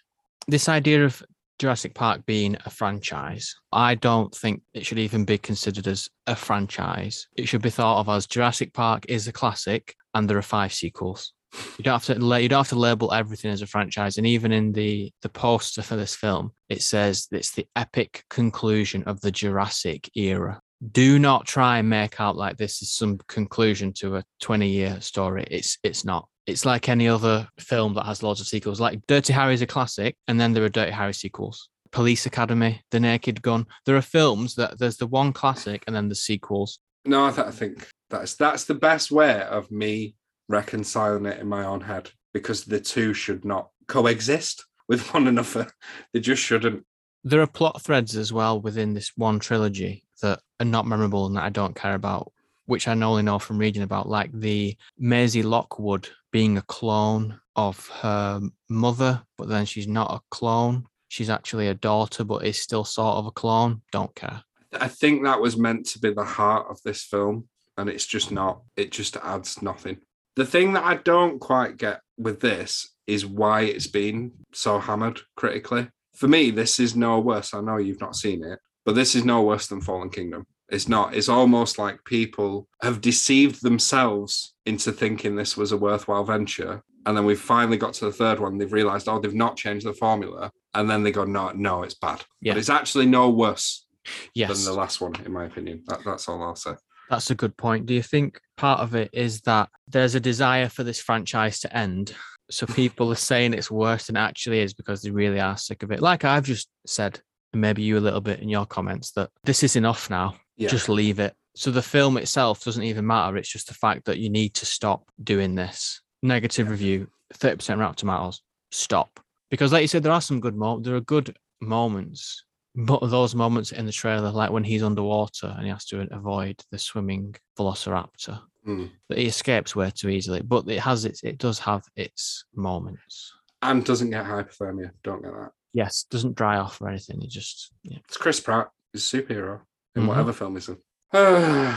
This 0.47 0.69
idea 0.69 1.05
of 1.05 1.23
Jurassic 1.57 1.95
Park 1.95 2.25
being 2.25 2.57
a 2.65 2.69
franchise, 2.69 3.55
I 3.71 3.95
don't 3.95 4.33
think 4.35 4.61
it 4.73 4.85
should 4.85 4.99
even 4.99 5.25
be 5.25 5.37
considered 5.37 5.87
as 5.87 6.09
a 6.27 6.35
franchise. 6.35 7.27
It 7.35 7.47
should 7.47 7.61
be 7.61 7.69
thought 7.69 7.99
of 7.99 8.09
as 8.09 8.27
Jurassic 8.27 8.73
Park 8.73 9.05
is 9.07 9.27
a 9.27 9.31
classic 9.31 9.95
and 10.13 10.29
there 10.29 10.37
are 10.37 10.43
five 10.43 10.73
sequels. 10.73 11.33
You 11.77 11.83
don't 11.83 11.93
have 11.93 12.05
to 12.05 12.41
you 12.41 12.49
don't 12.49 12.59
have 12.59 12.69
to 12.69 12.75
label 12.75 13.13
everything 13.13 13.51
as 13.51 13.61
a 13.61 13.67
franchise. 13.67 14.17
And 14.17 14.27
even 14.27 14.51
in 14.51 14.73
the 14.73 15.11
the 15.21 15.29
poster 15.29 15.81
for 15.81 15.95
this 15.95 16.13
film, 16.13 16.51
it 16.69 16.81
says 16.81 17.27
it's 17.31 17.51
the 17.51 17.65
epic 17.75 18.25
conclusion 18.29 19.03
of 19.03 19.21
the 19.21 19.31
Jurassic 19.31 20.09
era. 20.15 20.59
Do 20.91 21.17
not 21.17 21.47
try 21.47 21.77
and 21.79 21.89
make 21.89 22.19
out 22.19 22.35
like 22.35 22.57
this 22.57 22.81
is 22.81 22.91
some 22.91 23.17
conclusion 23.27 23.93
to 23.93 24.17
a 24.17 24.23
20 24.41 24.67
year 24.67 24.99
story. 24.99 25.47
It's 25.49 25.77
it's 25.83 26.03
not. 26.03 26.27
It's 26.47 26.65
like 26.65 26.89
any 26.89 27.07
other 27.07 27.47
film 27.59 27.93
that 27.95 28.05
has 28.05 28.21
loads 28.21 28.39
of 28.39 28.47
sequels. 28.47 28.79
Like 28.79 29.01
Dirty 29.07 29.33
Harry 29.33 29.53
is 29.53 29.61
a 29.61 29.67
classic, 29.67 30.15
and 30.27 30.39
then 30.39 30.53
there 30.53 30.63
are 30.63 30.69
Dirty 30.69 30.91
Harry 30.91 31.13
sequels. 31.13 31.69
Police 31.91 32.25
Academy, 32.25 32.81
The 32.91 32.99
Naked 32.99 33.41
Gun. 33.41 33.65
There 33.85 33.95
are 33.95 34.01
films 34.01 34.55
that 34.55 34.77
there's 34.77 34.97
the 34.97 35.07
one 35.07 35.33
classic 35.33 35.83
and 35.87 35.95
then 35.95 36.09
the 36.09 36.15
sequels. 36.15 36.79
No, 37.05 37.25
I, 37.25 37.31
th- 37.31 37.47
I 37.47 37.51
think 37.51 37.87
that's 38.09 38.35
that's 38.35 38.65
the 38.65 38.73
best 38.75 39.11
way 39.11 39.41
of 39.41 39.71
me 39.71 40.15
reconciling 40.47 41.25
it 41.25 41.39
in 41.39 41.47
my 41.47 41.65
own 41.65 41.81
head 41.81 42.11
because 42.33 42.65
the 42.65 42.79
two 42.79 43.13
should 43.13 43.45
not 43.45 43.69
coexist 43.87 44.65
with 44.87 45.07
one 45.13 45.27
another. 45.27 45.67
They 46.13 46.19
just 46.19 46.43
shouldn't. 46.43 46.85
There 47.23 47.41
are 47.41 47.47
plot 47.47 47.81
threads 47.81 48.15
as 48.15 48.31
well 48.31 48.61
within 48.61 48.93
this 48.93 49.11
one 49.15 49.39
trilogy 49.39 50.03
that 50.21 50.41
are 50.59 50.65
not 50.65 50.85
memorable 50.85 51.25
and 51.25 51.35
that 51.37 51.43
I 51.43 51.49
don't 51.49 51.75
care 51.75 51.95
about, 51.95 52.31
which 52.65 52.87
I 52.87 52.93
only 52.93 53.23
know 53.23 53.39
from 53.39 53.57
reading 53.57 53.83
about, 53.83 54.09
like 54.09 54.31
the 54.33 54.75
Maisie 54.97 55.43
Lockwood 55.43 56.09
being 56.31 56.57
a 56.57 56.63
clone 56.63 57.39
of 57.55 57.87
her 58.01 58.41
mother, 58.69 59.23
but 59.37 59.47
then 59.47 59.65
she's 59.65 59.87
not 59.87 60.11
a 60.11 60.21
clone. 60.31 60.85
She's 61.07 61.29
actually 61.29 61.67
a 61.67 61.73
daughter, 61.73 62.23
but 62.23 62.45
is 62.45 62.61
still 62.61 62.83
sort 62.83 63.17
of 63.17 63.27
a 63.27 63.31
clone. 63.31 63.81
Don't 63.91 64.13
care. 64.15 64.43
I 64.73 64.87
think 64.87 65.23
that 65.23 65.39
was 65.39 65.55
meant 65.55 65.85
to 65.87 65.99
be 65.99 66.13
the 66.13 66.25
heart 66.25 66.67
of 66.69 66.81
this 66.83 67.03
film, 67.03 67.47
and 67.77 67.89
it's 67.89 68.05
just 68.05 68.31
not. 68.31 68.61
It 68.75 68.91
just 68.91 69.15
adds 69.17 69.61
nothing. 69.61 69.97
The 70.35 70.45
thing 70.45 70.73
that 70.73 70.83
I 70.83 70.95
don't 70.95 71.39
quite 71.39 71.77
get 71.77 72.01
with 72.17 72.41
this 72.41 72.89
is 73.07 73.25
why 73.25 73.61
it's 73.61 73.87
been 73.87 74.33
so 74.51 74.79
hammered 74.79 75.21
critically. 75.37 75.87
For 76.15 76.27
me, 76.27 76.51
this 76.51 76.79
is 76.79 76.95
no 76.95 77.19
worse. 77.19 77.53
I 77.53 77.61
know 77.61 77.77
you've 77.77 78.01
not 78.01 78.15
seen 78.15 78.43
it, 78.43 78.59
but 78.85 78.95
this 78.95 79.15
is 79.15 79.23
no 79.23 79.43
worse 79.43 79.67
than 79.67 79.81
Fallen 79.81 80.09
Kingdom. 80.09 80.45
It's 80.69 80.87
not. 80.87 81.13
It's 81.15 81.29
almost 81.29 81.77
like 81.77 82.03
people 82.05 82.67
have 82.81 83.01
deceived 83.01 83.61
themselves 83.61 84.53
into 84.65 84.91
thinking 84.91 85.35
this 85.35 85.55
was 85.55 85.71
a 85.71 85.77
worthwhile 85.77 86.23
venture. 86.23 86.81
And 87.05 87.15
then 87.15 87.25
we've 87.25 87.39
finally 87.39 87.77
got 87.77 87.93
to 87.95 88.05
the 88.05 88.11
third 88.11 88.39
one. 88.39 88.57
They've 88.57 88.73
realized, 88.73 89.07
oh, 89.07 89.19
they've 89.19 89.33
not 89.33 89.57
changed 89.57 89.85
the 89.85 89.93
formula. 89.93 90.51
And 90.73 90.89
then 90.89 91.03
they 91.03 91.11
go, 91.11 91.23
no, 91.23 91.51
no, 91.51 91.83
it's 91.83 91.93
bad. 91.93 92.23
Yeah. 92.41 92.53
But 92.53 92.59
it's 92.59 92.69
actually 92.69 93.05
no 93.05 93.29
worse 93.29 93.85
Yes. 94.33 94.49
than 94.63 94.73
the 94.73 94.79
last 94.79 95.01
one, 95.01 95.13
in 95.23 95.31
my 95.31 95.45
opinion. 95.45 95.83
That, 95.87 95.99
that's 96.03 96.27
all 96.27 96.41
I'll 96.41 96.55
say. 96.55 96.71
That's 97.09 97.29
a 97.29 97.35
good 97.35 97.55
point. 97.57 97.85
Do 97.85 97.93
you 97.93 98.01
think 98.01 98.39
part 98.57 98.79
of 98.79 98.95
it 98.95 99.11
is 99.13 99.41
that 99.41 99.69
there's 99.87 100.15
a 100.15 100.19
desire 100.19 100.69
for 100.69 100.83
this 100.83 100.99
franchise 100.99 101.59
to 101.61 101.77
end? 101.77 102.15
So 102.49 102.65
people 102.67 103.11
are 103.11 103.15
saying 103.15 103.53
it's 103.53 103.69
worse 103.71 104.07
than 104.07 104.17
it 104.17 104.21
actually 104.21 104.59
is 104.61 104.73
because 104.73 105.01
they 105.01 105.11
really 105.11 105.39
are 105.39 105.57
sick 105.57 105.83
of 105.83 105.91
it. 105.91 106.01
Like 106.01 106.23
I've 106.25 106.45
just 106.45 106.69
said, 106.87 107.19
and 107.53 107.61
maybe 107.61 107.83
you 107.83 107.97
a 107.97 107.99
little 107.99 108.21
bit 108.21 108.39
in 108.39 108.49
your 108.49 108.65
comments, 108.65 109.11
that 109.11 109.29
this 109.43 109.63
is 109.63 109.75
enough 109.75 110.09
now. 110.09 110.35
Yeah. 110.57 110.69
Just 110.69 110.89
leave 110.89 111.19
it. 111.19 111.35
So 111.55 111.71
the 111.71 111.81
film 111.81 112.17
itself 112.17 112.63
doesn't 112.63 112.83
even 112.83 113.07
matter. 113.07 113.37
It's 113.37 113.51
just 113.51 113.67
the 113.67 113.73
fact 113.73 114.05
that 114.05 114.19
you 114.19 114.29
need 114.29 114.53
to 114.55 114.65
stop 114.65 115.09
doing 115.23 115.55
this. 115.55 116.01
Negative 116.21 116.69
review, 116.69 117.07
30% 117.33 117.79
Rotten 117.79 117.95
Tomatoes. 117.95 118.41
Stop. 118.71 119.19
Because 119.49 119.71
like 119.71 119.81
you 119.81 119.87
said, 119.87 120.03
there 120.03 120.11
are 120.11 120.21
some 120.21 120.41
good 120.41 120.55
moments. 120.55 120.87
There 120.87 120.97
are 120.97 121.01
good 121.01 121.35
moments. 121.61 122.43
But 122.75 123.09
those 123.09 123.35
moments 123.35 123.71
in 123.71 123.85
the 123.85 123.91
trailer, 123.93 124.31
like 124.31 124.51
when 124.51 124.65
he's 124.65 124.83
underwater 124.83 125.47
and 125.55 125.63
he 125.63 125.69
has 125.69 125.85
to 125.85 126.05
avoid 126.11 126.61
the 126.71 126.77
swimming 126.77 127.35
velociraptor, 127.57 128.41
hmm. 128.65 128.87
that 129.07 129.17
he 129.17 129.27
escapes 129.27 129.77
way 129.77 129.91
too 129.95 130.09
easily. 130.09 130.41
But 130.41 130.67
it 130.67 130.81
has 130.81 131.05
its, 131.05 131.23
it 131.23 131.37
does 131.37 131.57
have 131.59 131.83
its 131.95 132.43
moments. 132.53 133.31
And 133.61 133.85
doesn't 133.85 134.09
get 134.09 134.25
hypothermia. 134.25 134.91
Don't 135.05 135.23
get 135.23 135.31
that. 135.31 135.51
Yes, 135.71 136.05
doesn't 136.11 136.35
dry 136.35 136.57
off 136.57 136.81
or 136.81 136.89
anything. 136.89 137.21
It 137.21 137.29
just, 137.29 137.71
yeah. 137.83 137.99
It's 138.09 138.17
Chris 138.17 138.41
Pratt. 138.41 138.69
He's 138.91 139.13
a 139.13 139.17
superhero 139.17 139.61
in 139.95 140.03
Mhm. 140.03 140.07
whatever 140.07 140.33
film 140.33 140.55
he's 140.55 140.69
in. 140.69 140.77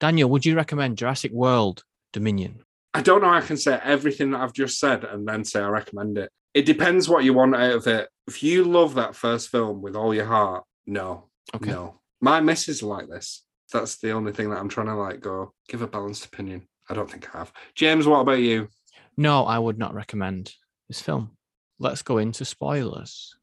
Daniel, 0.00 0.30
would 0.30 0.46
you 0.46 0.56
recommend 0.56 0.98
Jurassic 0.98 1.32
World 1.32 1.84
Dominion? 2.12 2.64
I 2.94 3.02
don't 3.02 3.20
know. 3.22 3.28
I 3.30 3.40
can 3.40 3.56
say 3.56 3.78
everything 3.84 4.30
that 4.32 4.40
I've 4.40 4.52
just 4.52 4.78
said 4.78 5.04
and 5.04 5.26
then 5.28 5.44
say 5.44 5.60
I 5.60 5.68
recommend 5.68 6.18
it. 6.18 6.30
It 6.54 6.66
depends 6.66 7.08
what 7.08 7.22
you 7.24 7.34
want 7.34 7.54
out 7.54 7.72
of 7.74 7.86
it. 7.86 8.08
If 8.26 8.42
you 8.42 8.64
love 8.64 8.94
that 8.94 9.14
first 9.14 9.48
film 9.50 9.82
with 9.82 9.94
all 9.94 10.12
your 10.14 10.24
heart, 10.24 10.64
no, 10.86 11.28
Okay. 11.54 11.70
no. 11.70 12.00
My 12.20 12.40
missus 12.40 12.82
like 12.82 13.08
this. 13.08 13.44
That's 13.72 13.98
the 13.98 14.10
only 14.10 14.32
thing 14.32 14.50
that 14.50 14.58
I'm 14.58 14.68
trying 14.68 14.88
to 14.88 14.94
like 14.96 15.20
go 15.20 15.54
give 15.68 15.82
a 15.82 15.86
balanced 15.86 16.24
opinion. 16.24 16.66
I 16.88 16.94
don't 16.94 17.08
think 17.08 17.32
I 17.32 17.38
have. 17.38 17.52
James, 17.76 18.06
what 18.06 18.20
about 18.20 18.40
you? 18.40 18.68
No, 19.16 19.44
I 19.44 19.58
would 19.58 19.78
not 19.78 19.94
recommend 19.94 20.54
this 20.88 21.00
film. 21.00 21.36
Let's 21.78 22.02
go 22.02 22.18
into 22.18 22.44
spoilers. 22.44 23.36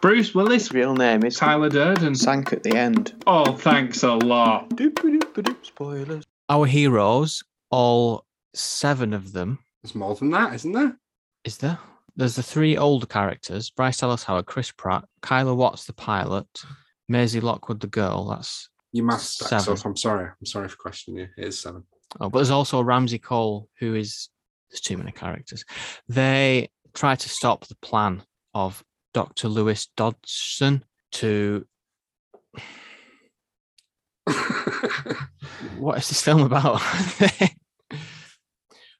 Bruce 0.00 0.34
Willis, 0.34 0.64
His 0.68 0.72
real 0.72 0.94
name 0.94 1.24
is 1.24 1.36
Tyler 1.36 1.68
Durden. 1.68 2.14
Sank 2.14 2.52
at 2.52 2.62
the 2.62 2.74
end. 2.74 3.22
Oh, 3.26 3.52
thanks 3.56 4.02
a 4.02 4.12
lot. 4.14 4.72
Spoilers. 5.62 6.24
Our 6.48 6.66
heroes, 6.66 7.42
all 7.70 8.24
seven 8.54 9.12
of 9.12 9.32
them, 9.32 9.58
There's 9.82 9.94
more 9.94 10.14
than 10.14 10.30
that, 10.30 10.54
isn't 10.54 10.72
there? 10.72 10.96
is 11.44 11.58
there? 11.58 11.78
There's 12.16 12.34
the 12.34 12.42
three 12.42 12.76
older 12.76 13.06
characters 13.06 13.70
Bryce 13.70 13.98
Dallas 13.98 14.24
Howard, 14.24 14.46
Chris 14.46 14.70
Pratt, 14.72 15.04
Kayla 15.22 15.54
Watts, 15.54 15.84
the 15.84 15.92
pilot, 15.92 16.46
Maisie 17.08 17.40
Lockwood, 17.40 17.80
the 17.80 17.86
girl. 17.86 18.26
That's 18.26 18.68
You 18.92 19.02
must 19.02 19.34
stack 19.34 19.60
Seven. 19.60 19.78
up. 19.78 19.84
I'm 19.86 19.96
sorry. 19.96 20.26
I'm 20.26 20.46
sorry 20.46 20.68
for 20.68 20.76
questioning 20.76 21.20
you. 21.20 21.28
It 21.38 21.48
is 21.48 21.60
seven. 21.60 21.84
Oh, 22.20 22.28
but 22.28 22.38
there's 22.38 22.50
also 22.50 22.82
Ramsay 22.82 23.18
Cole, 23.20 23.68
who 23.78 23.94
is 23.94 24.28
there's 24.70 24.80
too 24.80 24.96
many 24.98 25.12
characters. 25.12 25.64
They 26.08 26.68
try 26.94 27.14
to 27.14 27.28
stop 27.28 27.66
the 27.66 27.76
plan 27.76 28.22
of 28.54 28.82
Dr. 29.12 29.48
Lewis 29.48 29.88
Dodgson 29.96 30.84
to 31.12 31.66
what 35.78 35.98
is 35.98 36.08
this 36.08 36.22
film 36.22 36.42
about? 36.42 36.80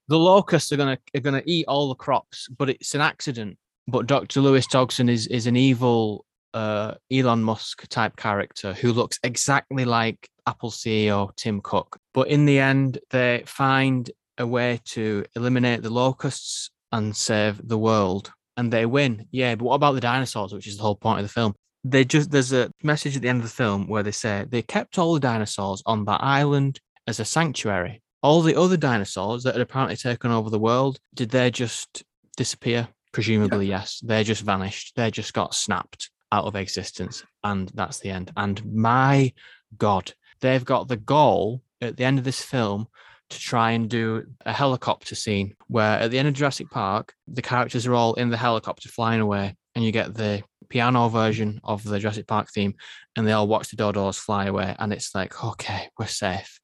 the 0.08 0.18
locusts 0.18 0.72
are 0.72 0.76
gonna 0.76 0.98
are 1.14 1.20
gonna 1.20 1.42
eat 1.46 1.66
all 1.68 1.88
the 1.88 1.94
crops, 1.94 2.48
but 2.48 2.70
it's 2.70 2.94
an 2.94 3.00
accident. 3.00 3.56
But 3.86 4.06
Dr. 4.06 4.40
Lewis 4.40 4.66
Dodgson 4.66 5.08
is 5.08 5.26
is 5.28 5.46
an 5.46 5.56
evil 5.56 6.24
uh, 6.54 6.94
Elon 7.12 7.42
Musk 7.42 7.86
type 7.88 8.16
character 8.16 8.72
who 8.72 8.92
looks 8.92 9.18
exactly 9.22 9.84
like 9.84 10.28
Apple 10.46 10.70
CEO 10.70 11.34
Tim 11.36 11.60
Cook. 11.60 11.98
But 12.12 12.28
in 12.28 12.44
the 12.44 12.58
end, 12.58 12.98
they 13.10 13.44
find 13.46 14.10
a 14.38 14.46
way 14.46 14.80
to 14.86 15.24
eliminate 15.36 15.82
the 15.82 15.90
locusts 15.90 16.70
and 16.92 17.14
save 17.16 17.60
the 17.62 17.78
world, 17.78 18.32
and 18.60 18.70
they 18.70 18.84
win. 18.84 19.26
Yeah, 19.30 19.54
but 19.54 19.64
what 19.64 19.74
about 19.74 19.92
the 19.92 20.02
dinosaurs, 20.02 20.52
which 20.52 20.66
is 20.66 20.76
the 20.76 20.82
whole 20.82 20.94
point 20.94 21.18
of 21.18 21.24
the 21.24 21.32
film? 21.32 21.54
They 21.82 22.04
just 22.04 22.30
there's 22.30 22.52
a 22.52 22.70
message 22.82 23.16
at 23.16 23.22
the 23.22 23.28
end 23.28 23.38
of 23.38 23.44
the 23.44 23.48
film 23.62 23.88
where 23.88 24.02
they 24.02 24.10
say 24.10 24.44
they 24.46 24.60
kept 24.60 24.98
all 24.98 25.14
the 25.14 25.20
dinosaurs 25.20 25.82
on 25.86 26.04
that 26.04 26.22
island 26.22 26.78
as 27.06 27.18
a 27.18 27.24
sanctuary. 27.24 28.02
All 28.22 28.42
the 28.42 28.60
other 28.60 28.76
dinosaurs 28.76 29.44
that 29.44 29.54
had 29.54 29.62
apparently 29.62 29.96
taken 29.96 30.30
over 30.30 30.50
the 30.50 30.58
world, 30.58 30.98
did 31.14 31.30
they 31.30 31.50
just 31.50 32.04
disappear? 32.36 32.86
Presumably, 33.12 33.66
yes. 33.66 33.98
They 34.04 34.22
just 34.24 34.42
vanished. 34.42 34.94
They 34.94 35.10
just 35.10 35.32
got 35.32 35.54
snapped 35.54 36.10
out 36.30 36.44
of 36.44 36.54
existence. 36.54 37.24
And 37.42 37.70
that's 37.72 38.00
the 38.00 38.10
end. 38.10 38.30
And 38.36 38.62
my 38.74 39.32
God, 39.78 40.12
they've 40.42 40.64
got 40.64 40.88
the 40.88 40.98
goal 40.98 41.62
at 41.80 41.96
the 41.96 42.04
end 42.04 42.18
of 42.18 42.26
this 42.26 42.42
film 42.42 42.88
to 43.30 43.38
try 43.38 43.72
and 43.72 43.88
do 43.88 44.24
a 44.44 44.52
helicopter 44.52 45.14
scene 45.14 45.54
where 45.68 45.98
at 45.98 46.10
the 46.10 46.18
end 46.18 46.28
of 46.28 46.34
Jurassic 46.34 46.70
Park, 46.70 47.14
the 47.26 47.42
characters 47.42 47.86
are 47.86 47.94
all 47.94 48.14
in 48.14 48.30
the 48.30 48.36
helicopter 48.36 48.88
flying 48.88 49.20
away, 49.20 49.56
and 49.74 49.84
you 49.84 49.92
get 49.92 50.14
the 50.14 50.42
piano 50.68 51.08
version 51.08 51.60
of 51.64 51.82
the 51.82 51.98
Jurassic 51.98 52.26
Park 52.26 52.48
theme, 52.52 52.74
and 53.16 53.26
they 53.26 53.32
all 53.32 53.48
watch 53.48 53.70
the 53.70 53.76
dodos 53.76 54.18
fly 54.18 54.46
away, 54.46 54.74
and 54.78 54.92
it's 54.92 55.14
like, 55.14 55.42
okay, 55.44 55.88
we're 55.98 56.06
safe. 56.06 56.60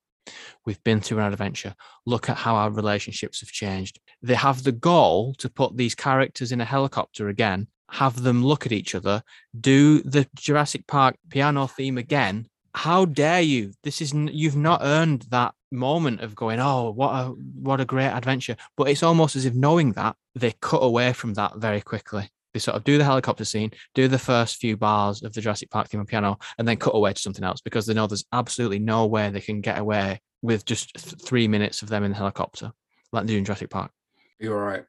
We've 0.64 0.82
been 0.82 1.00
through 1.00 1.20
an 1.20 1.32
adventure. 1.32 1.74
Look 2.04 2.28
at 2.28 2.36
how 2.36 2.56
our 2.56 2.70
relationships 2.70 3.40
have 3.40 3.50
changed. 3.50 4.00
They 4.22 4.34
have 4.34 4.64
the 4.64 4.72
goal 4.72 5.34
to 5.34 5.48
put 5.48 5.76
these 5.76 5.94
characters 5.94 6.50
in 6.50 6.60
a 6.60 6.64
helicopter 6.64 7.28
again, 7.28 7.68
have 7.90 8.22
them 8.22 8.44
look 8.44 8.66
at 8.66 8.72
each 8.72 8.94
other, 8.94 9.22
do 9.58 10.02
the 10.02 10.28
Jurassic 10.34 10.86
Park 10.86 11.16
piano 11.30 11.66
theme 11.66 11.98
again. 11.98 12.48
How 12.76 13.06
dare 13.06 13.40
you? 13.40 13.72
This 13.84 14.02
is 14.02 14.12
you've 14.12 14.56
not 14.56 14.82
earned 14.82 15.22
that 15.30 15.54
moment 15.72 16.20
of 16.20 16.34
going, 16.34 16.60
oh, 16.60 16.90
what 16.90 17.10
a 17.10 17.24
what 17.28 17.80
a 17.80 17.86
great 17.86 18.10
adventure. 18.10 18.54
But 18.76 18.90
it's 18.90 19.02
almost 19.02 19.34
as 19.34 19.46
if 19.46 19.54
knowing 19.54 19.92
that 19.92 20.14
they 20.34 20.52
cut 20.60 20.82
away 20.82 21.14
from 21.14 21.32
that 21.34 21.56
very 21.56 21.80
quickly. 21.80 22.28
They 22.52 22.60
sort 22.60 22.76
of 22.76 22.84
do 22.84 22.98
the 22.98 23.04
helicopter 23.04 23.46
scene, 23.46 23.70
do 23.94 24.08
the 24.08 24.18
first 24.18 24.56
few 24.56 24.76
bars 24.76 25.22
of 25.22 25.32
the 25.32 25.40
Jurassic 25.40 25.70
Park 25.70 25.88
theme 25.88 26.00
on 26.00 26.06
piano, 26.06 26.38
and 26.58 26.68
then 26.68 26.76
cut 26.76 26.94
away 26.94 27.14
to 27.14 27.20
something 27.20 27.44
else 27.44 27.62
because 27.62 27.86
they 27.86 27.94
know 27.94 28.06
there's 28.06 28.26
absolutely 28.32 28.78
no 28.78 29.06
way 29.06 29.30
they 29.30 29.40
can 29.40 29.62
get 29.62 29.78
away 29.78 30.20
with 30.42 30.66
just 30.66 30.94
th- 30.94 31.22
three 31.22 31.48
minutes 31.48 31.80
of 31.80 31.88
them 31.88 32.04
in 32.04 32.10
the 32.10 32.16
helicopter, 32.18 32.72
like 33.10 33.24
they 33.24 33.32
do 33.32 33.38
in 33.38 33.46
Jurassic 33.46 33.70
Park. 33.70 33.90
You're 34.38 34.62
right. 34.62 34.84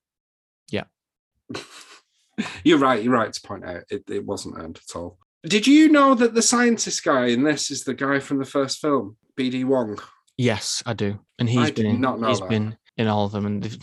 Yeah. 0.70 0.84
you're 2.66 2.80
right. 2.80 3.02
You're 3.02 3.14
right 3.14 3.32
to 3.32 3.42
point 3.42 3.64
out 3.64 3.84
it, 3.90 4.04
it 4.10 4.26
wasn't 4.26 4.58
earned 4.58 4.78
at 4.78 4.96
all. 4.96 5.18
Did 5.44 5.68
you 5.68 5.90
know 5.90 6.16
that 6.16 6.34
the 6.34 6.42
scientist 6.42 7.04
guy 7.04 7.28
in 7.28 7.44
this 7.44 7.72
is 7.72 7.84
the 7.84 7.94
guy 7.94 8.20
from 8.20 8.40
the 8.40 8.46
first 8.46 8.80
film, 8.80 9.18
BD 9.38 9.64
Wong? 9.64 10.00
Yes, 10.38 10.84
I 10.86 10.94
do. 10.94 11.20
And 11.40 11.50
he's 11.50 11.70
I 11.70 11.72
been 11.72 11.86
in, 11.86 12.02
not 12.02 12.20
know 12.20 12.30
he's 12.30 12.40
that. 12.40 12.50
been 12.50 12.78
in 12.98 13.08
all 13.08 13.26
of 13.26 13.32
them, 13.32 13.46
and 13.46 13.64
they've, 13.64 13.80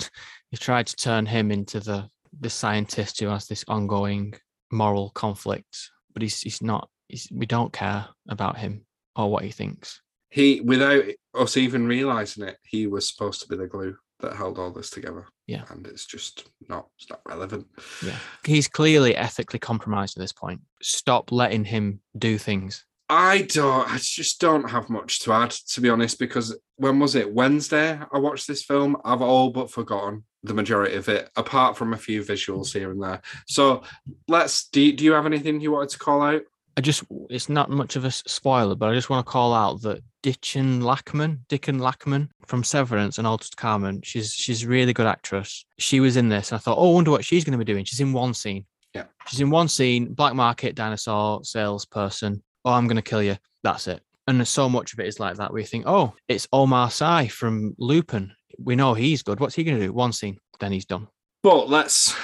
they've 0.50 0.60
tried 0.60 0.86
to 0.88 0.96
turn 0.96 1.26
him 1.26 1.50
into 1.50 1.80
the 1.80 2.08
the 2.40 2.50
scientist 2.50 3.20
who 3.20 3.28
has 3.28 3.46
this 3.46 3.64
ongoing 3.68 4.34
moral 4.72 5.10
conflict, 5.10 5.90
but 6.12 6.22
he's 6.22 6.40
he's 6.40 6.60
not. 6.62 6.88
He's, 7.08 7.28
we 7.30 7.46
don't 7.46 7.72
care 7.72 8.06
about 8.28 8.58
him 8.58 8.86
or 9.14 9.30
what 9.30 9.44
he 9.44 9.50
thinks. 9.50 10.00
He, 10.30 10.60
without 10.60 11.04
us 11.34 11.56
even 11.56 11.86
realizing 11.86 12.44
it, 12.44 12.56
he 12.64 12.88
was 12.88 13.08
supposed 13.08 13.42
to 13.42 13.48
be 13.48 13.56
the 13.56 13.68
glue 13.68 13.96
that 14.24 14.36
held 14.36 14.58
all 14.58 14.70
this 14.70 14.90
together. 14.90 15.26
Yeah. 15.46 15.64
and 15.70 15.86
it's 15.86 16.06
just 16.06 16.48
not. 16.68 16.88
It's 16.98 17.10
not 17.10 17.20
relevant. 17.26 17.66
Yeah, 18.04 18.16
he's 18.44 18.68
clearly 18.68 19.14
ethically 19.14 19.58
compromised 19.58 20.16
at 20.16 20.20
this 20.20 20.32
point. 20.32 20.60
Stop 20.82 21.30
letting 21.32 21.64
him 21.64 22.00
do 22.16 22.38
things. 22.38 22.84
I 23.08 23.42
don't. 23.42 23.88
I 23.90 23.98
just 23.98 24.40
don't 24.40 24.70
have 24.70 24.88
much 24.88 25.20
to 25.20 25.32
add, 25.32 25.50
to 25.50 25.80
be 25.80 25.90
honest. 25.90 26.18
Because 26.18 26.56
when 26.76 26.98
was 26.98 27.14
it? 27.14 27.32
Wednesday. 27.32 27.98
I 28.12 28.18
watched 28.18 28.48
this 28.48 28.64
film. 28.64 28.96
I've 29.04 29.22
all 29.22 29.50
but 29.50 29.70
forgotten 29.70 30.24
the 30.42 30.54
majority 30.54 30.96
of 30.96 31.08
it, 31.08 31.30
apart 31.36 31.76
from 31.76 31.92
a 31.92 31.98
few 31.98 32.22
visuals 32.22 32.72
here 32.72 32.90
and 32.90 33.02
there. 33.02 33.20
So 33.46 33.82
let's. 34.28 34.68
Do 34.68 34.92
do 34.92 35.04
you 35.04 35.12
have 35.12 35.26
anything 35.26 35.60
you 35.60 35.72
wanted 35.72 35.90
to 35.90 35.98
call 35.98 36.22
out? 36.22 36.42
I 36.76 36.80
just 36.80 37.04
it's 37.30 37.48
not 37.48 37.70
much 37.70 37.96
of 37.96 38.04
a 38.04 38.10
spoiler, 38.10 38.74
but 38.74 38.90
I 38.90 38.94
just 38.94 39.10
want 39.10 39.24
to 39.24 39.30
call 39.30 39.54
out 39.54 39.82
that 39.82 40.02
Dichen 40.22 40.80
Lachman, 40.82 41.38
Dickon 41.48 41.78
Lachman 41.78 42.28
from 42.46 42.64
Severance 42.64 43.18
and 43.18 43.26
Altered 43.26 43.56
Carbon, 43.56 44.00
she's 44.02 44.32
she's 44.32 44.64
a 44.64 44.68
really 44.68 44.92
good 44.92 45.06
actress. 45.06 45.64
She 45.78 46.00
was 46.00 46.16
in 46.16 46.28
this. 46.28 46.50
And 46.50 46.56
I 46.56 46.60
thought, 46.60 46.78
oh, 46.78 46.90
I 46.90 46.94
wonder 46.94 47.10
what 47.10 47.24
she's 47.24 47.44
going 47.44 47.58
to 47.58 47.64
be 47.64 47.70
doing. 47.70 47.84
She's 47.84 48.00
in 48.00 48.12
one 48.12 48.34
scene. 48.34 48.66
Yeah. 48.94 49.04
She's 49.28 49.40
in 49.40 49.50
one 49.50 49.68
scene, 49.68 50.14
black 50.14 50.34
market 50.34 50.74
dinosaur 50.74 51.44
salesperson. 51.44 52.42
Oh, 52.64 52.72
I'm 52.72 52.86
going 52.86 52.96
to 52.96 53.02
kill 53.02 53.22
you. 53.22 53.36
That's 53.62 53.86
it. 53.86 54.00
And 54.26 54.46
so 54.48 54.68
much 54.68 54.92
of 54.94 55.00
it 55.00 55.06
is 55.06 55.20
like 55.20 55.36
that 55.36 55.52
where 55.52 55.60
you 55.60 55.66
think, 55.66 55.84
oh, 55.86 56.14
it's 56.28 56.48
Omar 56.52 56.90
Sy 56.90 57.28
from 57.28 57.74
Lupin. 57.78 58.32
We 58.58 58.76
know 58.76 58.94
he's 58.94 59.22
good. 59.22 59.40
What's 59.40 59.54
he 59.54 59.64
going 59.64 59.78
to 59.78 59.86
do? 59.86 59.92
One 59.92 60.12
scene, 60.12 60.38
then 60.60 60.72
he's 60.72 60.86
done. 60.86 61.08
But 61.42 61.68
let's. 61.68 62.16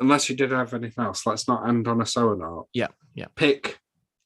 Unless 0.00 0.28
you 0.28 0.36
did 0.36 0.52
have 0.52 0.74
anything 0.74 1.04
else, 1.04 1.26
let's 1.26 1.48
not 1.48 1.68
end 1.68 1.88
on 1.88 2.00
a 2.00 2.06
sour 2.06 2.36
note. 2.36 2.68
Yeah, 2.72 2.88
yeah. 3.14 3.26
Pick 3.34 3.78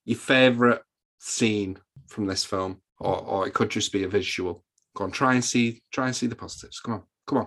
your 0.04 0.18
favorite 0.18 0.82
scene 1.18 1.78
from 2.08 2.26
this 2.26 2.44
film, 2.44 2.82
or 2.98 3.20
or 3.20 3.46
it 3.46 3.54
could 3.54 3.70
just 3.70 3.92
be 3.92 4.04
a 4.04 4.08
visual. 4.08 4.64
Go 4.94 5.04
on, 5.04 5.10
try 5.10 5.34
and 5.34 5.44
see. 5.44 5.82
Try 5.92 6.06
and 6.06 6.16
see 6.16 6.26
the 6.26 6.36
positives. 6.36 6.80
Come 6.80 6.94
on, 6.94 7.02
come 7.26 7.38
on. 7.38 7.46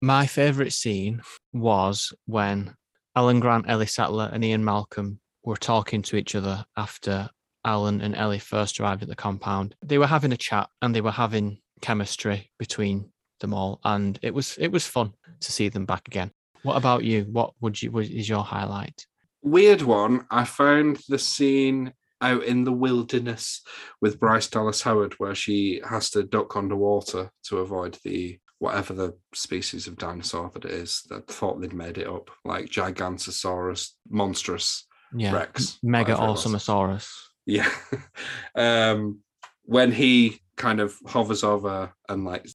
My 0.00 0.26
favourite 0.26 0.72
scene 0.72 1.22
was 1.52 2.12
when 2.26 2.74
Alan 3.16 3.40
Grant, 3.40 3.68
Ellie 3.68 3.86
Sattler, 3.86 4.30
and 4.32 4.44
Ian 4.44 4.64
Malcolm 4.64 5.20
were 5.42 5.56
talking 5.56 6.02
to 6.02 6.16
each 6.16 6.34
other 6.34 6.64
after 6.76 7.30
Alan 7.64 8.00
and 8.00 8.14
Ellie 8.14 8.38
first 8.38 8.78
arrived 8.78 9.02
at 9.02 9.08
the 9.08 9.16
compound. 9.16 9.74
They 9.84 9.98
were 9.98 10.06
having 10.06 10.32
a 10.32 10.36
chat 10.36 10.68
and 10.82 10.94
they 10.94 11.00
were 11.00 11.10
having 11.10 11.58
chemistry 11.80 12.50
between 12.58 13.10
them 13.40 13.52
all, 13.52 13.80
and 13.84 14.18
it 14.22 14.32
was 14.32 14.56
it 14.58 14.68
was 14.68 14.86
fun 14.86 15.12
to 15.40 15.52
see 15.52 15.68
them 15.68 15.84
back 15.84 16.06
again. 16.06 16.30
What 16.66 16.76
about 16.76 17.04
you? 17.04 17.26
What 17.30 17.54
would 17.60 17.80
you 17.80 17.90
what 17.90 18.06
is 18.06 18.28
your 18.28 18.44
highlight? 18.44 19.06
weird 19.46 19.82
one. 19.82 20.26
I 20.30 20.44
found 20.44 20.98
the 21.08 21.18
scene 21.18 21.92
out 22.20 22.42
in 22.44 22.64
the 22.64 22.72
wilderness 22.72 23.62
with 24.00 24.18
Bryce 24.18 24.48
Dallas 24.48 24.82
Howard 24.82 25.14
where 25.14 25.34
she 25.34 25.80
has 25.88 26.10
to 26.10 26.22
duck 26.24 26.56
underwater 26.56 27.30
to 27.44 27.58
avoid 27.58 27.98
the 28.04 28.38
whatever 28.58 28.94
the 28.94 29.14
species 29.34 29.86
of 29.86 29.98
dinosaur 29.98 30.50
that 30.54 30.64
it 30.64 30.70
is 30.70 31.02
that 31.10 31.28
thought 31.28 31.60
they'd 31.60 31.74
made 31.74 31.98
it 31.98 32.08
up, 32.08 32.30
like 32.44 32.66
Gigantosaurus, 32.66 33.90
monstrous 34.08 34.86
Yeah, 35.14 35.32
Rex. 35.32 35.78
Mega. 35.82 36.14
Awesomeosaurus. 36.14 37.08
Yeah. 37.44 37.70
um 38.56 39.20
when 39.64 39.92
he 39.92 40.40
kind 40.56 40.80
of 40.80 40.96
hovers 41.06 41.44
over 41.44 41.92
and 42.08 42.24
like 42.24 42.46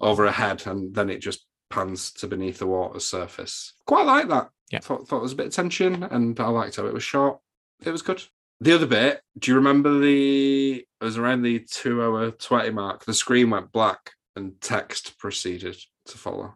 over 0.00 0.24
her 0.24 0.32
head 0.32 0.66
and 0.66 0.94
then 0.94 1.10
it 1.10 1.20
just 1.20 1.44
pans 1.70 2.10
to 2.12 2.26
beneath 2.26 2.58
the 2.58 2.66
water's 2.66 3.04
surface. 3.04 3.74
Quite 3.86 4.06
like 4.06 4.28
that. 4.28 4.50
Yeah. 4.70 4.80
Thought 4.80 5.08
thought 5.08 5.18
there 5.18 5.22
was 5.22 5.32
a 5.32 5.36
bit 5.36 5.46
of 5.46 5.52
tension 5.52 6.02
and 6.02 6.38
I 6.38 6.48
liked 6.48 6.76
how 6.76 6.86
it 6.86 6.94
was 6.94 7.02
short. 7.02 7.38
It 7.84 7.90
was 7.90 8.02
good. 8.02 8.22
The 8.60 8.74
other 8.74 8.86
bit, 8.86 9.20
do 9.38 9.50
you 9.50 9.56
remember 9.56 9.98
the 9.98 10.84
it 11.00 11.04
was 11.04 11.16
around 11.16 11.42
the 11.42 11.60
two 11.60 12.02
hour 12.02 12.30
twenty 12.32 12.70
mark, 12.70 13.04
the 13.04 13.14
screen 13.14 13.50
went 13.50 13.72
black 13.72 14.12
and 14.36 14.60
text 14.60 15.18
proceeded 15.18 15.76
to 16.06 16.18
follow. 16.18 16.54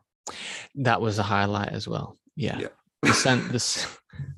That 0.75 1.01
was 1.01 1.19
a 1.19 1.23
highlight 1.23 1.71
as 1.71 1.87
well. 1.87 2.19
Yeah. 2.37 2.59
Yeah. 2.59 2.69
the, 3.03 3.13
sen- 3.13 3.49
the, 3.49 3.87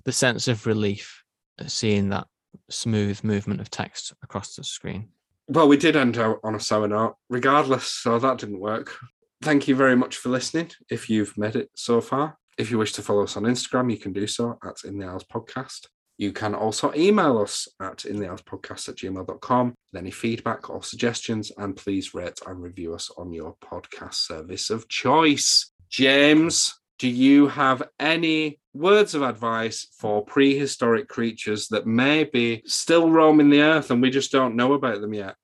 the 0.04 0.12
sense 0.12 0.48
of 0.48 0.66
relief 0.66 1.22
seeing 1.66 2.08
that 2.10 2.26
smooth 2.70 3.22
movement 3.22 3.60
of 3.60 3.70
text 3.70 4.12
across 4.22 4.56
the 4.56 4.64
screen. 4.64 5.08
Well, 5.46 5.68
we 5.68 5.76
did 5.76 5.94
end 5.96 6.16
out 6.16 6.40
on 6.42 6.54
a 6.54 6.60
sour 6.60 6.88
note, 6.88 7.16
regardless, 7.28 7.86
so 7.86 8.18
that 8.18 8.38
didn't 8.38 8.60
work. 8.60 8.96
Thank 9.44 9.68
you 9.68 9.76
very 9.76 9.94
much 9.94 10.16
for 10.16 10.30
listening. 10.30 10.70
If 10.90 11.10
you've 11.10 11.36
made 11.36 11.54
it 11.54 11.68
so 11.76 12.00
far, 12.00 12.38
if 12.56 12.70
you 12.70 12.78
wish 12.78 12.94
to 12.94 13.02
follow 13.02 13.24
us 13.24 13.36
on 13.36 13.42
Instagram, 13.42 13.90
you 13.90 13.98
can 13.98 14.14
do 14.14 14.26
so 14.26 14.58
at 14.64 14.84
In 14.84 14.98
the 14.98 15.06
Hours 15.06 15.24
Podcast. 15.24 15.86
You 16.16 16.32
can 16.32 16.54
also 16.54 16.94
email 16.94 17.36
us 17.36 17.68
at 17.78 18.06
in 18.06 18.18
the 18.18 18.30
hours 18.30 18.40
podcast 18.40 18.88
at 18.88 18.96
gmail.com 18.96 19.74
with 19.92 20.00
any 20.00 20.10
feedback 20.10 20.70
or 20.70 20.82
suggestions, 20.82 21.52
and 21.58 21.76
please 21.76 22.14
rate 22.14 22.40
and 22.46 22.62
review 22.62 22.94
us 22.94 23.10
on 23.18 23.34
your 23.34 23.54
podcast 23.62 24.14
service 24.14 24.70
of 24.70 24.88
choice. 24.88 25.70
James, 25.90 26.80
do 26.98 27.10
you 27.10 27.48
have 27.48 27.82
any 28.00 28.58
words 28.72 29.14
of 29.14 29.20
advice 29.20 29.88
for 29.98 30.24
prehistoric 30.24 31.06
creatures 31.08 31.68
that 31.68 31.86
may 31.86 32.24
be 32.24 32.62
still 32.64 33.10
roaming 33.10 33.50
the 33.50 33.60
earth 33.60 33.90
and 33.90 34.00
we 34.00 34.08
just 34.08 34.32
don't 34.32 34.56
know 34.56 34.72
about 34.72 35.02
them 35.02 35.12
yet? 35.12 35.34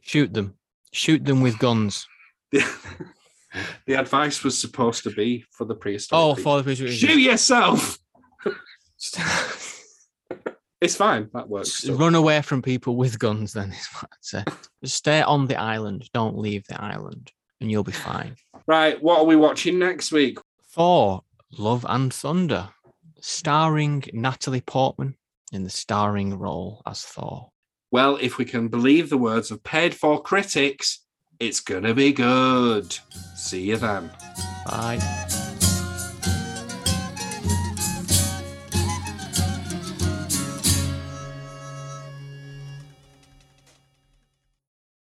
Shoot 0.00 0.32
them. 0.32 0.54
Shoot 0.92 1.24
them 1.24 1.40
with 1.40 1.58
guns. 1.58 2.06
the, 3.86 3.94
advice 3.94 4.44
was 4.44 4.58
supposed 4.58 5.04
to 5.04 5.10
be 5.10 5.44
for 5.50 5.64
the 5.64 5.74
prehistoric. 5.74 6.18
Oh, 6.18 6.34
for 6.34 6.58
the 6.58 6.62
prehistoric 6.64 6.92
shoot 6.92 7.18
yourself. 7.18 7.98
It's 10.80 10.94
fine. 10.94 11.28
That 11.34 11.48
works. 11.48 11.74
still. 11.74 11.96
Run 11.96 12.14
away 12.14 12.40
from 12.42 12.62
people 12.62 12.96
with 12.96 13.18
guns, 13.18 13.52
then 13.52 13.72
is 13.72 13.88
what 13.94 14.10
I'd 14.12 14.18
say. 14.20 14.44
Just 14.82 14.96
stay 14.96 15.22
on 15.22 15.46
the 15.46 15.56
island. 15.56 16.08
Don't 16.14 16.38
leave 16.38 16.64
the 16.68 16.80
island, 16.80 17.32
and 17.60 17.70
you'll 17.70 17.82
be 17.82 17.92
fine. 17.92 18.36
Right. 18.66 19.02
What 19.02 19.18
are 19.18 19.24
we 19.24 19.34
watching 19.34 19.78
next 19.78 20.12
week? 20.12 20.38
Thor, 20.70 21.22
Love 21.56 21.84
and 21.88 22.14
Thunder, 22.14 22.68
starring 23.20 24.04
Natalie 24.12 24.60
Portman 24.60 25.16
in 25.52 25.64
the 25.64 25.70
starring 25.70 26.38
role 26.38 26.82
as 26.86 27.02
Thor. 27.02 27.50
Well, 27.90 28.18
if 28.20 28.38
we 28.38 28.44
can 28.44 28.68
believe 28.68 29.08
the 29.08 29.18
words 29.18 29.50
of 29.50 29.64
paid 29.64 29.94
for 29.94 30.22
critics, 30.22 31.04
it's 31.40 31.60
gonna 31.60 31.94
be 31.94 32.12
good. 32.12 32.98
See 33.34 33.62
you 33.62 33.76
then. 33.76 34.10
Bye. 34.66 34.98